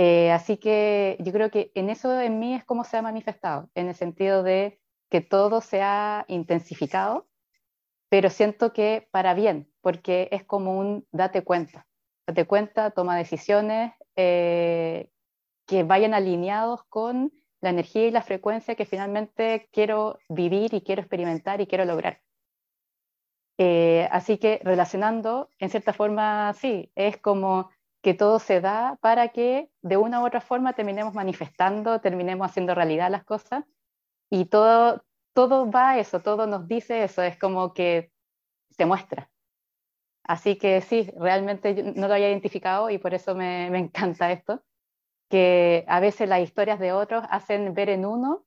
Eh, 0.00 0.30
así 0.30 0.58
que 0.58 1.16
yo 1.18 1.32
creo 1.32 1.50
que 1.50 1.72
en 1.74 1.90
eso 1.90 2.20
en 2.20 2.38
mí 2.38 2.54
es 2.54 2.64
como 2.64 2.84
se 2.84 2.96
ha 2.96 3.02
manifestado, 3.02 3.68
en 3.74 3.88
el 3.88 3.96
sentido 3.96 4.44
de 4.44 4.80
que 5.10 5.20
todo 5.20 5.60
se 5.60 5.82
ha 5.82 6.24
intensificado, 6.28 7.26
pero 8.08 8.30
siento 8.30 8.72
que 8.72 9.08
para 9.10 9.34
bien, 9.34 9.68
porque 9.80 10.28
es 10.30 10.44
como 10.44 10.78
un 10.78 11.04
date 11.10 11.42
cuenta, 11.42 11.88
date 12.28 12.46
cuenta, 12.46 12.92
toma 12.92 13.16
decisiones 13.16 13.92
eh, 14.14 15.10
que 15.66 15.82
vayan 15.82 16.14
alineados 16.14 16.84
con 16.84 17.32
la 17.60 17.70
energía 17.70 18.06
y 18.06 18.12
la 18.12 18.22
frecuencia 18.22 18.76
que 18.76 18.86
finalmente 18.86 19.68
quiero 19.72 20.20
vivir 20.28 20.74
y 20.74 20.82
quiero 20.82 21.02
experimentar 21.02 21.60
y 21.60 21.66
quiero 21.66 21.84
lograr. 21.84 22.20
Eh, 23.58 24.08
así 24.12 24.38
que 24.38 24.60
relacionando, 24.62 25.50
en 25.58 25.70
cierta 25.70 25.92
forma, 25.92 26.54
sí, 26.54 26.92
es 26.94 27.16
como 27.16 27.70
que 28.02 28.14
todo 28.14 28.38
se 28.38 28.60
da 28.60 28.96
para 29.00 29.28
que 29.28 29.70
de 29.82 29.96
una 29.96 30.22
u 30.22 30.26
otra 30.26 30.40
forma 30.40 30.74
terminemos 30.74 31.14
manifestando, 31.14 32.00
terminemos 32.00 32.48
haciendo 32.48 32.74
realidad 32.74 33.10
las 33.10 33.24
cosas 33.24 33.64
y 34.30 34.46
todo, 34.46 35.04
todo 35.34 35.70
va 35.70 35.90
a 35.90 35.98
eso, 35.98 36.20
todo 36.20 36.46
nos 36.46 36.68
dice 36.68 37.04
eso, 37.04 37.22
es 37.22 37.38
como 37.38 37.74
que 37.74 38.12
se 38.70 38.86
muestra. 38.86 39.30
Así 40.24 40.56
que 40.56 40.80
sí, 40.82 41.10
realmente 41.16 41.82
no 41.96 42.06
lo 42.06 42.14
había 42.14 42.28
identificado 42.28 42.90
y 42.90 42.98
por 42.98 43.14
eso 43.14 43.34
me, 43.34 43.70
me 43.70 43.78
encanta 43.78 44.30
esto, 44.32 44.62
que 45.28 45.84
a 45.88 46.00
veces 46.00 46.28
las 46.28 46.40
historias 46.40 46.78
de 46.78 46.92
otros 46.92 47.24
hacen 47.30 47.74
ver 47.74 47.90
en 47.90 48.06
uno 48.06 48.44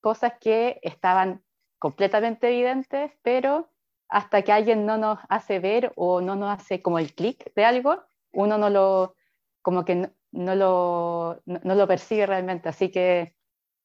cosas 0.00 0.34
que 0.40 0.80
estaban 0.82 1.42
completamente 1.78 2.48
evidentes, 2.48 3.12
pero 3.22 3.70
hasta 4.08 4.42
que 4.42 4.52
alguien 4.52 4.86
no 4.86 4.98
nos 4.98 5.18
hace 5.28 5.60
ver 5.60 5.92
o 5.96 6.20
no 6.20 6.36
nos 6.36 6.50
hace 6.58 6.82
como 6.82 6.98
el 6.98 7.14
clic 7.14 7.52
de 7.54 7.64
algo, 7.64 8.02
uno 8.32 8.58
no 8.58 8.70
lo, 8.70 9.16
como 9.62 9.84
que 9.84 10.10
no, 10.32 10.54
lo, 10.54 11.42
no, 11.46 11.74
lo 11.74 11.88
percibe 11.88 12.26
realmente. 12.26 12.68
Así 12.68 12.90
que 12.90 13.34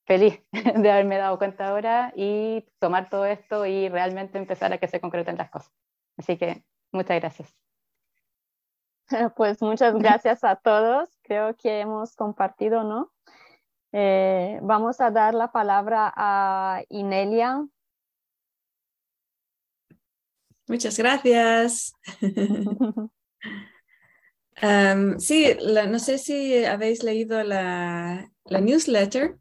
feliz 0.05 0.41
de 0.51 0.91
haberme 0.91 1.17
dado 1.17 1.37
cuenta 1.37 1.67
ahora 1.67 2.13
y 2.15 2.65
tomar 2.79 3.09
todo 3.09 3.25
esto 3.25 3.65
y 3.65 3.89
realmente 3.89 4.37
empezar 4.37 4.71
a 4.73 4.77
que 4.77 4.87
se 4.87 4.99
concreten 4.99 5.37
las 5.37 5.49
cosas. 5.49 5.73
Así 6.17 6.37
que 6.37 6.63
muchas 6.91 7.19
gracias. 7.19 7.55
Pues 9.35 9.61
muchas 9.61 9.93
gracias 9.93 10.43
a 10.43 10.55
todos. 10.55 11.09
Creo 11.21 11.55
que 11.55 11.81
hemos 11.81 12.15
compartido, 12.15 12.83
¿no? 12.83 13.11
Eh, 13.91 14.59
vamos 14.63 14.99
a 14.99 15.11
dar 15.11 15.35
la 15.35 15.51
palabra 15.51 16.11
a 16.15 16.81
Inelia 16.89 17.67
Muchas 20.67 20.97
gracias. 20.97 21.93
sí, 25.19 25.57
no 25.87 25.99
sé 25.99 26.17
si 26.17 26.63
habéis 26.63 27.03
leído 27.03 27.43
la, 27.43 28.29
newsletter, 28.49 29.37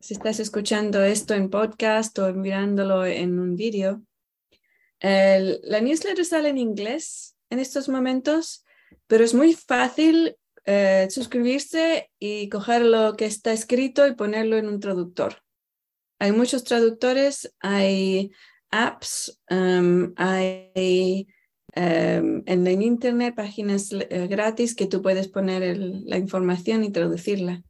si 0.00 0.14
estás 0.14 0.40
escuchando 0.40 1.02
esto 1.02 1.34
en 1.34 1.50
podcast 1.50 2.18
o 2.18 2.32
mirándolo 2.34 3.04
en 3.04 3.38
un 3.38 3.56
vídeo. 3.56 4.02
la 5.00 5.80
newsletter 5.80 6.24
sale 6.24 6.48
en 6.50 6.58
inglés 6.58 7.36
en 7.50 7.58
estos 7.58 7.88
momentos, 7.88 8.64
pero 9.06 9.24
es 9.24 9.34
muy 9.34 9.54
fácil 9.54 10.36
eh, 10.64 11.08
suscribirse 11.10 12.10
y 12.20 12.48
coger 12.48 12.82
lo 12.82 13.14
que 13.16 13.26
está 13.26 13.52
escrito 13.52 14.06
y 14.06 14.14
ponerlo 14.14 14.56
en 14.56 14.68
un 14.68 14.80
traductor. 14.80 15.42
Hay 16.20 16.30
muchos 16.30 16.62
traductores, 16.62 17.52
hay 17.58 18.30
apps, 18.70 19.40
um, 19.50 20.14
hay 20.16 21.26
um, 21.76 22.42
en, 22.46 22.82
Internet 22.82 23.34
páginas 23.34 23.90
eh, 23.92 24.26
gratis 24.28 24.74
que 24.74 24.86
tú 24.86 25.02
puedes 25.02 25.28
poner 25.28 25.76
la 25.76 26.18
información 26.18 26.84
y 26.84 26.92
traducirla. 26.92 27.62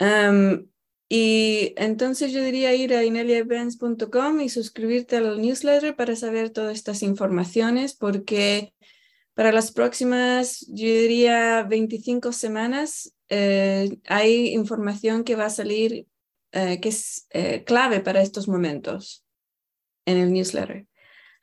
Um, 0.00 0.68
y 1.08 1.74
entonces 1.76 2.32
yo 2.32 2.42
diría 2.42 2.74
ir 2.74 2.94
a 2.94 3.04
ineliaevents.com 3.04 4.40
y 4.40 4.48
suscribirte 4.48 5.16
al 5.16 5.40
newsletter 5.40 5.94
para 5.94 6.16
saber 6.16 6.50
todas 6.50 6.76
estas 6.76 7.02
informaciones, 7.02 7.94
porque 7.94 8.72
para 9.34 9.52
las 9.52 9.72
próximas, 9.72 10.64
yo 10.68 10.86
diría 10.86 11.62
25 11.64 12.32
semanas, 12.32 13.14
eh, 13.28 13.98
hay 14.06 14.48
información 14.54 15.24
que 15.24 15.36
va 15.36 15.46
a 15.46 15.50
salir 15.50 16.06
eh, 16.52 16.80
que 16.80 16.88
es 16.88 17.26
clave 17.66 18.00
para 18.00 18.22
estos 18.22 18.46
momentos 18.46 19.24
en 20.06 20.18
el 20.18 20.32
newsletter. 20.32 20.86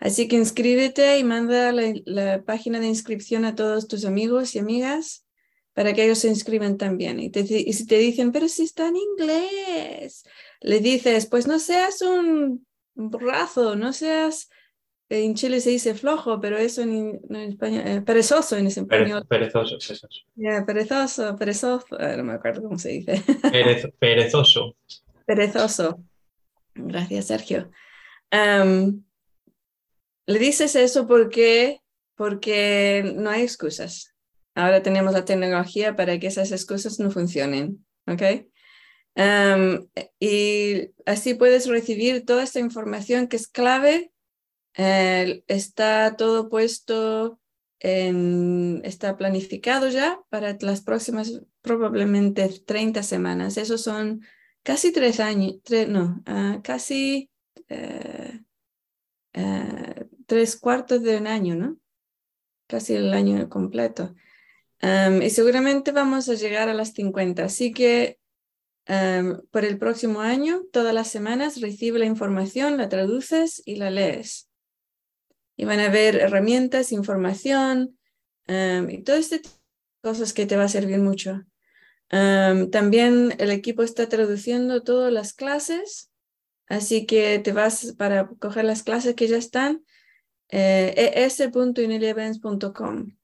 Así 0.02 0.28
que 0.28 0.36
inscríbete 0.36 1.20
y 1.20 1.24
manda 1.24 1.72
la, 1.72 2.44
página 2.44 2.80
de 2.80 2.88
inscripción 2.88 3.46
a 3.46 3.54
todos 3.54 3.88
tus 3.88 4.04
amigos 4.04 4.56
y 4.56 4.60
amigas 4.60 5.28
para 5.74 5.94
que 5.94 6.04
ellos 6.04 6.18
se 6.18 6.28
inscriban 6.28 6.80
también. 6.80 7.20
Y, 7.20 7.32
si 7.72 7.86
te 7.86 8.00
dicen, 8.00 8.32
pero 8.32 8.48
si 8.48 8.64
está 8.64 8.88
en 8.88 8.96
inglés, 8.98 10.24
le 10.60 10.80
dices, 10.80 11.28
pues 11.28 11.46
no 11.46 11.60
seas 11.60 12.02
un 12.02 12.66
brazo, 12.96 13.76
no 13.76 13.94
seas, 13.94 14.50
en 15.08 15.36
Chile 15.36 15.62
se 15.62 15.70
dice 15.70 15.94
flojo, 15.94 16.42
pero 16.42 16.58
eso 16.58 16.82
en, 16.82 17.22
español, 17.36 17.84
eh, 17.86 18.02
perezoso 18.02 18.58
en 18.58 18.66
español. 18.66 19.28
perezoso, 19.28 19.78
perezoso. 19.78 20.66
perezoso, 20.66 21.36
perezoso, 21.36 21.86
ah, 22.00 22.16
no 22.18 22.24
me 22.24 22.34
acuerdo 22.34 22.64
cómo 22.64 22.80
se 22.80 22.90
dice. 22.90 23.24
perezoso. 24.00 24.76
Perezoso. 25.28 26.04
Gracias, 26.74 27.28
Sergio 27.28 27.70
le 30.32 30.40
dices 30.40 30.76
eso 30.76 31.08
porque, 31.08 31.82
porque 32.16 33.14
no 33.16 33.30
hay 33.30 33.44
excusas. 33.44 34.16
Ahora 34.56 34.84
tenemos 34.84 35.14
la 35.14 35.26
tecnología 35.26 35.96
para 35.96 36.20
que 36.20 36.28
esas 36.28 36.52
excusas 36.52 37.00
no 37.00 37.12
funcionen. 37.12 37.86
¿Ok? 38.08 38.22
y 40.20 40.90
así 41.06 41.34
puedes 41.34 41.68
recibir 41.68 42.26
toda 42.26 42.44
esta 42.44 42.60
información 42.60 43.28
que 43.28 43.36
es 43.36 43.48
clave. 43.48 44.12
está 44.74 46.16
todo 46.16 46.50
puesto 46.50 47.42
en, 47.82 48.82
está 48.86 49.18
planificado 49.18 49.90
ya 49.90 50.22
para 50.30 50.56
las 50.62 50.82
próximas 50.82 51.42
probablemente 51.62 52.48
30 52.66 53.04
semanas. 53.04 53.58
Esos 53.58 53.82
son 53.82 54.22
casi 54.64 54.92
tres 54.92 55.20
años, 55.20 55.56
no, 55.88 56.22
ah, 56.26 56.60
casi 56.64 57.30
eh, 57.70 58.40
eh, 59.34 60.01
tres 60.32 60.56
cuartos 60.56 61.04
de 61.04 61.18
un 61.18 61.28
año, 61.28 61.56
¿no? 61.56 61.78
Casi 62.66 62.96
el 62.96 63.14
año 63.14 63.50
completo. 63.50 64.16
y 64.82 65.30
seguramente 65.30 65.92
vamos 65.92 66.30
a 66.30 66.36
llegar 66.36 66.70
a 66.70 66.74
las 66.74 66.94
50. 66.94 67.44
Así 67.44 67.74
que 67.74 68.18
por 69.52 69.66
el 69.66 69.78
próximo 69.78 70.22
año, 70.22 70.62
todas 70.72 70.94
las 70.94 71.10
semanas 71.10 71.60
recibe 71.60 72.00
la 72.00 72.06
información, 72.06 72.78
la 72.78 72.88
traduces 72.88 73.62
y 73.66 73.76
la 73.76 73.90
lees. 73.90 74.50
Y 75.58 75.66
van 75.66 75.82
a 75.82 75.88
haber 75.88 76.16
herramientas, 76.16 76.94
información 76.94 78.00
y 78.48 79.04
todo 79.04 79.18
este 79.18 79.40
tipo 79.40 79.54
de 80.02 80.10
cosas 80.12 80.32
que 80.32 80.46
te 80.46 80.56
va 80.56 80.64
a 80.64 80.70
servir 80.70 81.00
mucho. 81.00 81.44
también 82.08 83.36
el 83.38 83.52
equipo 83.52 83.84
está 83.84 84.08
traduciendo 84.08 84.82
todas 84.82 85.12
las 85.12 85.34
clases 85.34 86.12
Así 86.72 87.06
que 87.06 87.38
te 87.40 87.52
vas 87.52 87.96
para 87.98 88.30
coger 88.40 88.64
las 88.64 88.82
clases 88.82 89.14
que 89.14 89.28
ya 89.28 89.36
están, 89.36 89.84
eh, 90.52 91.14
es.ineliaevents.com. 91.16 93.18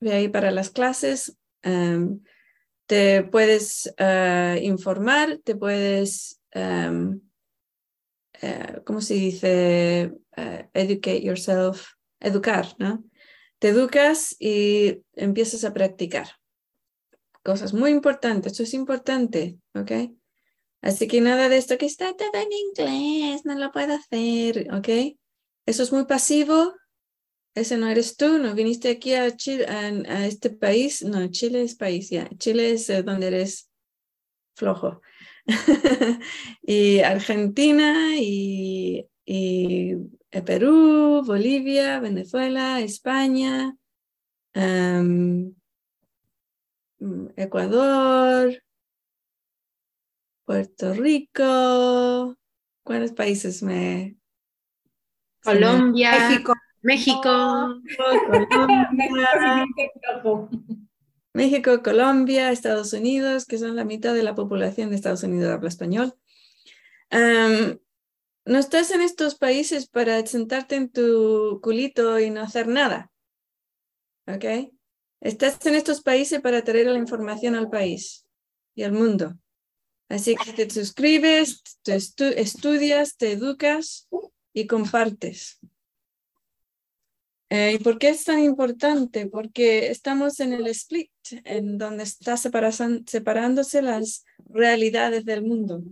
Ve 0.00 0.12
ahí 0.12 0.28
para 0.28 0.50
las 0.50 0.70
clases. 0.70 1.36
Em, 1.62 2.20
te 2.86 3.22
puedes 3.22 3.92
eh, 3.96 4.60
informar, 4.62 5.40
te 5.44 5.56
puedes, 5.56 6.40
um, 6.54 7.20
¿cómo 8.84 9.00
se 9.00 9.14
dice? 9.14 10.12
Eh, 10.36 10.68
educate 10.74 11.22
yourself, 11.22 11.92
educar, 12.20 12.66
¿no? 12.78 13.04
Te 13.58 13.68
educas 13.68 14.36
y 14.38 15.02
empiezas 15.14 15.64
a 15.64 15.72
practicar. 15.72 16.28
Cosas 17.42 17.72
muy 17.72 17.90
importantes, 17.90 18.52
esto 18.52 18.64
es 18.64 18.74
importante, 18.74 19.58
¿ok? 19.74 20.12
Así 20.82 21.08
que 21.08 21.20
nada 21.20 21.48
de 21.48 21.56
esto 21.56 21.78
que 21.78 21.86
está 21.86 22.14
todo 22.14 22.32
en 22.34 22.52
inglés, 22.52 23.44
no 23.44 23.54
lo 23.54 23.72
puedo 23.72 23.94
hacer, 23.94 24.68
¿ok? 24.72 25.16
Eso 25.66 25.82
es 25.82 25.92
muy 25.92 26.04
pasivo. 26.06 26.74
Ese 27.54 27.78
no 27.78 27.88
eres 27.88 28.16
tú, 28.16 28.38
no 28.38 28.54
viniste 28.54 28.90
aquí 28.90 29.14
a, 29.14 29.36
Chile, 29.36 29.66
a, 29.66 30.26
este 30.26 30.50
país. 30.50 31.02
No, 31.02 31.26
Chile 31.28 31.62
es 31.62 31.76
país, 31.76 32.10
ya. 32.10 32.28
Chile 32.38 32.72
es 32.72 32.90
eh, 32.90 33.02
donde 33.02 33.28
eres 33.28 33.70
flojo. 34.56 35.00
y 36.62 37.00
Argentina 37.00 38.16
y, 38.16 39.06
y, 39.24 39.92
eh, 40.30 40.42
Perú, 40.42 41.22
Bolivia, 41.24 42.00
Venezuela, 42.00 42.80
España, 42.80 43.76
em, 44.54 45.54
mm, 46.98 47.26
Ecuador, 47.36 48.62
Puerto 50.44 50.92
Rico, 50.92 52.36
¿cuáles 52.82 53.12
países 53.12 53.62
me... 53.62 54.16
Colombia, 55.44 56.10
México, 56.28 56.52
México, 56.82 57.80
Colombia, 58.50 58.88
México, 61.32 61.82
Colombia, 61.82 62.50
Estados 62.52 62.92
Unidos, 62.92 63.44
que 63.46 63.58
son 63.58 63.76
la 63.76 63.84
mitad 63.84 64.14
de 64.14 64.22
la 64.22 64.34
población 64.34 64.90
de 64.90 64.96
Estados 64.96 65.22
Unidos 65.22 65.52
habla 65.52 65.68
español. 65.68 66.14
No 68.46 68.58
estás 68.58 68.90
en 68.90 69.00
estos 69.00 69.36
países 69.36 69.88
para 69.88 70.24
sentarte 70.26 70.76
en 70.76 70.90
tu 70.90 71.60
culito 71.62 72.20
y 72.20 72.30
no 72.30 72.42
hacer 72.42 72.68
nada. 72.68 73.10
¿Ok? 74.26 74.44
Estás 75.20 75.64
en 75.66 75.74
estos 75.74 76.02
países 76.02 76.40
para 76.40 76.62
traer 76.62 76.86
la 76.86 76.98
información 76.98 77.54
al 77.54 77.70
país 77.70 78.26
y 78.74 78.82
al 78.82 78.92
mundo. 78.92 79.38
Así 80.10 80.36
que 80.36 80.52
te 80.52 80.68
suscribes, 80.68 81.62
te 81.82 81.96
estu- 81.96 82.34
estudias, 82.36 83.16
te 83.16 83.32
educas 83.32 84.08
y 84.54 84.66
compartes. 84.66 85.58
Eh, 87.50 87.74
¿Y 87.74 87.78
por 87.82 87.98
qué 87.98 88.08
es 88.08 88.24
tan 88.24 88.38
importante? 88.40 89.26
Porque 89.26 89.90
estamos 89.90 90.40
en 90.40 90.54
el 90.54 90.66
split, 90.68 91.10
en 91.44 91.76
donde 91.76 92.04
está 92.04 92.36
separándose 92.36 93.82
las 93.82 94.24
realidades 94.48 95.24
del 95.26 95.42
mundo. 95.42 95.82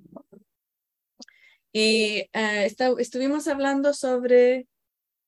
Y 1.72 2.28
eh, 2.32 2.64
esta- 2.64 2.94
estuvimos 2.98 3.48
hablando 3.48 3.92
sobre 3.92 4.66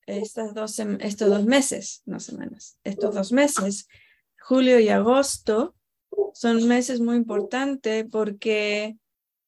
estas 0.06 0.54
dos, 0.54 0.78
estos 0.78 1.30
dos 1.30 1.44
meses, 1.44 2.02
no 2.04 2.20
semanas, 2.20 2.78
estos 2.84 3.14
dos 3.14 3.32
meses, 3.32 3.88
julio 4.40 4.78
y 4.78 4.88
agosto, 4.88 5.74
son 6.34 6.66
meses 6.68 7.00
muy 7.00 7.16
importantes 7.16 8.04
porque 8.10 8.96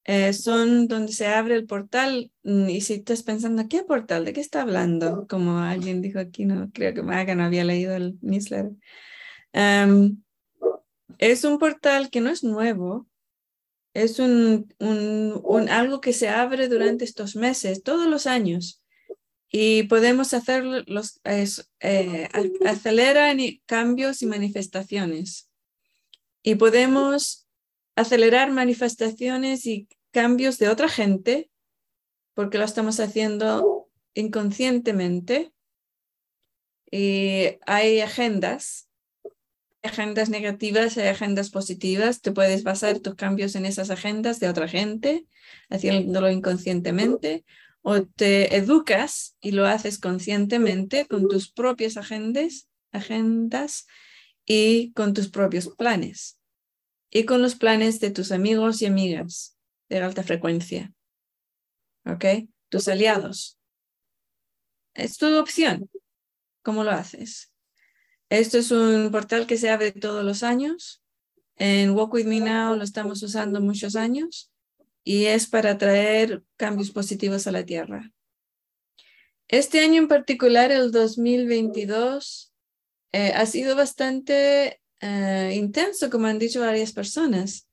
eh, 0.07 0.33
son 0.33 0.87
donde 0.87 1.11
se 1.13 1.27
abre 1.27 1.55
el 1.55 1.67
portal. 1.67 2.31
mm, 2.43 2.69
Y 2.69 2.81
si 2.81 2.93
estás 2.95 3.23
pensando, 3.23 3.67
¿qué 3.69 3.83
portal? 3.83 4.25
¿De 4.25 4.33
qué 4.33 4.41
está 4.41 4.61
hablando? 4.61 5.27
Como 5.27 5.59
alguien 5.59 6.01
dijo 6.01 6.19
aquí, 6.19 6.45
no 6.45 6.71
creo 6.73 6.93
que 6.93 7.03
Maga 7.03 7.35
no 7.35 7.43
había 7.43 7.65
leído 7.65 7.93
el 7.95 8.17
newsletter. 8.21 8.71
Es 11.17 11.43
un 11.43 11.59
portal 11.59 12.09
que 12.09 12.21
no 12.21 12.29
es 12.29 12.43
nuevo, 12.43 13.07
es 13.93 14.19
un, 14.19 14.73
un, 14.79 15.69
algo 15.69 15.99
que 16.01 16.13
se 16.13 16.29
abre 16.29 16.67
durante 16.67 17.03
estos 17.03 17.35
meses, 17.35 17.83
todos 17.83 18.07
los 18.07 18.27
años. 18.27 18.83
Y 19.49 19.83
podemos 19.83 20.33
hacer 20.33 20.63
los, 20.63 21.19
eh, 21.23 22.29
aceleran 22.65 23.39
cambios 23.65 24.21
y 24.21 24.25
manifestaciones. 24.25 25.49
Y 26.43 26.55
podemos 26.55 27.47
acelerar 27.95 28.51
manifestaciones 28.51 29.65
y 29.65 29.87
cambios 30.11 30.57
de 30.57 30.69
otra 30.69 30.89
gente, 30.89 31.49
porque 32.33 32.57
lo 32.57 32.65
estamos 32.65 32.99
haciendo 32.99 33.89
inconscientemente. 34.13 35.51
Y 36.89 37.57
hay 37.65 37.99
agendas, 38.01 38.89
agendas 39.83 40.29
negativas, 40.29 40.97
hay 40.97 41.07
agendas 41.07 41.49
positivas. 41.49 42.21
Te 42.21 42.31
puedes 42.31 42.63
basar 42.63 42.99
tus 42.99 43.15
cambios 43.15 43.55
en 43.55 43.65
esas 43.65 43.89
agendas 43.89 44.39
de 44.39 44.49
otra 44.49 44.67
gente, 44.67 45.25
haciéndolo 45.69 46.29
inconscientemente, 46.29 47.45
o 47.81 48.03
te 48.03 48.55
educas 48.55 49.37
y 49.41 49.51
lo 49.51 49.65
haces 49.65 49.99
conscientemente 49.99 51.07
con 51.07 51.27
tus 51.27 51.51
propias 51.51 51.97
agendas, 51.97 52.67
agendas 52.91 53.87
y 54.45 54.91
con 54.93 55.13
tus 55.13 55.29
propios 55.29 55.69
planes 55.69 56.39
y 57.09 57.23
con 57.25 57.41
los 57.41 57.55
planes 57.55 57.99
de 57.99 58.11
tus 58.11 58.31
amigos 58.31 58.81
y 58.81 58.85
amigas 58.85 59.56
de 59.89 59.99
alta 59.99 60.23
frecuencia. 60.23 60.93
¿Ok? 62.05 62.25
Tus 62.69 62.87
aliados. 62.87 63.57
Es 64.93 65.17
tu 65.17 65.37
opción. 65.37 65.89
¿Cómo 66.63 66.83
lo 66.83 66.91
haces? 66.91 67.53
Esto 68.29 68.57
es 68.57 68.71
un 68.71 69.09
portal 69.11 69.47
que 69.47 69.57
se 69.57 69.69
abre 69.69 69.91
todos 69.91 70.23
los 70.23 70.43
años. 70.43 71.03
En 71.55 71.91
Walk 71.91 72.13
With 72.13 72.25
Me 72.25 72.39
Now 72.39 72.75
lo 72.75 72.83
estamos 72.83 73.23
usando 73.23 73.61
muchos 73.61 73.95
años 73.95 74.51
y 75.03 75.25
es 75.25 75.47
para 75.47 75.77
traer 75.77 76.43
cambios 76.57 76.91
positivos 76.91 77.47
a 77.47 77.51
la 77.51 77.65
Tierra. 77.65 78.11
Este 79.47 79.79
año 79.79 80.01
en 80.01 80.09
particular, 80.09 80.71
el 80.71 80.91
2022, 80.91 82.53
eh, 83.13 83.31
ha 83.33 83.45
sido 83.45 83.75
bastante 83.77 84.81
eh, 84.99 85.53
intenso, 85.55 86.09
como 86.09 86.27
han 86.27 86.39
dicho 86.39 86.59
varias 86.59 86.91
personas, 86.91 87.66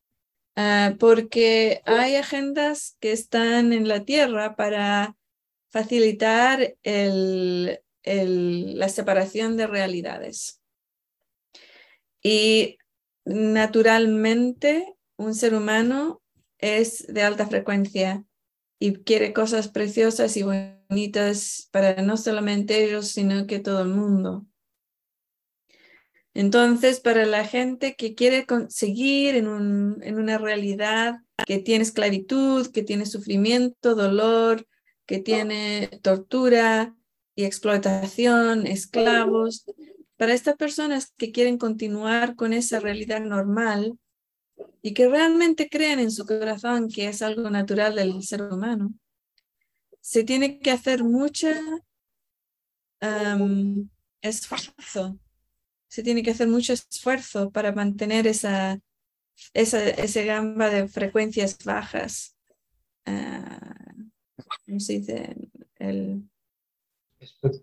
ah, 0.57 0.95
porque 0.99 1.83
hay 1.87 2.17
agendas 2.17 2.97
que 3.01 3.13
están 3.13 3.73
en 3.73 3.89
la 3.89 4.05
Tierra 4.05 4.57
para 4.57 5.17
facilitar 5.71 6.77
el, 6.83 7.81
el- 8.03 8.79
la 8.79 8.89
separación 8.89 9.57
de 9.57 9.67
realidades. 9.67 10.61
Y 12.23 12.79
naturalmente, 13.25 14.95
un 15.17 15.35
ser 15.35 15.55
humano 15.55 16.23
es 16.59 17.07
de 17.09 17.23
alta 17.23 17.47
frecuencia 17.47 18.25
y 18.79 18.95
quiere 19.05 19.33
cosas 19.33 19.69
preciosas 19.69 20.37
y 20.37 20.43
bonitas 20.43 21.69
para 21.73 22.03
no 22.03 22.17
solamente 22.17 22.85
ellos, 22.85 23.09
sino 23.09 23.47
que 23.47 23.61
todo 23.61 23.83
el 23.83 23.89
mundo. 23.89 24.47
Entonces, 26.35 26.99
para 27.01 27.27
la 27.27 27.45
gente 27.45 27.95
que 27.95 28.15
quiere 28.15 28.45
conseguir 28.45 29.37
en, 29.37 29.47
un- 29.47 29.99
en 30.03 30.19
una 30.19 30.37
realidad 30.37 31.17
que 31.47 31.59
tiene 31.59 31.85
esclavitud, 31.85 32.67
que 32.73 32.83
tiene 32.83 33.07
sufrimiento, 33.07 33.95
dolor, 33.95 34.67
que 35.07 35.21
tiene 35.21 35.89
tortura 36.03 36.97
y 37.37 37.45
explotación, 37.45 38.67
esclavos, 38.67 39.65
para 40.17 40.35
estas 40.35 40.57
personas 40.57 41.13
que 41.17 41.31
quieren 41.33 41.57
continuar 41.59 42.35
con 42.37 42.53
esa 42.53 42.81
realidad 42.81 43.21
normal 43.21 43.99
y 44.83 44.93
que 44.95 45.09
realmente 45.09 45.69
creen 45.69 45.99
en 46.01 46.11
su 46.11 46.27
corazón 46.27 46.89
que 46.89 47.09
es 47.09 47.23
algo 47.23 47.49
natural 47.51 47.95
del 47.97 48.23
ser 48.23 48.43
humano, 48.43 48.93
se 50.01 50.25
tiene 50.25 50.59
que 50.59 50.71
hacer 50.71 51.03
mucha 51.05 51.61
am, 53.01 53.89
esfuerzo 54.23 55.19
se 55.95 56.03
tiene 56.03 56.25
que 56.25 56.33
hacer 56.33 56.49
mucho 56.49 56.73
esfuerzo 56.73 57.53
para 57.53 57.71
mantener 57.71 58.27
esa, 58.27 58.81
esa, 59.53 59.89
ese 59.91 60.25
gamba 60.25 60.69
de 60.69 60.89
frecuencias 60.89 61.57
bajas. 61.65 62.37
Ah, 63.07 63.85
¿Cómo 64.67 64.81
se 64.81 64.99
dice? 64.99 65.37
El 65.79 66.29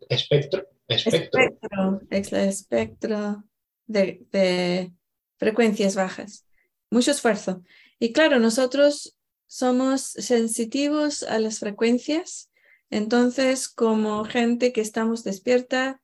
Espectro. 0.07 0.65
Espectro. 0.87 2.01
espectro, 2.07 2.39
el 2.39 2.47
espectro 2.47 3.43
de, 3.85 4.25
de 4.31 4.93
frecuencias 5.37 5.95
bajas. 5.95 6.47
Mucho 6.89 7.11
esfuerzo. 7.11 7.63
Y 7.99 8.13
claro, 8.13 8.39
nosotros 8.39 9.17
somos 9.45 10.03
sensitivos 10.03 11.23
a 11.23 11.37
las 11.39 11.59
frecuencias, 11.59 12.49
entonces 12.89 13.67
como 13.67 14.23
gente 14.23 14.71
que 14.71 14.79
estamos 14.79 15.25
despierta, 15.25 16.01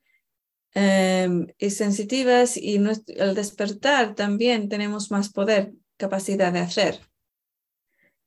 em, 0.80 1.48
y 1.58 1.72
sensitivas 1.72 2.56
y 2.56 2.78
nues- 2.78 3.20
al 3.20 3.34
despertar 3.34 4.13
también 4.13 4.70
tenemos 4.70 5.10
más 5.10 5.30
poder, 5.30 5.74
capacidad 5.98 6.54
de 6.54 6.60
hacer. 6.60 7.00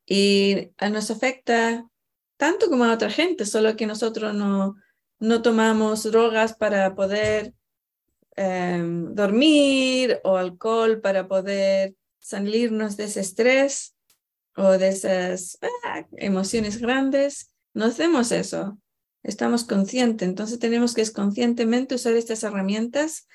Y 0.04 0.70
nos 0.90 1.12
afecta 1.12 1.86
tanto 2.36 2.68
como 2.68 2.84
a 2.84 2.92
otra 2.94 3.08
gente, 3.08 3.46
solo 3.46 3.76
que 3.76 3.86
nosotros 3.86 4.34
no, 4.34 4.74
no 5.20 5.42
tomamos 5.42 6.02
drogas 6.02 6.54
para 6.54 6.96
poder 6.96 7.54
em, 8.34 9.14
dormir 9.14 10.18
o 10.24 10.36
alcohol 10.36 11.00
para 11.00 11.28
poder 11.28 11.94
salirnos 12.18 12.96
de 12.96 13.04
ese 13.04 13.20
estrés 13.20 13.94
o 14.56 14.72
de 14.72 14.88
esas 14.88 15.56
ah, 15.84 16.04
emociones 16.16 16.78
grandes. 16.78 17.52
No 17.74 17.84
hacemos 17.84 18.32
eso 18.32 18.76
estamos 19.22 19.64
conscientes. 19.64 20.28
Entonces 20.28 20.58
tenemos 20.58 20.94
que 20.94 21.10
conscientemente 21.12 21.94
usar 21.94 22.14
estas 22.14 22.42
herramientas 22.42 23.26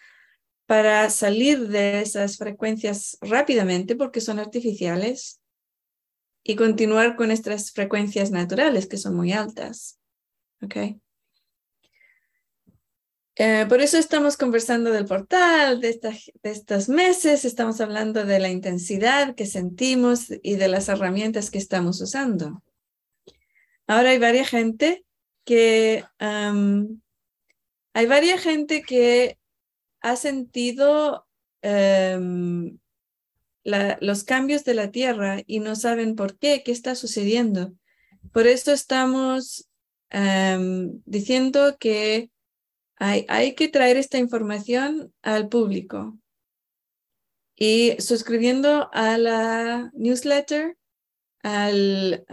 para 0.65 1.09
salir 1.09 1.67
de 1.67 2.01
esas 2.01 2.37
frecuencias 2.37 3.17
rápidamente 3.21 3.95
porque 3.95 4.21
son 4.21 4.39
artificiales 4.39 5.41
y 6.43 6.55
continuar 6.55 7.15
con 7.15 7.27
nuestras 7.27 7.71
frecuencias 7.71 8.31
naturales 8.31 8.87
que 8.87 8.97
son 8.97 9.15
muy 9.15 9.31
altas. 9.31 9.99
¿Ok? 10.61 10.75
Eh, 13.37 13.65
por 13.67 13.81
eso 13.81 13.97
estamos 13.97 14.37
conversando 14.37 14.91
del 14.91 15.05
portal, 15.05 15.81
de, 15.81 15.89
esta- 15.89 16.11
de 16.41 16.51
estos 16.51 16.87
meses, 16.87 17.43
estamos 17.43 17.81
hablando 17.81 18.23
de 18.23 18.39
la 18.39 18.49
intensidad 18.49 19.35
que 19.35 19.45
sentimos 19.45 20.27
y 20.41 20.55
de 20.55 20.69
las 20.69 20.87
herramientas 20.87 21.51
que 21.51 21.57
estamos 21.57 21.99
usando. 21.99 22.63
Ahora 23.87 24.11
hay 24.11 24.19
varias 24.19 24.49
gente 24.49 25.05
que 25.45 26.03
hay 26.19 28.05
varias 28.07 28.41
gente 28.41 28.81
que 28.81 29.37
ha 30.01 30.15
sentido 30.15 31.25
em, 31.61 32.77
los 33.63 34.23
cambios 34.23 34.63
de 34.63 34.73
la 34.73 34.91
Tierra 34.91 35.41
y 35.47 35.59
no 35.59 35.75
saben 35.75 36.15
por 36.15 36.37
qué, 36.37 36.61
qué 36.63 36.71
está 36.71 36.95
sucediendo. 36.95 37.73
Por 38.33 38.47
eso 38.47 38.73
estamos 38.73 39.69
em, 40.09 41.01
diciendo 41.05 41.77
que 41.79 42.31
Hay, 42.97 43.25
hay 43.27 43.55
que 43.55 43.67
traer 43.67 43.97
esta 43.97 44.17
información 44.17 45.13
al 45.21 45.49
público. 45.49 46.17
Y 47.57 47.95
suscribiendo 47.99 48.89
a 48.93 49.17
la 49.17 49.91
newsletter, 49.93 50.77
al, 51.45 52.25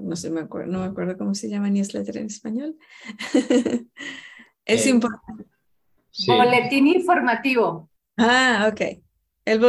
no 0.00 0.16
sé, 0.16 0.30
me 0.30 0.40
acuerdo, 0.40 0.72
no 0.72 0.80
me 0.80 0.86
acuerdo 0.86 1.18
cómo 1.18 1.34
se 1.34 1.48
llama 1.48 1.68
newsletter 1.70 2.16
en 2.18 2.26
español. 2.26 2.76
es 4.64 4.86
Eh, 4.86 4.90
importante. 4.90 5.44
Boletín 6.26 6.86
informativo. 6.86 7.90
Ah, 8.16 8.70
ok. 8.72 9.02
El 9.44 9.60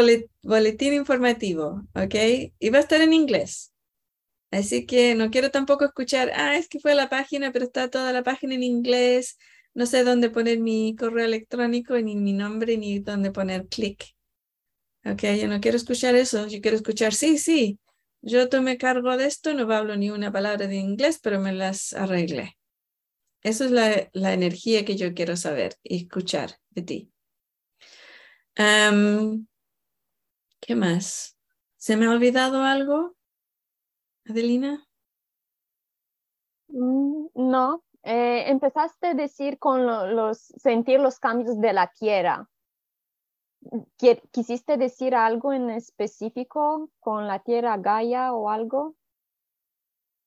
boletín 0.44 0.94
informativo, 0.94 1.84
ok. 1.94 2.16
Y 2.60 2.70
va 2.70 2.78
a 2.78 2.82
estar 2.82 3.02
en 3.02 3.14
inglés. 3.14 3.74
Así 4.52 4.86
que 4.86 5.14
no 5.16 5.30
quiero 5.30 5.52
tampoco 5.52 5.84
escuchar, 5.86 6.32
ah, 6.34 6.56
es 6.58 6.70
que 6.70 6.80
fue 6.80 6.94
a 6.94 6.96
la 6.96 7.10
página, 7.10 7.52
pero 7.52 7.66
está 7.66 7.90
toda 7.90 8.14
la 8.14 8.24
página 8.24 8.56
en 8.56 8.64
inglés. 8.64 9.38
No 9.74 9.86
sé 9.86 10.04
dónde 10.06 10.30
poner 10.30 10.60
mi 10.60 10.96
correo 10.96 11.26
electrónico, 11.26 11.98
ni 12.00 12.16
mi 12.16 12.34
nombre, 12.34 12.78
ni 12.78 13.00
dónde 13.00 13.32
poner 13.32 13.68
clic. 13.68 14.06
Ok, 15.06 15.24
yo 15.40 15.48
no 15.48 15.60
quiero 15.60 15.78
escuchar 15.78 16.16
eso. 16.16 16.48
Yo 16.48 16.62
quiero 16.62 16.78
escuchar, 16.78 17.14
sí, 17.14 17.38
sí, 17.38 17.78
yo 18.22 18.50
tomé 18.50 18.78
cargo 18.78 19.16
de 19.18 19.26
esto, 19.26 19.54
no 19.54 19.72
hablo 19.74 19.96
ni 19.96 20.10
una 20.10 20.32
palabra 20.32 20.68
de 20.68 20.76
inglés, 20.76 21.20
pero 21.22 21.40
me 21.40 21.54
las 21.54 21.94
arreglé. 21.94 22.58
Eso 23.44 23.66
es 23.66 23.72
la, 23.72 24.10
la 24.14 24.34
energía 24.34 24.84
que 24.84 24.98
yo 24.98 25.14
quiero 25.14 25.36
saber 25.38 25.76
y 25.84 26.04
escuchar 26.04 26.60
de 26.72 26.82
ti. 26.82 27.12
¿Qué 30.60 30.76
más? 30.76 31.38
¿Se 31.78 31.96
me 31.96 32.08
ha 32.08 32.12
olvidado 32.12 32.64
algo, 32.64 33.16
Adelina? 34.26 34.86
Mm, 36.70 37.28
no, 37.36 37.84
eh, 38.04 38.46
empezaste 38.48 39.08
a 39.08 39.14
decir 39.14 39.60
con 39.60 39.86
los, 39.86 40.40
sentir 40.58 41.00
los 41.00 41.20
cambios 41.20 41.60
de 41.62 41.74
la 41.74 41.92
tierra. 41.92 42.50
¿Quisiste 44.32 44.78
decir 44.78 45.16
algo 45.16 45.54
en 45.54 45.70
específico 45.70 46.90
con 47.00 47.28
la 47.28 47.40
tierra 47.40 47.78
Gaia 47.78 48.34
o 48.34 48.50
algo? 48.50 48.96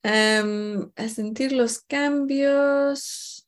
a 0.02 1.08
sentir 1.08 1.52
los 1.52 1.80
cambios 1.80 3.46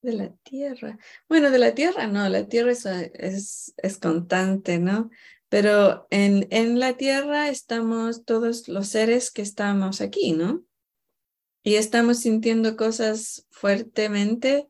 de 0.00 0.12
la 0.12 0.30
tierra. 0.42 0.98
Bueno, 1.28 1.50
de 1.50 1.58
la 1.58 1.74
tierra 1.74 2.06
no, 2.06 2.28
la 2.28 2.46
tierra 2.46 2.72
es, 2.72 2.86
es, 2.86 3.74
es 3.76 3.98
constante, 3.98 4.78
¿no? 4.78 5.10
Pero 5.48 6.06
en, 6.10 6.46
en 6.50 6.78
la 6.78 6.96
tierra 6.96 7.48
estamos 7.48 8.24
todos 8.24 8.68
los 8.68 8.88
seres 8.88 9.30
que 9.30 9.42
estamos 9.42 10.00
aquí, 10.00 10.32
¿no? 10.32 10.64
Y 11.62 11.76
estamos 11.76 12.20
sintiendo 12.20 12.76
cosas 12.76 13.46
fuertemente 13.50 14.68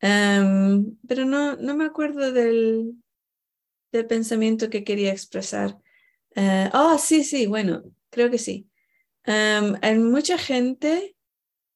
pero 0.00 1.24
no, 1.24 1.56
no 1.56 1.76
me 1.76 1.84
acuerdo 1.84 2.32
del, 2.32 2.94
del 3.92 4.06
pensamiento 4.06 4.70
que 4.70 4.84
quería 4.84 5.12
expresar. 5.12 5.78
Uh, 6.36 6.68
oh, 6.72 6.98
sí, 6.98 7.24
sí, 7.24 7.46
bueno, 7.46 7.82
creo 8.10 8.30
que 8.30 8.38
sí. 8.38 8.68
hay 9.24 9.98
mucha 9.98 10.38
gente 10.38 11.16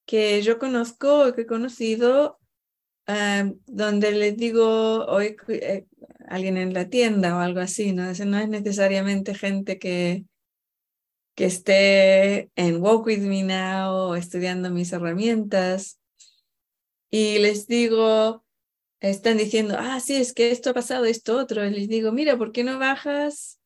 que 0.06 0.42
yo 0.42 0.58
conozco 0.58 1.28
o 1.28 1.34
que 1.34 1.42
he 1.42 1.46
conocido 1.46 2.38
donde 3.66 4.12
les 4.12 4.36
digo 4.36 5.04
hoy 5.06 5.36
eh, 5.48 5.86
alguien 6.28 6.56
en 6.56 6.72
la 6.72 6.88
tienda 6.88 7.36
o 7.36 7.40
algo 7.40 7.60
así, 7.60 7.92
¿no? 7.92 8.04
no 8.04 8.38
es 8.38 8.48
necesariamente 8.48 9.34
gente 9.34 9.78
que, 9.78 10.24
que 11.34 11.46
esté 11.46 12.50
en 12.56 12.80
Walk 12.80 13.06
With 13.06 13.20
Me 13.20 13.42
Now 13.42 13.92
o 13.92 14.14
estudiando 14.14 14.70
mis 14.70 14.92
herramientas, 14.92 16.00
y 17.14 17.38
les 17.40 17.66
digo, 17.66 18.42
están 19.00 19.36
diciendo, 19.36 19.76
ah, 19.78 20.00
sí, 20.00 20.16
es 20.16 20.32
que 20.32 20.50
esto 20.50 20.70
ha 20.70 20.74
pasado, 20.74 21.04
esto 21.04 21.36
otro. 21.36 21.62
Les 21.62 21.86
digo, 21.86 22.10
mira, 22.10 22.38
¿por 22.38 22.52
qué 22.52 22.64
no 22.64 22.78
bajas 22.78 23.60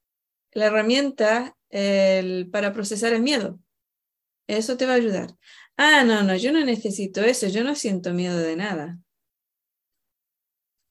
la 0.50 0.66
herramienta 0.66 1.56
el, 1.70 2.50
para 2.50 2.72
procesar 2.72 3.12
el 3.12 3.22
miedo? 3.22 3.60
Eso 4.48 4.76
te 4.76 4.84
va 4.84 4.92
a 4.92 4.96
ayudar. 4.96 5.36
Ah, 5.76 6.02
no, 6.02 6.24
no, 6.24 6.34
yo 6.34 6.50
no 6.52 6.64
necesito 6.64 7.22
eso, 7.22 7.46
yo 7.46 7.62
no 7.62 7.76
siento 7.76 8.12
miedo 8.12 8.36
de 8.36 8.56
nada. 8.56 8.98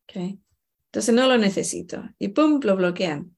Okay. 0.07 0.39
Entonces 0.87 1.13
no 1.13 1.27
lo 1.27 1.37
necesito. 1.37 2.05
Y 2.19 2.29
pum, 2.29 2.61
lo 2.63 2.77
bloquean. 2.77 3.35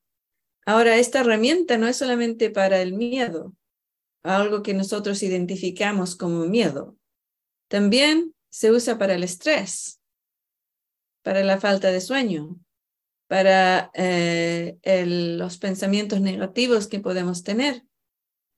Ahora, 0.64 0.98
esta 0.98 1.22
herramienta 1.22 1.80
no 1.80 1.88
es 1.88 1.98
solamente 1.98 2.52
para 2.52 2.84
el 2.84 2.94
miedo, 2.94 3.56
algo 4.22 4.62
que 4.62 4.76
nosotros 4.76 5.24
identificamos 5.24 6.16
como 6.16 6.46
miedo. 6.46 6.98
También 7.68 8.36
se 8.50 8.72
usa 8.72 8.98
para 8.98 9.16
el 9.16 9.24
estrés, 9.24 10.02
para 11.24 11.44
la 11.44 11.60
falta 11.60 11.92
de 11.92 12.02
sueño, 12.02 12.60
para 13.28 13.92
eh, 13.94 14.78
los 15.38 15.58
pensamientos 15.58 16.22
negativos 16.22 16.88
que 16.88 17.00
podemos 17.00 17.44
tener. 17.44 17.84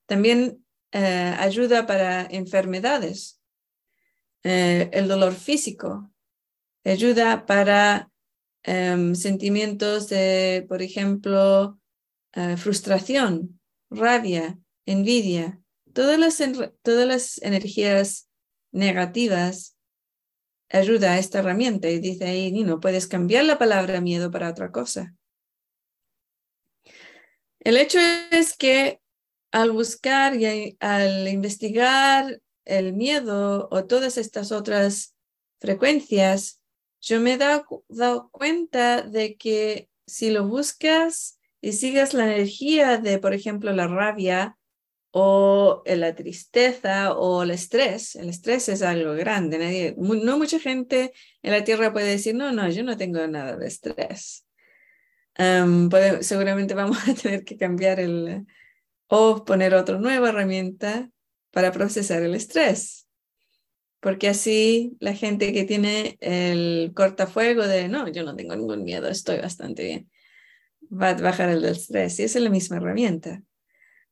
También 0.06 0.64
eh, 0.92 1.36
ayuda 1.40 1.86
para 1.86 2.22
enfermedades, 2.30 3.42
eh, 4.44 4.90
el 4.94 5.08
dolor 5.08 5.34
físico, 5.34 6.12
ayuda 6.86 7.46
para 7.46 8.12
em, 8.64 9.16
sentimientos 9.16 10.08
de, 10.10 10.66
por 10.68 10.82
ejemplo, 10.82 11.78
frustración, 12.58 13.60
rabia, 13.90 14.60
envidia, 14.86 15.60
todas 15.94 16.20
las, 16.20 16.38
todas 16.84 17.08
las 17.08 17.42
energías 17.42 18.30
negativas 18.72 19.79
ayuda 20.70 21.14
a 21.14 21.20
esta 21.20 21.40
herramienta 21.40 21.90
y 21.90 22.00
dice 22.00 22.26
ahí, 22.26 22.52
no 22.64 22.80
puedes 22.80 23.08
cambiar 23.08 23.46
la 23.46 23.58
palabra 23.58 24.02
miedo 24.02 24.32
para 24.32 24.50
otra 24.50 24.72
cosa. 24.72 25.16
El 27.60 27.78
hecho 27.78 28.00
es 28.32 28.56
que 28.56 29.02
al 29.52 29.72
buscar 29.72 30.36
y 30.36 30.78
al 30.80 31.28
investigar 31.28 32.40
el 32.66 32.94
miedo 32.94 33.68
o 33.72 33.86
todas 33.86 34.18
estas 34.18 34.52
otras 34.52 35.16
frecuencias, 35.60 36.62
yo 37.02 37.20
me 37.20 37.34
he 37.34 37.38
dado, 37.38 37.84
dado 37.88 38.30
cuenta 38.30 39.02
de 39.02 39.36
que 39.36 39.90
si 40.06 40.30
lo 40.30 40.48
buscas 40.48 41.40
y 41.62 41.74
sigues 41.74 42.14
la 42.14 42.26
energía 42.26 42.98
de, 42.98 43.18
por 43.18 43.34
ejemplo, 43.34 43.74
la 43.74 43.88
rabia, 43.88 44.58
o 45.12 45.84
la 45.86 46.16
tristeza 46.16 47.14
o 47.14 47.44
el 47.44 47.52
estrés. 47.52 48.16
El 48.16 48.30
estrés 48.30 48.70
es 48.70 48.82
algo 48.82 49.14
grande. 49.14 49.58
Nadie, 49.58 49.96
no 49.98 50.38
mucha 50.38 50.60
gente 50.60 51.14
en 51.42 51.52
la 51.52 51.64
Tierra 51.64 51.94
puede 51.94 52.10
decir, 52.10 52.36
no, 52.36 52.52
no, 52.52 52.70
yo 52.70 52.84
no 52.84 52.98
tengo 52.98 53.26
nada 53.28 53.58
de 53.58 53.68
estrés. 53.68 54.46
seguramente 56.22 56.74
vamos 56.76 57.08
a 57.08 57.14
tener 57.14 57.44
que 57.44 57.58
cambiar 57.58 58.00
el 58.00 58.46
o 59.08 59.44
poner 59.44 59.74
otra 59.74 59.98
nueva 59.98 60.30
herramienta 60.30 61.10
para 61.52 61.72
procesar 61.72 62.22
el 62.22 62.36
estrés. 62.36 63.08
Porque 64.00 64.30
así 64.30 64.96
la 65.00 65.14
gente 65.14 65.52
que 65.52 65.66
tiene 65.66 66.18
el 66.22 66.94
cortafuego 66.96 67.68
de, 67.68 67.90
no, 67.90 68.08
yo 68.08 68.24
no 68.24 68.36
tengo 68.36 68.56
ningún 68.56 68.84
miedo, 68.84 69.10
estoy 69.10 69.40
bastante 69.40 69.84
bien, 69.84 70.12
va 70.90 71.10
a 71.10 71.14
bajar 71.16 71.50
el 71.50 71.66
estrés. 71.66 72.20
Y 72.20 72.24
es 72.24 72.36
la 72.36 72.50
misma 72.50 72.78
herramienta. 72.78 73.42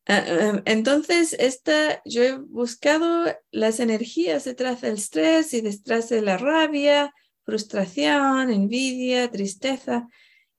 Ah, 0.09 0.23
em, 0.25 0.61
entonces, 0.65 1.33
esta, 1.33 2.01
yo 2.05 2.23
he 2.23 2.37
buscado 2.37 3.25
las 3.51 3.79
energías 3.81 4.45
detrás 4.45 4.81
del 4.81 4.95
estrés 4.95 5.53
y 5.53 5.61
detrás 5.61 6.07
de 6.09 6.21
la 6.21 6.37
rabia, 6.37 7.13
frustración, 7.43 8.49
envidia, 8.51 9.29
tristeza, 9.29 10.07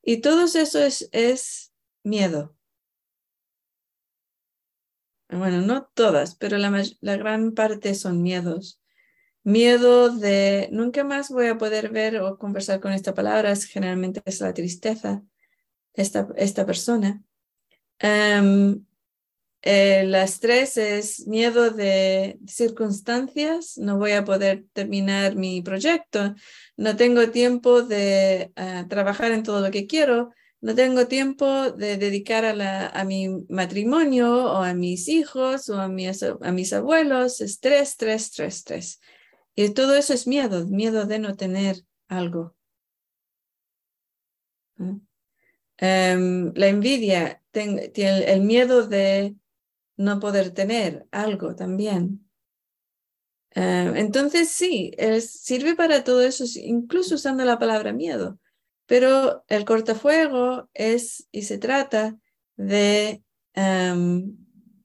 y 0.03 0.19
todo 0.19 0.45
eso 0.45 0.79
es, 1.13 1.73
miedo. 2.03 2.57
Bueno, 5.31 5.61
no 5.63 5.85
todas, 5.95 6.35
pero 6.37 6.57
la, 6.59 7.17
gran 7.17 7.53
parte 7.53 7.95
son 7.95 8.23
miedos. 8.23 8.81
Miedo 9.45 10.11
de 10.11 10.69
nunca 10.73 11.05
más 11.05 11.31
voy 11.31 11.47
a 11.49 11.59
poder 11.59 11.91
ver 11.91 12.21
o 12.21 12.39
conversar 12.39 12.81
con 12.81 12.93
esta 12.93 13.15
palabra, 13.15 13.55
generalmente 13.57 14.23
es 14.25 14.41
la 14.41 14.55
tristeza, 14.55 15.23
esta, 15.95 16.29
esta 16.37 16.67
persona. 16.67 17.23
Um, 18.03 18.87
el 19.63 20.15
estrés 20.15 20.77
es 20.77 21.27
miedo 21.27 21.71
de 21.71 22.39
circunstancias, 22.47 23.77
no 23.77 23.99
voy 23.99 24.13
a 24.13 24.25
poder 24.25 24.65
terminar 24.73 25.35
mi 25.37 25.63
proyecto, 25.63 26.35
no 26.77 26.97
tengo 26.97 27.31
tiempo 27.31 27.83
de 27.83 28.53
ah, 28.57 28.87
trabajar 28.89 29.33
en 29.33 29.43
todo 29.43 29.61
lo 29.61 29.71
que 29.71 29.87
quiero, 29.87 30.31
no 30.61 30.75
tengo 30.75 31.07
tiempo 31.07 31.71
de 31.71 31.97
dedicar 31.97 32.45
a, 32.45 32.55
la, 32.55 32.89
a 32.89 33.05
mi 33.05 33.29
matrimonio 33.49 34.45
o 34.45 34.63
a 34.63 34.75
mis 34.75 35.09
hijos 35.09 35.69
o 35.69 35.79
a, 35.79 35.85
a 35.85 36.53
mis 36.53 36.73
abuelos, 36.73 37.41
estrés, 37.41 37.91
estrés, 37.91 38.23
estrés, 38.23 38.57
estrés. 38.57 39.01
Y 39.55 39.71
todo 39.71 39.97
eso 39.97 40.15
es 40.15 40.27
miedo, 40.27 40.67
miedo 40.67 41.05
de 41.05 41.19
no 41.19 41.37
tener 41.37 41.83
algo. 42.09 42.55
Em, 45.79 46.53
la 46.55 46.67
envidia, 46.69 47.43
el 47.53 48.41
miedo 48.43 48.87
de 48.87 49.35
no 49.99 50.21
poder 50.21 50.53
tener 50.53 51.07
algo 51.11 51.55
también. 51.55 52.27
Eh, 53.55 53.93
entonces, 53.97 54.49
sí, 54.49 54.93
sirve 55.21 55.75
para 55.75 56.05
todo 56.05 56.23
eso, 56.23 56.45
incluso 56.63 57.17
usando 57.17 57.45
la 57.45 57.59
palabra 57.59 57.93
miedo. 57.93 58.39
Pero 58.87 59.45
el 59.49 59.67
cortafuego 59.67 60.71
es 60.73 61.29
y 61.31 61.43
se 61.43 61.59
trata 61.59 62.17
de 62.57 63.23
em, 63.53 64.37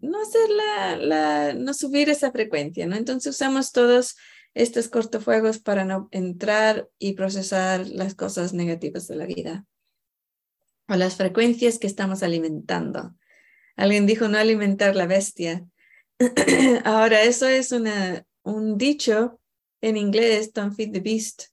no 0.01 0.21
hacer 0.21 0.49
la, 0.49 1.53
no 1.53 1.73
subir 1.73 2.09
esa 2.09 2.31
frecuencia, 2.31 2.85
¿no? 2.87 2.95
Entonces 2.97 3.33
usamos 3.33 3.71
todos 3.71 4.17
estos 4.53 4.89
cortafuegos 4.89 5.59
para 5.59 5.85
no 5.85 6.09
entrar 6.11 6.89
y 6.99 7.13
procesar 7.13 7.87
las 7.87 8.15
cosas 8.15 8.53
negativas 8.53 9.07
de 9.07 9.15
la 9.15 9.25
vida 9.25 9.65
o 10.89 10.95
las 10.95 11.15
frecuencias 11.15 11.79
que 11.79 11.87
estamos 11.87 12.23
alimentando. 12.23 13.15
Alguien 13.75 14.05
dijo 14.05 14.27
no 14.27 14.37
alimentar 14.37 14.95
la 14.95 15.07
bestia. 15.07 15.65
Ahora, 16.83 17.23
eso 17.23 17.47
es 17.47 17.71
un 17.71 18.77
dicho 18.77 19.39
en 19.81 19.97
inglés, 19.97 20.53
don't 20.53 20.75
feed 20.75 20.93
the 20.93 21.01
beast, 21.01 21.47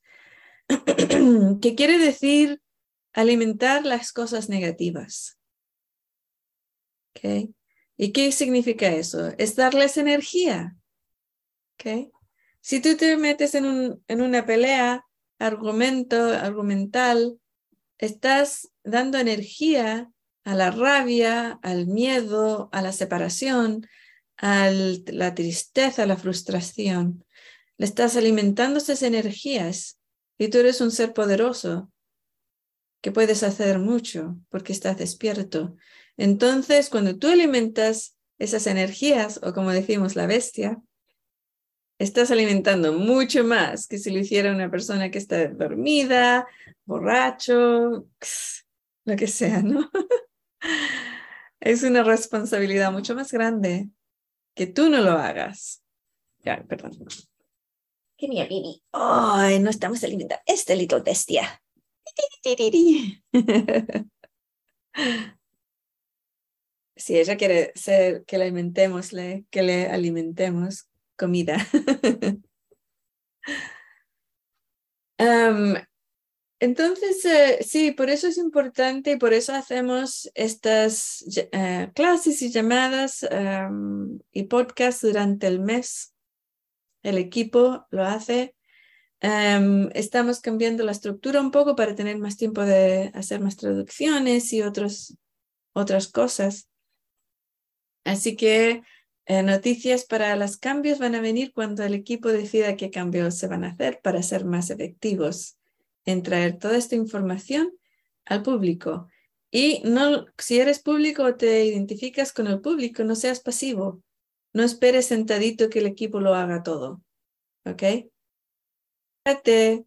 que 1.61 1.75
quiere 1.75 1.97
decir 1.97 2.61
alimentar 3.13 3.85
las 3.85 4.13
cosas 4.13 4.47
negativas. 4.47 5.37
¿Okay? 7.11 7.53
¿Y 7.97 8.13
qué 8.13 8.31
significa 8.31 8.87
eso? 8.87 9.33
Es 9.37 9.55
darles 9.55 9.97
energía. 9.97 10.77
¿Okay? 11.75 12.11
Si 12.61 12.79
tú 12.79 12.95
te 12.95 13.17
metes 13.17 13.53
en, 13.55 13.65
un, 13.65 14.03
en 14.07 14.21
una 14.21 14.45
pelea 14.45 15.05
argumento, 15.39 16.23
argumental, 16.23 17.37
estás 17.97 18.71
dando 18.83 19.17
energía 19.17 20.09
a 20.43 20.55
la 20.55 20.71
rabia, 20.71 21.59
al 21.61 21.87
miedo, 21.87 22.69
a 22.71 22.81
la 22.81 22.91
separación, 22.91 23.87
a 24.37 24.69
la 24.71 25.35
tristeza, 25.35 26.03
a 26.03 26.07
la 26.07 26.17
frustración. 26.17 27.23
Le 27.77 27.85
estás 27.85 28.17
alimentando 28.17 28.79
esas 28.79 29.03
energías 29.03 29.99
y 30.37 30.49
tú 30.49 30.57
eres 30.57 30.81
un 30.81 30.91
ser 30.91 31.13
poderoso 31.13 31.91
que 33.01 33.11
puedes 33.11 33.43
hacer 33.43 33.79
mucho 33.79 34.37
porque 34.49 34.73
estás 34.73 34.97
despierto. 34.97 35.75
Entonces, 36.17 36.89
cuando 36.89 37.17
tú 37.17 37.27
alimentas 37.27 38.17
esas 38.39 38.67
energías, 38.67 39.39
o 39.43 39.53
como 39.53 39.71
decimos 39.71 40.15
la 40.15 40.27
bestia, 40.27 40.81
estás 41.99 42.31
alimentando 42.31 42.93
mucho 42.93 43.43
más 43.43 43.87
que 43.87 43.99
si 43.99 44.09
lo 44.11 44.19
hiciera 44.19 44.51
una 44.51 44.71
persona 44.71 45.11
que 45.11 45.19
está 45.19 45.47
dormida, 45.47 46.47
borracho, 46.85 48.07
lo 49.05 49.15
que 49.15 49.27
sea, 49.27 49.61
¿no? 49.61 49.89
es 51.59 51.83
una 51.83 52.03
responsabilidad 52.03 52.91
mucho 52.91 53.15
más 53.15 53.31
grande 53.31 53.89
que 54.55 54.67
tú 54.67 54.89
no 54.89 54.99
lo 54.99 55.11
hagas. 55.11 55.83
Ya, 56.43 56.63
perdón. 56.63 56.91
Genial, 58.17 58.47
Bibi. 58.47 58.83
Ay, 58.91 59.59
no 59.59 59.69
estamos 59.69 60.03
alimentando 60.03 60.43
este 60.45 60.75
little 60.75 61.01
bestia. 61.01 61.61
Si 66.97 67.17
ella 67.17 67.35
quiere 67.35 67.71
ser 67.73 68.25
que 68.25 68.37
le 68.37 68.43
alimentemos, 68.43 69.09
que 69.49 69.63
le 69.63 69.87
alimentemos 69.87 70.87
comida. 71.17 71.57
entonces, 76.61 77.25
eh, 77.25 77.57
sí, 77.63 77.91
por 77.91 78.11
eso 78.11 78.27
es 78.27 78.37
importante 78.37 79.13
y 79.13 79.17
por 79.17 79.33
eso 79.33 79.51
hacemos 79.51 80.29
estas 80.35 81.25
eh, 81.51 81.89
clases 81.95 82.39
y 82.43 82.51
llamadas 82.51 83.25
y 84.31 84.43
podcasts 84.43 85.01
durante 85.01 85.47
el 85.47 85.59
mes. 85.59 86.13
El 87.01 87.17
equipo 87.17 87.87
lo 87.89 88.05
hace. 88.05 88.55
estamos 89.95 90.39
cambiando 90.39 90.83
la 90.83 90.91
estructura 90.91 91.41
un 91.41 91.49
poco 91.49 91.75
para 91.75 91.95
tener 91.95 92.19
más 92.19 92.37
tiempo 92.37 92.61
de 92.63 93.11
hacer 93.15 93.39
más 93.39 93.57
traducciones 93.57 94.53
y 94.53 94.61
otros, 94.61 95.17
otras 95.73 96.09
cosas. 96.09 96.69
Así 98.03 98.35
que 98.35 98.83
eh, 99.25 99.41
noticias 99.41 100.05
para 100.05 100.35
los 100.35 100.57
cambios 100.57 100.99
van 100.99 101.15
a 101.15 101.21
venir 101.21 101.53
cuando 101.53 101.83
el 101.83 101.95
equipo 101.95 102.29
decida 102.29 102.75
qué 102.75 102.91
cambios 102.91 103.35
se 103.39 103.47
van 103.47 103.63
a 103.63 103.69
hacer 103.69 103.99
para 104.03 104.21
ser 104.21 104.45
más 104.45 104.69
efectivos 104.69 105.57
en 106.05 106.23
traer 106.23 106.57
toda 106.57 106.77
esta 106.77 106.95
información 106.95 107.71
al 108.25 108.43
público. 108.43 109.07
Y 109.51 109.81
no, 109.83 110.25
si 110.37 110.59
eres 110.59 110.81
público 110.81 111.23
o 111.23 111.35
te 111.35 111.65
identificas 111.65 112.31
con 112.31 112.47
el 112.47 112.61
público, 112.61 113.03
no 113.03 113.15
seas 113.15 113.41
pasivo. 113.41 114.01
No 114.53 114.63
esperes 114.63 115.07
sentadito 115.07 115.69
que 115.69 115.79
el 115.79 115.87
equipo 115.87 116.19
lo 116.19 116.35
haga 116.35 116.63
todo. 116.63 117.01
¿Ok? 117.65 117.83
Te 119.43 119.85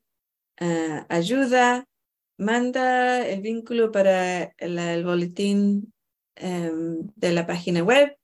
uh, 0.61 1.07
ayuda, 1.09 1.89
manda 2.39 3.27
el 3.27 3.41
vínculo 3.41 3.91
para 3.91 4.45
el, 4.59 5.05
boletín 5.05 5.93
um, 6.41 7.11
de 7.17 7.33
la 7.33 7.47
página 7.47 7.83
web 7.83 8.17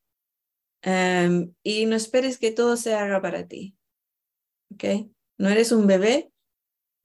Em, 0.82 1.54
y 1.62 1.84
no 1.86 1.96
esperes 1.96 2.38
que 2.38 2.52
todo 2.52 2.76
se 2.76 2.94
haga 2.94 3.20
para 3.20 3.46
ti. 3.46 3.76
¿Ok? 4.72 5.10
No 5.38 5.48
eres 5.48 5.72
un 5.72 5.86
bebé, 5.86 6.32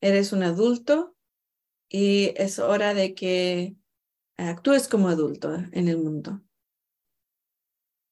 eres 0.06 0.34
un 0.34 0.44
adulto 0.44 1.16
y 1.90 2.34
es 2.36 2.60
hora 2.60 2.94
de 2.94 3.16
que 3.16 3.76
actúes 4.38 4.88
como 4.88 5.10
adulto 5.10 5.56
en 5.72 5.88
el 5.88 5.98
mundo. 5.98 6.42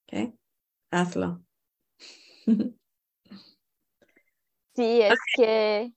¿Ok? 0.06 0.34
Hazlo. 0.90 1.44
Sí, 4.76 5.02
es 5.02 5.20
que 5.36 5.92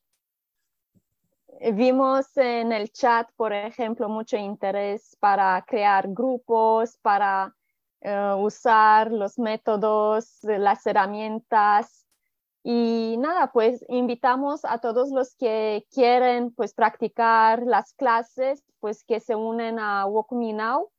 vimos 1.73 2.25
en 2.37 2.71
el 2.71 2.91
chat, 2.91 3.27
por 3.35 3.51
ejemplo, 3.51 4.07
mucho 4.07 4.37
interés 4.37 5.17
para 5.19 5.63
crear 5.67 6.07
grupos, 6.09 6.95
para 7.01 7.55
eh, 8.01 8.33
usar 8.37 9.11
los 9.11 9.39
métodos, 9.39 10.39
las 10.43 10.85
herramientas. 10.85 12.06
Y 12.63 13.15
nada, 13.19 13.51
pues 13.51 13.83
invitamos 13.87 14.65
a 14.65 14.79
todos 14.79 15.09
los 15.11 15.35
que 15.35 15.85
quieren 15.91 16.51
pues 16.51 16.73
practicar 16.73 17.63
las 17.63 17.93
clases, 17.93 18.63
pues 18.79 19.03
que 19.03 19.19
se 19.19 19.35
unen 19.35 19.79
a 19.79 20.05
Walk 20.05 20.31
Me 20.33 20.53
Now, 20.53 20.91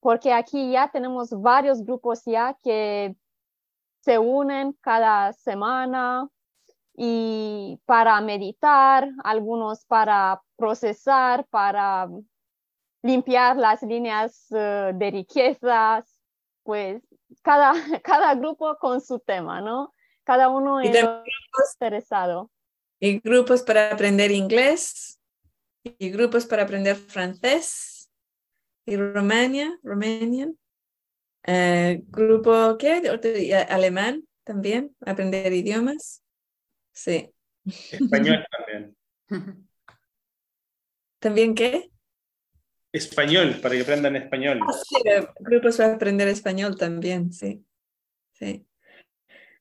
porque 0.00 0.32
aquí 0.32 0.72
ya 0.72 0.90
tenemos 0.90 1.30
varios 1.30 1.84
grupos 1.84 2.22
ya 2.24 2.56
que 2.62 3.14
se 4.00 4.18
unen 4.18 4.72
cada 4.80 5.32
semana 5.34 6.28
y 6.94 7.80
para 7.84 8.20
meditar, 8.20 9.08
algunos 9.24 9.84
para 9.84 10.42
procesar, 10.56 11.46
para 11.48 12.08
limpiar 13.02 13.56
las 13.56 13.82
líneas 13.82 14.46
eh, 14.50 14.92
de 14.94 15.10
riquezas, 15.10 16.20
pues 16.62 17.02
cada, 17.42 17.72
cada 18.04 18.34
grupo 18.34 18.76
con 18.78 19.00
su 19.00 19.18
tema, 19.18 19.60
¿no? 19.60 19.92
Cada 20.30 20.48
uno 20.48 20.78
es 20.78 20.96
interesado. 21.74 22.52
Y 23.00 23.18
grupos 23.18 23.64
para 23.64 23.90
aprender 23.90 24.30
inglés, 24.30 25.18
y 25.82 26.08
grupos 26.10 26.46
para 26.46 26.62
aprender 26.62 26.94
francés, 26.94 28.12
y 28.86 28.94
Romania, 28.94 29.76
Romanian. 29.82 30.56
Eh, 31.42 32.02
grupo, 32.06 32.78
¿qué? 32.78 33.02
Alemán 33.68 34.22
también, 34.44 34.94
aprender 35.04 35.52
idiomas. 35.52 36.22
Sí. 36.92 37.34
Español 37.90 38.46
también. 39.26 39.66
¿También 41.18 41.54
qué? 41.56 41.90
Español, 42.92 43.58
para 43.60 43.74
que 43.74 43.82
aprendan 43.82 44.14
español. 44.14 44.60
Ah, 44.62 44.72
sí, 44.74 44.96
eh, 45.06 45.26
grupos 45.40 45.78
para 45.78 45.94
aprender 45.96 46.28
español 46.28 46.76
también, 46.76 47.32
sí. 47.32 47.64
sí. 48.34 48.64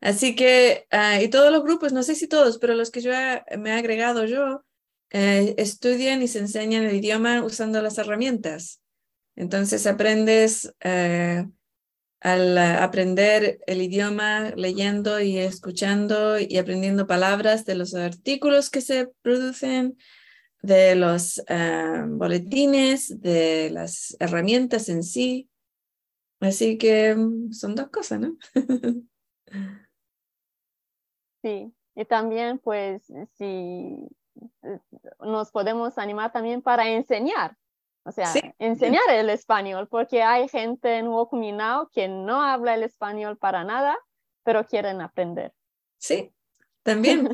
Así 0.01 0.35
que, 0.35 0.87
ah, 0.91 1.21
y 1.21 1.29
todos 1.29 1.51
los 1.51 1.63
grupos, 1.63 1.91
no 1.93 2.03
sé 2.03 2.15
si 2.15 2.27
todos, 2.27 2.57
pero 2.57 2.73
los 2.73 2.91
que 2.91 3.01
yo 3.01 3.11
me 3.57 3.69
he 3.69 3.73
agregado 3.73 4.25
yo, 4.25 4.63
eh, 5.11 5.55
estudian 5.57 6.21
y 6.21 6.27
se 6.27 6.39
enseñan 6.39 6.83
el 6.83 6.95
idioma 6.95 7.43
usando 7.43 7.81
las 7.81 7.97
herramientas. 7.97 8.81
Entonces 9.35 9.87
aprendes 9.87 10.73
eh, 10.81 11.45
al 12.21 12.57
aprender 12.57 13.59
el 13.67 13.81
idioma 13.81 14.51
leyendo 14.55 15.19
y 15.19 15.37
escuchando 15.37 16.39
y 16.39 16.57
aprendiendo 16.57 17.07
palabras 17.07 17.65
de 17.65 17.75
los 17.75 17.95
artículos 17.95 18.69
que 18.69 18.81
se 18.81 19.09
producen, 19.21 19.97
de 20.61 20.95
los 20.95 21.41
ah, 21.47 22.05
boletines, 22.07 23.21
de 23.21 23.69
las 23.71 24.15
herramientas 24.19 24.89
en 24.89 25.03
sí. 25.03 25.49
Así 26.39 26.77
que 26.77 27.15
mm, 27.15 27.51
son 27.53 27.75
dos 27.75 27.89
cosas, 27.89 28.19
¿no? 28.19 28.37
sí, 31.41 31.73
y 31.95 32.05
también 32.05 32.59
pues 32.59 33.03
si 33.37 34.07
eh, 34.63 34.79
nos 35.19 35.51
podemos 35.51 35.97
animar 35.97 36.31
también 36.31 36.61
para 36.61 36.87
enseñar, 36.89 37.57
o 38.03 38.11
sea, 38.11 38.31
enseñar 38.57 39.03
el 39.11 39.29
español, 39.29 39.87
porque 39.87 40.23
hay 40.23 40.47
gente 40.47 40.97
en 40.97 41.07
Now 41.07 41.89
que 41.91 42.07
no 42.07 42.41
habla 42.41 42.73
el 42.73 42.83
español 42.83 43.37
para 43.37 43.63
nada, 43.63 43.97
pero 44.43 44.65
quieren 44.65 45.01
aprender. 45.01 45.53
Sí, 45.97 46.31
También 46.81 47.29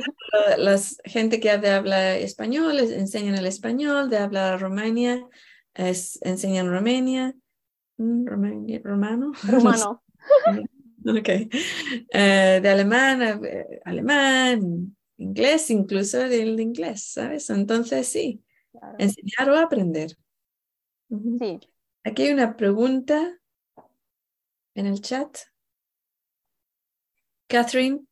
la 0.58 0.78
gente 1.06 1.40
que 1.40 1.52
habla 1.52 2.16
español 2.18 2.80
enseñan 2.80 3.36
el 3.36 3.46
español, 3.46 4.10
de 4.10 4.18
hablar 4.18 4.60
Romania 4.60 5.26
es, 5.76 6.20
enseñan 6.24 6.70
Romania, 6.70 7.34
mm, 7.98 8.26
Romania 8.26 8.82
romano. 8.84 9.34
Romano. 9.44 10.02
Ok. 11.06 11.30
Eh, 12.14 12.60
de 12.62 12.70
alemán, 12.70 13.22
eh, 13.46 13.82
alemán, 13.86 14.96
inglés, 15.18 15.70
incluso 15.70 16.20
del 16.20 16.60
inglés, 16.60 17.04
¿sabes? 17.14 17.50
Entonces 17.50 18.08
sí, 18.08 18.44
enseñar 18.98 19.50
o 19.50 19.58
aprender. 19.58 20.18
Sí. 21.10 21.60
Aquí 22.04 22.24
hay 22.24 22.34
una 22.34 22.56
pregunta 22.56 23.40
en 24.76 24.86
el 24.86 25.02
chat. 25.02 25.38
Catherine 27.48 28.06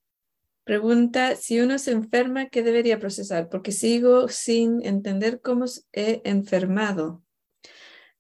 pregunta, 0.64 1.36
si 1.36 1.60
uno 1.60 1.78
se 1.78 1.92
enferma, 1.92 2.48
¿qué 2.48 2.64
debería 2.64 3.00
procesar? 3.00 3.50
Porque 3.50 3.72
sigo 3.72 4.30
sin 4.30 4.86
entender 4.86 5.42
cómo 5.42 5.66
he 5.92 6.22
enfermado. 6.24 7.24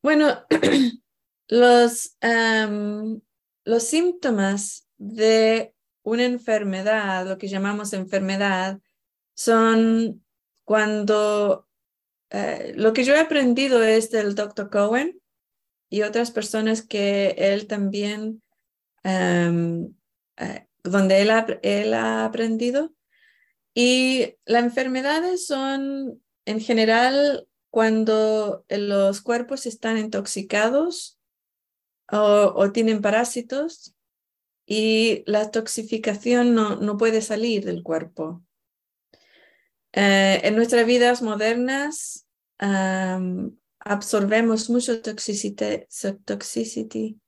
Bueno, 0.01 0.45
los, 1.47 2.17
los 3.65 3.83
síntomas 3.83 4.87
de 4.97 5.73
una 6.03 6.25
enfermedad, 6.25 7.27
lo 7.27 7.37
que 7.37 7.47
llamamos 7.47 7.93
enfermedad, 7.93 8.79
son 9.35 10.23
cuando 10.65 11.67
eh, 12.29 12.73
lo 12.75 12.93
que 12.93 13.03
yo 13.03 13.15
he 13.15 13.19
aprendido 13.19 13.83
es 13.83 14.11
del 14.11 14.35
Dr. 14.35 14.69
Cohen 14.69 15.19
y 15.89 16.01
otras 16.01 16.31
personas 16.31 16.81
que 16.81 17.35
él 17.37 17.67
también, 17.67 18.41
eh, 19.03 19.87
donde 20.83 21.21
él 21.21 21.31
ha, 21.31 21.45
él 21.61 21.93
ha 21.93 22.25
aprendido. 22.25 22.93
Y 23.73 24.35
las 24.45 24.63
enfermedades 24.63 25.47
son 25.47 26.21
en 26.45 26.59
general 26.59 27.47
cuando 27.69 28.65
los 28.69 29.21
cuerpos 29.21 29.65
están 29.65 29.97
intoxicados 29.97 31.19
o, 32.13 32.71
tienen 32.71 33.01
parásitos 33.01 33.95
y 34.65 35.23
la 35.25 35.51
toxificación 35.51 36.53
no, 36.53 36.75
no 36.75 36.97
puede 36.97 37.21
salir 37.21 37.65
del 37.65 37.83
cuerpo. 37.83 38.43
Eh, 39.91 40.41
en 40.43 40.55
nuestras 40.55 40.85
vidas 40.85 41.21
modernas 41.21 42.27
absorbemos 43.79 44.69
mucho 44.69 45.01
toxicity, 45.01 45.85
toxicity, 46.25 47.19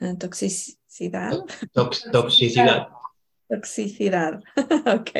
eh, 0.00 0.14
toxicidad. 0.18 1.38
toxicidad. 1.72 2.88
Toxicidad, 3.48 4.42
ok. 4.86 5.10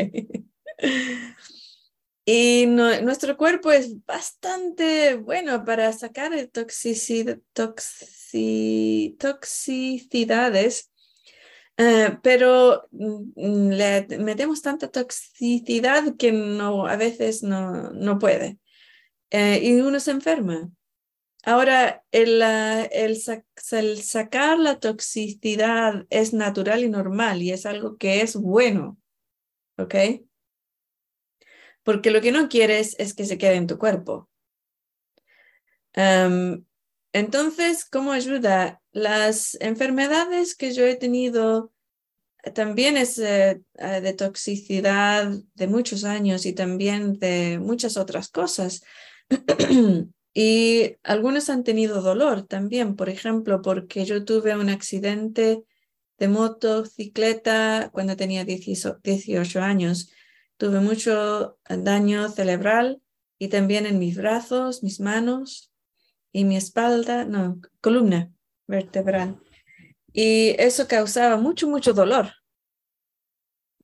Y 2.31 2.67
nuestro 2.67 3.39
cuerpo 3.39 3.73
es 3.73 4.05
bastante 4.05 5.15
bueno 5.15 5.65
para 5.65 5.91
sacar 5.95 6.31
toxicidades, 6.53 7.41
eh, 11.79 12.19
pero 12.23 12.87
mm, 12.91 13.71
le 13.71 14.07
metemos 14.19 14.61
tanta 14.61 14.91
toxicidad 14.91 16.17
que 16.19 16.33
no, 16.33 16.87
a 16.87 16.97
veces 16.97 17.43
no, 17.43 17.93
no 17.93 18.19
puede. 18.19 18.59
Eh, 19.31 19.61
y 19.63 19.81
uno 19.81 19.99
se 19.99 20.11
enferma. 20.11 20.71
Ahora, 21.45 22.05
el, 22.13 22.43
el, 22.43 23.17
sacar 24.03 24.59
la 24.59 24.79
toxicidad 24.79 26.05
es 26.11 26.35
natural 26.35 26.85
y 26.85 26.91
normal 26.91 27.41
y 27.41 27.53
es 27.53 27.65
algo 27.65 27.97
que 27.97 28.21
es 28.21 28.37
bueno, 28.37 28.99
¿ok? 29.79 29.95
Porque 31.83 32.11
lo 32.11 32.21
que 32.21 32.33
no 32.33 32.49
quieres 32.49 32.97
es 32.99 33.15
que 33.15 33.25
se 33.25 33.39
quede 33.39 33.55
en 33.55 33.67
tu 33.67 33.79
cuerpo. 33.79 34.29
Em, 35.95 36.65
entonces, 37.13 37.85
¿cómo 37.85 38.13
ayuda? 38.13 38.83
Las 38.93 39.57
enfermedades 39.61 40.55
que 40.55 40.73
yo 40.73 40.87
he 40.87 40.97
tenido 40.97 41.73
eh, 42.43 42.51
también 42.51 42.97
es 42.97 43.19
eh, 43.19 43.61
de 43.75 44.13
toxicidad 44.13 45.33
de 45.55 45.67
muchos 45.67 46.05
años 46.05 46.47
y 46.47 46.53
también 46.53 47.19
de 47.19 47.59
muchas 47.61 47.97
otras 47.97 48.29
cosas. 48.29 48.83
y 50.35 50.97
algunos 51.03 51.51
han 51.51 51.65
tenido 51.65 52.03
dolor 52.03 52.43
también, 52.43 52.97
por 52.97 53.09
ejemplo, 53.09 53.63
porque 53.63 54.05
yo 54.05 54.25
tuve 54.25 54.57
un 54.57 54.69
accidente 54.69 55.65
de 56.19 56.29
motocicleta 56.29 57.91
cuando 57.93 58.17
tenía 58.17 58.45
18 58.45 59.61
años. 59.61 60.13
Tuve 60.59 60.81
mucho 60.81 61.59
daño 61.69 62.29
cerebral 62.29 63.01
y 63.39 63.49
también 63.49 63.87
en 63.87 63.99
mis 63.99 64.17
brazos, 64.17 64.83
mis 64.83 64.99
manos 64.99 65.73
y 66.33 66.45
mi 66.45 66.57
espalda, 66.57 67.25
no, 67.25 67.61
columna 67.81 68.33
vertebral. 68.67 69.41
Y 70.13 70.57
eso 70.59 70.89
causaba 70.89 71.37
mucho, 71.37 71.69
mucho 71.69 71.93
dolor. 71.93 72.33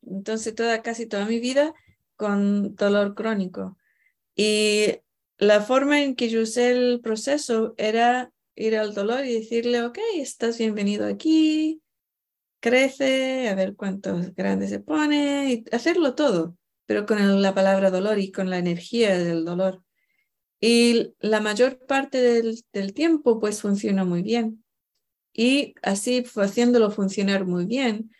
Entonces, 0.02 0.54
toda, 0.54 0.82
casi 0.82 1.06
toda 1.06 1.26
mi 1.26 1.38
vida 1.38 1.74
con 2.16 2.74
dolor 2.74 3.14
crónico. 3.14 3.78
Y 4.34 4.98
la 5.38 5.60
forma 5.60 6.02
en 6.02 6.16
que 6.16 6.28
yo 6.28 6.42
usé 6.42 6.72
el 6.72 7.00
proceso 7.00 7.74
era 7.76 8.32
ir 8.56 8.76
al 8.76 8.94
dolor 8.94 9.24
y 9.24 9.34
decirle, 9.34 9.82
ok, 9.82 9.98
estás 10.16 10.58
bienvenido 10.58 11.06
aquí, 11.06 11.82
crece, 12.60 13.48
a 13.48 13.54
ver 13.54 13.76
cuántos 13.76 14.34
grandes 14.34 14.70
se 14.70 14.80
pone, 14.80 15.52
y 15.52 15.64
hacerlo 15.72 16.14
todo, 16.14 16.56
pero 16.86 17.06
con 17.06 17.42
la 17.42 17.54
palabra 17.54 17.90
dolor 17.90 18.18
y 18.18 18.30
con 18.32 18.50
la 18.50 18.58
energía 18.58 19.18
del 19.18 19.44
dolor. 19.44 19.82
Y 20.60 21.14
la 21.20 21.40
mayor 21.40 21.84
parte 21.86 22.20
del, 22.20 22.94
tiempo, 22.94 23.38
pues 23.40 23.60
funciona 23.60 24.04
muy 24.04 24.22
bien. 24.22 24.64
Y 25.32 25.74
así, 25.82 26.24
haciéndolo 26.36 26.90
funcionar 26.90 27.44
muy 27.44 27.66
bien, 27.66 28.10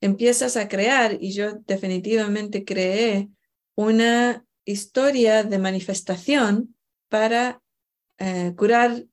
empiezas 0.00 0.56
a 0.56 0.68
crear, 0.68 1.18
y 1.20 1.32
yo 1.32 1.54
definitivamente 1.66 2.64
creé 2.64 3.28
una 3.74 4.44
historia 4.64 5.44
de 5.44 5.58
manifestación 5.58 6.74
para 7.08 7.62
eh, 8.18 8.54
curar 8.56 9.04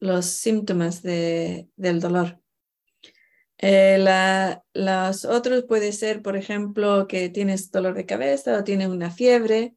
los 0.00 0.26
síntomas 0.26 1.02
de, 1.02 1.68
del 1.76 2.00
dolor. 2.00 2.40
Eh, 3.58 3.98
los 4.74 5.24
otros 5.24 5.64
puede 5.64 5.92
ser, 5.92 6.22
por 6.22 6.36
ejemplo, 6.36 7.06
que 7.06 7.28
tienes 7.28 7.70
dolor 7.70 7.94
de 7.94 8.06
cabeza 8.06 8.58
o 8.58 8.64
tienes 8.64 8.88
una 8.88 9.10
fiebre. 9.10 9.74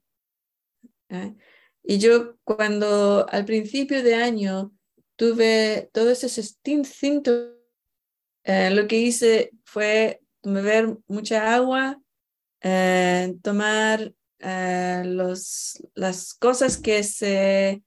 ¿eh? 1.08 1.34
Y 1.82 1.98
yo 1.98 2.36
cuando 2.44 3.26
al 3.28 3.44
principio 3.44 4.02
de 4.02 4.14
año 4.14 4.72
tuve 5.16 5.90
todos 5.92 6.24
esos 6.24 6.58
síntomas, 6.84 7.54
lo 8.44 8.86
que 8.88 8.98
hice 8.98 9.50
fue 9.64 10.20
beber 10.42 10.96
mucha 11.06 11.54
agua, 11.54 12.00
eh, 12.62 13.34
tomar 13.42 14.12
eh, 14.38 15.02
los, 15.04 15.82
las 15.94 16.34
cosas 16.34 16.78
que, 16.78 17.02
se, 17.02 17.82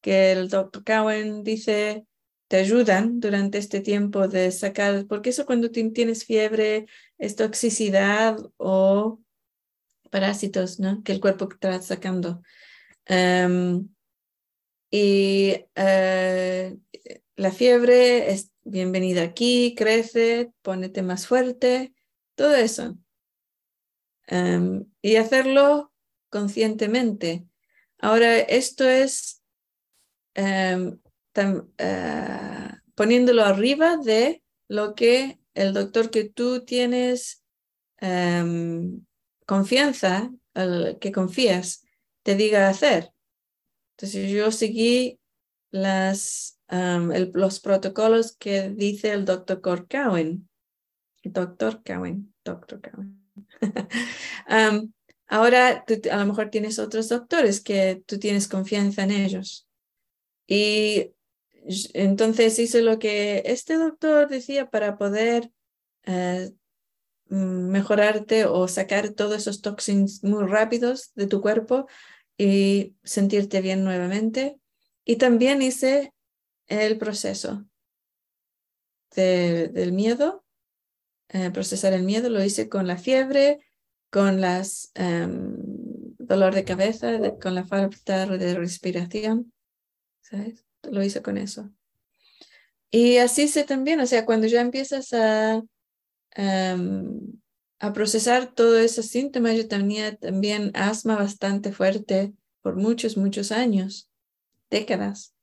que 0.00 0.32
el 0.32 0.48
doctor 0.48 0.84
Cowen 0.84 1.42
dice 1.42 2.06
te 2.48 2.56
ayudan 2.56 3.20
durante 3.20 3.58
este 3.58 3.80
tiempo 3.80 4.26
de 4.26 4.50
sacar, 4.50 5.06
porque 5.06 5.30
eso 5.30 5.46
cuando 5.46 5.70
tienes 5.70 6.24
fiebre 6.24 6.86
es 7.18 7.36
toxicidad 7.36 8.38
o 8.56 9.20
parásitos 10.10 10.80
¿no? 10.80 11.02
que 11.02 11.12
el 11.12 11.20
cuerpo 11.20 11.48
está 11.50 11.80
sacando. 11.82 12.42
Em, 13.04 13.88
y 14.90 15.66
eh, 15.74 16.76
la 17.36 17.52
fiebre 17.52 18.32
es 18.32 18.50
bienvenida 18.64 19.22
aquí, 19.22 19.74
crece, 19.76 20.52
ponete 20.62 21.02
más 21.02 21.26
fuerte, 21.26 21.92
todo 22.34 22.54
eso. 22.54 22.96
Em, 24.26 24.86
y 25.02 25.16
hacerlo 25.16 25.92
conscientemente. 26.30 27.46
Ahora, 27.98 28.38
esto 28.38 28.88
es 28.88 29.42
em, 30.34 30.98
eh, 31.78 32.70
poniéndolo 32.94 33.44
arriba 33.44 33.96
de 33.96 34.42
lo 34.68 34.94
que 34.94 35.38
el 35.54 35.72
doctor 35.72 36.10
que 36.10 36.24
tú 36.24 36.64
tienes 36.64 37.42
em, 37.98 39.04
confianza, 39.46 40.30
que 41.00 41.12
confías, 41.12 41.84
te 42.22 42.34
diga 42.34 42.68
hacer. 42.68 43.12
Entonces 43.96 44.30
yo 44.30 44.50
seguí 44.50 45.18
las, 45.70 46.58
los 46.68 47.60
protocolos 47.60 48.36
que 48.36 48.70
dice 48.70 49.12
el 49.12 49.24
doctor 49.24 49.60
Cowen. 49.88 50.48
Doctor 51.24 51.82
Cowen, 51.84 52.34
doctor 52.44 52.80
Cowen. 52.80 53.24
ahora 55.28 55.84
a 56.10 56.16
lo 56.16 56.26
mejor 56.26 56.50
tienes 56.50 56.78
otros 56.78 57.08
doctores 57.08 57.60
que 57.60 58.02
tú 58.06 58.18
tienes 58.18 58.48
confianza 58.48 59.04
en 59.04 59.10
ellos. 59.10 59.68
Y 60.46 61.12
entonces 61.94 62.58
hice 62.58 62.82
lo 62.82 62.98
que 62.98 63.42
este 63.46 63.74
doctor 63.74 64.28
decía 64.28 64.70
para 64.70 64.96
poder 64.96 65.50
eh, 66.04 66.50
mm, 67.28 67.68
mejorarte 67.68 68.46
o 68.46 68.68
sacar 68.68 69.10
todos 69.10 69.36
esos 69.36 69.60
toxins 69.60 70.24
muy 70.24 70.46
rápidos 70.46 71.12
de 71.14 71.26
tu 71.26 71.40
cuerpo 71.40 71.86
y 72.36 72.94
sentirte 73.02 73.60
bien 73.60 73.84
nuevamente. 73.84 74.58
Y 75.04 75.16
también 75.16 75.62
hice 75.62 76.14
el 76.66 76.98
proceso 76.98 77.66
del 79.14 79.92
miedo, 79.92 80.44
eh, 81.30 81.50
procesar 81.50 81.92
el 81.92 82.04
miedo, 82.04 82.30
lo 82.30 82.44
hice 82.44 82.68
con 82.68 82.86
la 82.86 82.96
fiebre, 82.96 83.58
con 84.10 84.40
las 84.40 84.92
em, 84.94 85.56
dolor 86.18 86.54
de 86.54 86.64
cabeza, 86.64 87.18
con 87.40 87.54
la 87.54 87.64
falta 87.64 88.26
de 88.26 88.54
respiración, 88.54 89.52
¿sabes? 90.20 90.67
Lo 90.82 91.02
hice 91.02 91.22
con 91.22 91.38
eso. 91.38 91.70
Y 92.90 93.18
así 93.18 93.48
sé 93.48 93.64
también, 93.64 94.00
o 94.00 94.06
sea, 94.06 94.24
cuando 94.24 94.46
ya 94.46 94.60
empiezas 94.60 95.12
a, 95.12 95.62
em, 96.32 97.40
a 97.80 97.92
procesar 97.92 98.54
todos 98.54 98.78
esos 98.80 99.06
síntomas, 99.06 99.56
yo 99.56 99.68
tenía 99.68 100.16
también 100.16 100.70
asma 100.74 101.16
bastante 101.16 101.72
fuerte 101.72 102.32
por 102.62 102.76
muchos, 102.76 103.16
muchos 103.16 103.52
años, 103.52 104.10
décadas. 104.70 105.34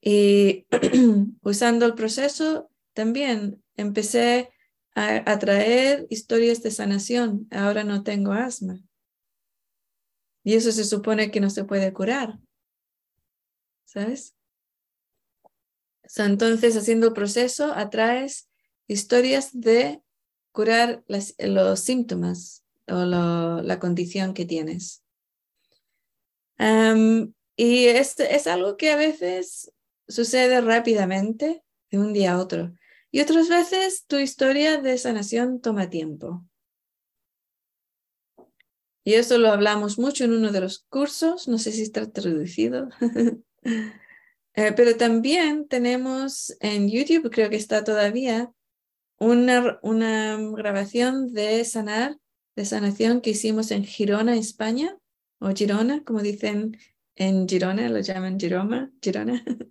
Y 0.00 0.66
usando 1.42 1.86
el 1.86 1.94
proceso, 1.94 2.70
también 2.94 3.62
empecé 3.76 4.50
a, 4.94 5.30
a 5.30 5.38
traer 5.38 6.06
historias 6.10 6.62
de 6.62 6.72
sanación. 6.72 7.46
Ahora 7.50 7.84
no 7.84 8.02
tengo 8.02 8.32
asma. 8.32 8.80
Y 10.44 10.54
eso 10.54 10.72
se 10.72 10.84
supone 10.84 11.30
que 11.30 11.40
no 11.40 11.50
se 11.50 11.64
puede 11.64 11.92
curar. 11.92 12.40
¿Sabes? 13.84 14.34
Entonces, 16.16 16.76
haciendo 16.76 17.08
el 17.08 17.12
proceso, 17.12 17.72
atraes 17.74 18.48
historias 18.86 19.50
de 19.52 20.02
curar 20.52 21.02
los 21.08 21.80
síntomas 21.80 22.64
o 22.86 23.04
la 23.04 23.78
condición 23.78 24.34
que 24.34 24.44
tienes. 24.44 25.02
y 27.56 27.86
es, 27.86 28.20
es 28.20 28.46
algo 28.46 28.76
que 28.76 28.90
a 28.90 28.96
veces 28.96 29.72
sucede 30.08 30.60
rápidamente 30.60 31.62
de 31.90 31.98
un 31.98 32.12
día 32.12 32.32
a 32.32 32.38
otro. 32.38 32.74
Y 33.10 33.20
otras 33.20 33.48
veces 33.48 34.04
tu 34.06 34.16
historia 34.16 34.78
de 34.78 34.96
sanación 34.98 35.60
toma 35.60 35.90
tiempo. 35.90 36.44
Y 39.04 39.14
eso 39.14 39.36
lo 39.38 39.48
hablamos 39.48 39.98
mucho 39.98 40.24
en 40.24 40.32
uno 40.32 40.52
de 40.52 40.60
los 40.60 40.86
cursos, 40.88 41.48
no 41.48 41.58
sé 41.58 41.72
si 41.72 41.82
está 41.82 42.10
traducido. 42.10 42.88
Eh, 44.54 44.72
pero 44.76 44.96
también 44.96 45.66
tenemos 45.66 46.54
en 46.60 46.90
YouTube, 46.90 47.30
creo 47.30 47.48
que 47.48 47.56
está 47.56 47.84
todavía, 47.84 48.52
una, 49.18 49.78
una 49.82 50.36
grabación 50.56 51.32
de 51.32 51.64
sanar, 51.64 52.18
de 52.56 52.64
sanación 52.64 53.20
que 53.20 53.30
hicimos 53.30 53.70
en 53.70 53.84
Girona, 53.84 54.36
España, 54.36 54.96
o 55.38 55.50
Girona, 55.54 56.04
como 56.04 56.20
dicen 56.20 56.76
en 57.16 57.48
Girona, 57.48 57.88
lo 57.88 58.00
llaman 58.00 58.38
Giroma, 58.38 58.90
Girona. 59.00 59.44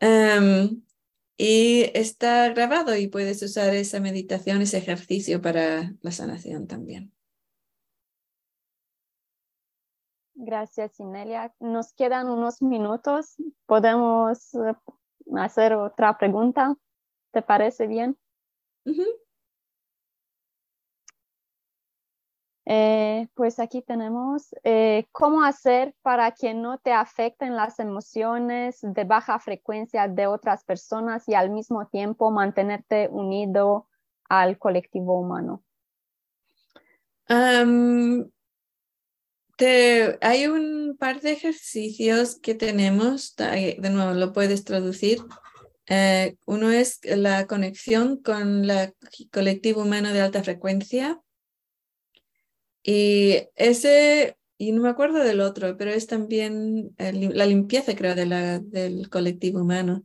Em, 0.00 0.82
y 1.38 1.90
está 1.94 2.48
grabado 2.50 2.94
y 2.96 3.06
puedes 3.06 3.40
usar 3.42 3.74
esa 3.74 4.00
meditación, 4.00 4.60
ese 4.60 4.76
ejercicio 4.78 5.40
para 5.40 5.94
la 6.02 6.10
sanación 6.12 6.66
también. 6.66 7.13
Gracias, 10.34 10.98
Inelia. 10.98 11.54
Nos 11.60 11.92
quedan 11.92 12.28
unos 12.28 12.60
minutos. 12.60 13.36
¿Podemos 13.66 14.54
eh, 14.54 14.74
hacer 15.36 15.74
otra 15.74 16.18
pregunta? 16.18 16.74
¿Te 17.30 17.40
parece 17.42 17.86
bien? 17.86 18.18
Eh, 22.66 23.28
pues 23.34 23.58
aquí 23.60 23.82
tenemos 23.82 24.54
eh, 24.64 25.06
cómo 25.12 25.44
hacer 25.44 25.94
para 26.02 26.32
que 26.32 26.54
no 26.54 26.78
te 26.78 26.92
afecten 26.92 27.54
las 27.56 27.78
emociones 27.78 28.78
de 28.80 29.04
baja 29.04 29.38
frecuencia 29.38 30.08
de 30.08 30.26
otras 30.26 30.64
personas 30.64 31.28
y 31.28 31.34
al 31.34 31.50
mismo 31.50 31.86
tiempo 31.88 32.30
mantenerte 32.30 33.08
unido 33.08 33.88
al 34.28 34.58
colectivo 34.58 35.20
humano 35.20 35.62
hay 40.20 40.46
un 40.46 40.96
par 40.98 41.20
de 41.20 41.32
ejercicios 41.32 42.36
que 42.40 42.54
tenemos, 42.54 43.34
de 43.36 43.90
nuevo 43.90 44.14
lo 44.14 44.32
puedes 44.32 44.64
traducir. 44.64 45.18
Eh, 45.86 46.36
uno 46.46 46.70
es 46.70 47.00
la 47.04 47.46
conexión 47.46 48.16
con 48.22 48.68
el 48.68 48.94
colectivo 49.30 49.82
humano 49.82 50.12
de 50.12 50.20
alta 50.20 50.42
frecuencia. 50.42 51.20
Y 52.82 53.48
ese, 53.54 54.36
y 54.58 54.72
no 54.72 54.82
me 54.82 54.88
acuerdo 54.90 55.22
del 55.24 55.40
otro, 55.40 55.76
pero 55.76 55.90
es 55.90 56.06
también 56.06 56.94
la 56.98 57.46
limpieza, 57.46 57.94
creo, 57.94 58.14
de 58.14 58.26
la, 58.26 58.58
del 58.58 59.08
colectivo 59.08 59.60
humano. 59.60 60.04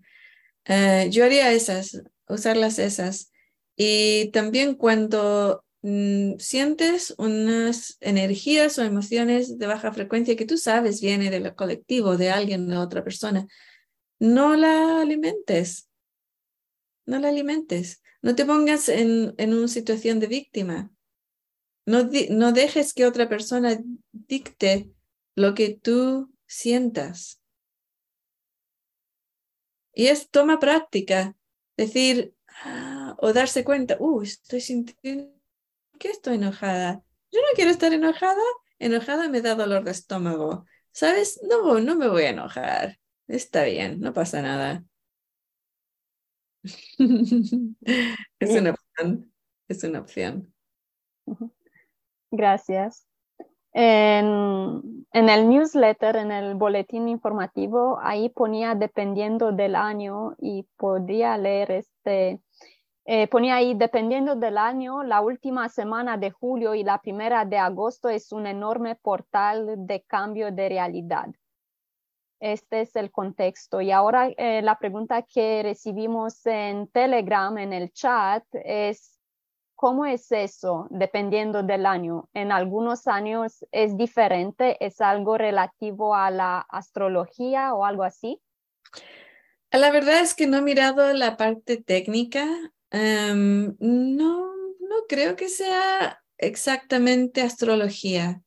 Eh, 0.65 1.07
yo 1.11 1.25
haría 1.25 1.51
esas, 1.51 2.01
usarlas 2.27 2.79
esas. 2.79 3.31
Y 3.75 4.29
también 4.31 4.75
cuando 4.75 5.63
sientes 5.81 7.13
unas 7.17 7.97
energías 8.01 8.77
o 8.77 8.83
emociones 8.83 9.57
de 9.57 9.67
baja 9.67 9.93
frecuencia 9.93 10.35
que 10.35 10.45
tú 10.45 10.57
sabes 10.57 10.99
viene 10.99 11.29
del 11.29 11.55
colectivo, 11.55 12.17
de 12.17 12.31
alguien, 12.31 12.67
de 12.67 12.77
otra 12.77 13.03
persona, 13.03 13.47
no 14.19 14.55
la 14.55 15.01
alimentes. 15.01 15.89
No 17.05 17.19
la 17.19 17.29
alimentes. 17.29 18.01
No 18.21 18.35
te 18.35 18.45
pongas 18.45 18.89
en, 18.89 19.33
en 19.37 19.53
una 19.53 19.67
situación 19.67 20.19
de 20.19 20.27
víctima. 20.27 20.91
No, 21.85 22.09
no 22.29 22.51
dejes 22.51 22.93
que 22.93 23.05
otra 23.05 23.29
persona 23.29 23.79
dicte 24.11 24.91
lo 25.35 25.53
que 25.53 25.79
tú 25.81 26.31
sientas. 26.45 27.41
Y 29.93 30.07
es 30.07 30.29
toma 30.29 30.59
práctica. 30.59 31.35
Decir, 31.77 32.35
ah, 32.63 33.15
o 33.19 33.31
darse 33.31 33.63
cuenta, 33.63 33.95
uh, 33.99 34.21
estoy 34.21 34.59
sintiendo 34.59 35.38
qué 35.99 36.09
estoy 36.09 36.35
enojada? 36.35 37.03
Yo 37.31 37.39
no 37.41 37.47
quiero 37.55 37.71
estar 37.71 37.93
enojada. 37.93 38.41
Enojada 38.79 39.29
me 39.29 39.41
da 39.41 39.55
dolor 39.55 39.83
de 39.83 39.91
estómago. 39.91 40.65
¿Sabes? 40.91 41.39
No, 41.47 41.79
no 41.79 41.95
me 41.95 42.07
voy 42.07 42.23
a 42.23 42.29
enojar. 42.29 42.97
Está 43.27 43.63
bien, 43.63 43.99
no 43.99 44.13
pasa 44.13 44.41
nada. 44.41 44.83
es 48.39 48.49
una 48.49 48.71
opción. 48.71 49.33
Es 49.67 49.83
una 49.83 49.99
opción. 49.99 50.53
Gracias. 52.31 53.05
En, 53.71 55.05
en, 55.13 55.29
el 55.29 55.47
newsletter, 55.47 56.15
en 56.15 56.31
el 56.31 56.55
boletín 56.55 57.07
informativo, 57.07 57.99
ahí 58.01 58.29
ponía 58.29 58.73
dependiendo 58.73 59.51
del 59.51 59.75
año 59.75 60.35
y 60.39 60.67
podía 60.75 61.37
leer 61.37 61.71
este 61.71 62.41
eh, 63.11 63.27
ponía 63.27 63.55
ahí, 63.55 63.73
dependiendo 63.73 64.35
del 64.35 64.55
año, 64.59 65.01
la 65.01 65.21
última 65.21 65.67
semana 65.67 66.15
de 66.15 66.29
julio 66.29 66.75
y 66.75 66.83
la 66.83 67.01
primera 67.01 67.43
de 67.43 67.57
agosto 67.57 68.07
es 68.07 68.31
un 68.31 68.45
enorme 68.45 68.93
portal 68.93 69.87
de 69.87 70.03
cambio 70.03 70.51
de 70.51 70.69
realidad. 70.69 71.25
Este 72.39 72.81
es 72.81 72.95
el 72.95 73.09
contexto. 73.09 73.81
Y 73.81 73.89
ahora 73.89 74.29
eh, 74.37 74.61
la 74.61 74.77
pregunta 74.77 75.23
que 75.23 75.63
recibimos 75.63 76.45
en 76.45 76.87
Telegram, 76.89 77.57
en 77.57 77.73
el 77.73 77.91
chat, 77.91 78.43
es, 78.53 79.19
¿cómo 79.73 80.05
es 80.05 80.31
eso 80.31 80.85
dependiendo 80.91 81.63
del 81.63 81.87
año? 81.87 82.29
En 82.35 82.51
algunos 82.51 83.07
años 83.07 83.65
es 83.71 83.97
diferente, 83.97 84.77
es 84.85 85.01
algo 85.01 85.35
relativo 85.35 86.13
a 86.13 86.29
la 86.29 86.59
astrología 86.59 87.73
o 87.73 87.85
algo 87.85 88.03
así. 88.03 88.39
La 89.71 89.89
verdad 89.89 90.21
es 90.21 90.35
que 90.35 90.45
no 90.45 90.57
he 90.57 90.61
mirado 90.61 91.11
la 91.13 91.37
parte 91.37 91.77
técnica, 91.77 92.45
Em, 92.91 93.75
no, 93.79 94.53
no 94.79 94.95
creo 95.07 95.35
que 95.35 95.49
sea 95.49 96.21
exactamente 96.37 97.41
astrología. 97.41 98.41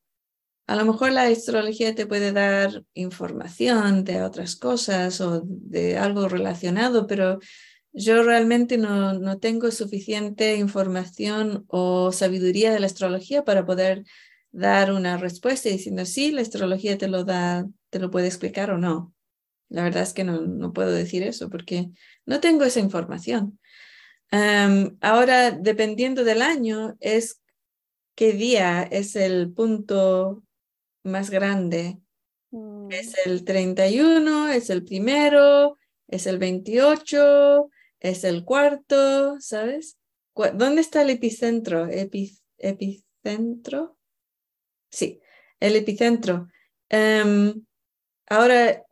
A 0.66 0.76
lo 0.76 0.84
mejor 0.84 1.12
la 1.12 1.24
astrología 1.24 1.94
te 1.94 2.06
puede 2.06 2.32
dar 2.32 2.84
información 2.94 4.04
de 4.04 4.22
otras 4.22 4.56
cosas 4.56 5.20
o 5.20 5.42
de 5.44 5.98
algo 5.98 6.28
relacionado, 6.28 7.06
pero 7.06 7.40
yo 7.92 8.22
realmente 8.22 8.78
no, 8.78 9.14
no 9.14 9.38
tengo 9.38 9.70
suficiente 9.70 10.56
información 10.56 11.64
o 11.68 12.12
sabiduría 12.12 12.72
de 12.72 12.80
la 12.80 12.86
astrología 12.86 13.44
para 13.44 13.66
poder 13.66 14.04
dar 14.50 14.92
una 14.92 15.16
respuesta 15.18 15.68
diciendo 15.68 16.04
sí, 16.06 16.32
la 16.32 16.42
astrología 16.42 16.98
te 16.98 17.08
lo 17.08 17.24
da, 17.24 17.66
te 17.90 17.98
lo 17.98 18.10
puede 18.10 18.28
explicar 18.28 18.70
o 18.70 18.78
no. 18.78 19.14
La 19.68 19.84
verdad 19.84 20.02
es 20.02 20.12
que 20.14 20.24
no, 20.24 20.40
no 20.42 20.72
puedo 20.72 20.92
decir 20.92 21.22
eso 21.22 21.50
porque 21.50 21.90
no 22.26 22.40
tengo 22.40 22.64
esa 22.64 22.80
información 22.80 23.58
ahora, 25.00 25.50
dependiendo 25.50 26.24
del 26.24 26.42
año, 26.42 26.96
es 27.00 27.42
qué 28.14 28.32
día 28.32 28.82
es 28.82 29.16
el 29.16 29.52
punto 29.52 30.42
más 31.02 31.30
grande. 31.30 31.98
¿Es 32.90 33.10
mm. 33.10 33.14
el 33.26 33.44
31? 33.44 34.48
¿Es 34.48 34.70
el 34.70 34.84
primero? 34.84 35.76
¿Es 36.08 36.26
el 36.26 36.38
28? 36.38 37.68
¿Es 38.00 38.24
el 38.24 38.44
cuarto? 38.44 39.40
¿Sabes? 39.40 39.98
¿Dónde 40.34 40.80
está 40.80 41.02
el 41.02 41.10
epicentro? 41.10 41.86
¿Epicentro? 41.86 43.98
Sí, 44.90 45.20
el 45.60 45.76
epicentro. 45.76 46.48
Em, 46.88 47.64
ahora, 48.28 48.84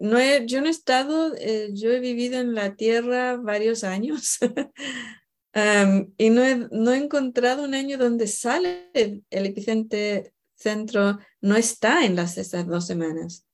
no 0.00 0.18
he, 0.18 0.46
yo 0.46 0.60
no 0.60 0.66
he 0.66 0.70
estado, 0.70 1.34
eh, 1.36 1.70
yo 1.72 1.90
he 1.90 2.00
vivido 2.00 2.40
en 2.40 2.54
la 2.54 2.74
Tierra 2.74 3.36
varios 3.36 3.84
años 3.84 4.38
y 6.18 6.30
no 6.30 6.44
he, 6.44 6.68
no 6.70 6.92
he, 6.92 6.98
encontrado 6.98 7.64
un 7.64 7.74
año 7.74 7.98
donde 7.98 8.26
sale 8.26 8.90
el, 8.92 9.24
epicentro, 9.30 11.18
no 11.40 11.56
está 11.56 12.04
en 12.04 12.16
las 12.16 12.38
esas 12.38 12.66
dos 12.66 12.86
semanas. 12.86 13.46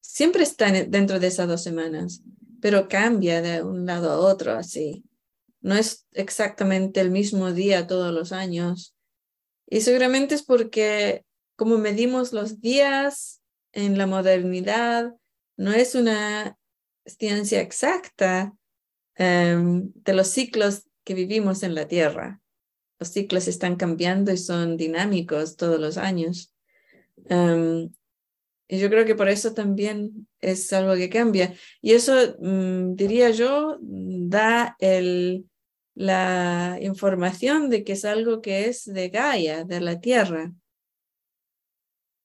Siempre 0.00 0.42
está 0.42 0.70
dentro 0.70 1.18
de 1.18 1.26
esas 1.26 1.48
dos 1.48 1.62
semanas, 1.62 2.22
pero 2.60 2.88
cambia 2.88 3.42
de 3.42 3.62
un 3.62 3.86
lado 3.86 4.10
a 4.10 4.18
otro 4.18 4.52
así. 4.52 5.04
No 5.60 5.74
es 5.74 6.06
exactamente 6.12 7.00
el 7.00 7.10
mismo 7.10 7.52
día 7.52 7.86
todos 7.86 8.12
los 8.12 8.32
años. 8.32 8.94
Y 9.66 9.80
seguramente 9.80 10.34
es 10.34 10.42
porque 10.42 11.24
como 11.56 11.78
medimos 11.78 12.32
los 12.32 12.60
días 12.60 13.40
en 13.72 13.98
la 13.98 14.06
modernidad, 14.06 15.14
no 15.56 15.72
es 15.72 15.94
una 15.94 16.56
ciencia 17.06 17.60
exacta 17.60 18.54
em, 19.16 19.92
de 19.94 20.14
los 20.14 20.28
ciclos 20.28 20.88
que 21.04 21.14
vivimos 21.14 21.62
en 21.62 21.74
la 21.74 21.86
Tierra. 21.86 22.40
Los 22.98 23.10
ciclos 23.10 23.48
están 23.48 23.76
cambiando 23.76 24.32
y 24.32 24.38
son 24.38 24.76
dinámicos 24.76 25.56
todos 25.56 25.78
los 25.78 25.98
años. 25.98 26.54
Em, 27.28 27.90
y 28.66 28.78
yo 28.78 28.88
creo 28.88 29.04
que 29.04 29.14
por 29.14 29.28
eso 29.28 29.52
también 29.52 30.26
es 30.40 30.72
algo 30.72 30.94
que 30.94 31.10
cambia. 31.10 31.54
Y 31.82 31.92
eso, 31.92 32.36
mm, 32.38 32.94
diría 32.94 33.30
yo, 33.30 33.78
da 33.80 34.76
el, 34.80 35.46
la 35.94 36.78
información 36.80 37.68
de 37.68 37.84
que 37.84 37.92
es 37.92 38.04
algo 38.04 38.40
que 38.40 38.68
es 38.68 38.84
de 38.84 39.10
Gaia, 39.10 39.64
de 39.64 39.80
la 39.80 40.00
Tierra 40.00 40.52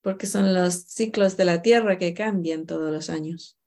porque 0.01 0.27
son 0.27 0.53
los 0.53 0.83
ciclos 0.83 1.37
de 1.37 1.45
la 1.45 1.61
Tierra 1.61 1.97
que 1.97 2.13
cambian 2.13 2.65
todos 2.65 2.91
los 2.91 3.09
años. 3.09 3.57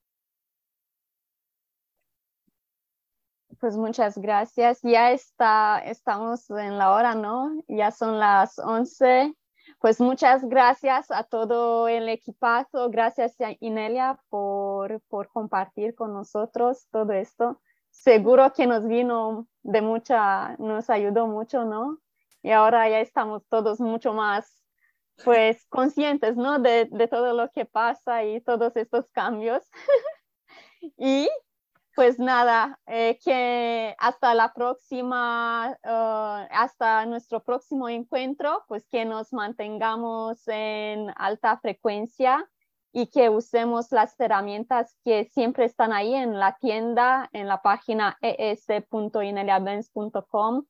Pues 3.61 3.77
muchas 3.77 4.19
gracias. 4.19 4.81
Ya 4.83 5.13
está, 5.13 5.79
estamos 5.79 6.51
en 6.51 6.79
la 6.79 6.93
hora, 6.93 7.15
¿no? 7.15 7.63
Ya 7.69 7.93
son 7.93 8.19
las 8.19 8.59
11. 8.59 9.37
Pues 9.79 10.01
muchas 10.01 10.45
gracias 10.45 11.11
a 11.13 11.23
todo 11.23 11.87
el 11.87 12.09
equipazo. 12.09 12.91
Gracias 12.91 13.41
a 13.41 13.55
Inelia 13.61 14.21
por, 14.31 15.01
por 15.03 15.29
compartir 15.29 15.95
con 15.95 16.13
nosotros 16.13 16.89
todo 16.91 17.13
esto. 17.13 17.61
Seguro 17.91 18.53
que 18.53 18.67
nos 18.67 18.87
vino 18.89 19.47
de 19.63 19.81
mucha, 19.81 20.57
nos 20.57 20.91
ayudó 20.91 21.29
mucho, 21.29 21.65
¿no? 21.65 21.99
Y 22.43 22.51
ahora 22.51 22.89
ya 22.89 22.99
estamos 22.99 23.47
todos 23.49 23.81
mucho 23.81 24.13
más 24.13 24.62
pues 25.25 25.67
conscientes, 25.69 26.37
¿no? 26.37 26.59
De, 26.59 26.87
todo 27.11 27.35
lo 27.35 27.51
que 27.51 27.65
pasa 27.65 28.25
y 28.25 28.41
todos 28.41 28.77
estos 28.77 29.09
cambios. 29.13 29.63
y 30.99 31.29
pues 31.95 32.19
nada, 32.19 32.81
eh, 32.87 33.19
que 33.23 33.95
hasta 33.99 34.35
la 34.35 34.53
próxima, 34.55 35.77
uh, 35.85 36.47
hasta 36.51 37.05
nuestro 37.07 37.43
próximo 37.43 37.89
encuentro, 37.89 38.65
pues 38.67 38.87
que 38.89 39.05
nos 39.05 39.33
mantengamos 39.33 40.43
en 40.49 41.13
alta 41.17 41.59
frecuencia 41.59 42.49
y 42.93 43.07
que 43.09 43.29
usemos 43.29 43.93
las 43.93 44.19
herramientas 44.21 44.97
que 45.05 45.27
siempre 45.27 45.67
están 45.67 45.93
ahí 45.93 46.15
en 46.15 46.39
la 46.39 46.57
tienda, 46.61 47.29
en 47.33 47.49
la 47.49 47.61
página 47.63 48.17
es.ineliabenz.com 48.21 50.65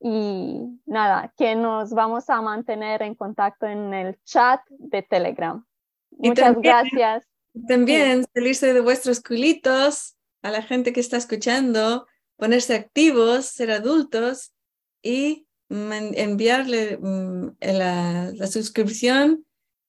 y 0.00 0.80
nada, 0.86 1.32
que 1.36 1.54
nos 1.54 1.90
vamos 1.90 2.30
a 2.30 2.40
mantener 2.40 3.02
en 3.02 3.14
contacto 3.14 3.66
en 3.66 3.92
el 3.92 4.18
chat 4.24 4.60
de 4.70 5.02
Telegram. 5.02 5.64
Muchas 6.10 6.56
gracias. 6.56 7.26
También 7.68 8.24
salirse 8.32 8.72
de 8.72 8.80
vuestros 8.80 9.20
culitos 9.20 10.16
a 10.42 10.50
la 10.50 10.62
gente 10.62 10.92
que 10.92 11.00
está 11.00 11.18
escuchando, 11.18 12.06
ponerse 12.36 12.74
activos, 12.74 13.46
ser 13.46 13.70
adultos 13.70 14.54
y 15.02 15.46
enviarle 15.68 16.98
mm, 16.98 17.56
la, 17.60 18.32
la 18.34 18.46
suscripción 18.46 19.44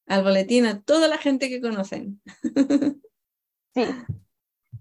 al 0.07 0.23
boletín 0.23 0.65
a 0.65 0.81
toda 0.81 1.07
la 1.07 1.17
gente 1.17 1.49
que 1.49 1.61
conocen. 1.61 2.21
Sí, 3.73 3.85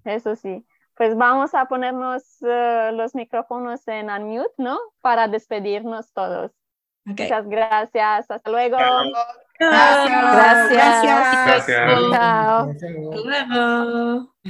eso 0.04 0.34
sí 0.34 0.66
pues 1.00 1.16
vamos 1.16 1.54
a 1.54 1.64
ponernos 1.64 2.42
eh, 2.42 2.90
los 2.92 3.14
micrófonos 3.14 3.88
en 3.88 4.10
unmute, 4.10 4.52
¿no? 4.58 4.78
Para 5.00 5.28
despedirnos 5.28 6.12
todos. 6.12 6.52
Muchas 7.06 7.48
gracias. 7.48 8.30
Hasta 8.30 8.50
luego. 8.50 8.76
Gracias. 9.58 10.70
Gracias. 10.70 11.02
Gracias. 11.46 12.00
Chao. 12.12 12.70
Hasta 12.70 12.86
luego. 13.24 14.34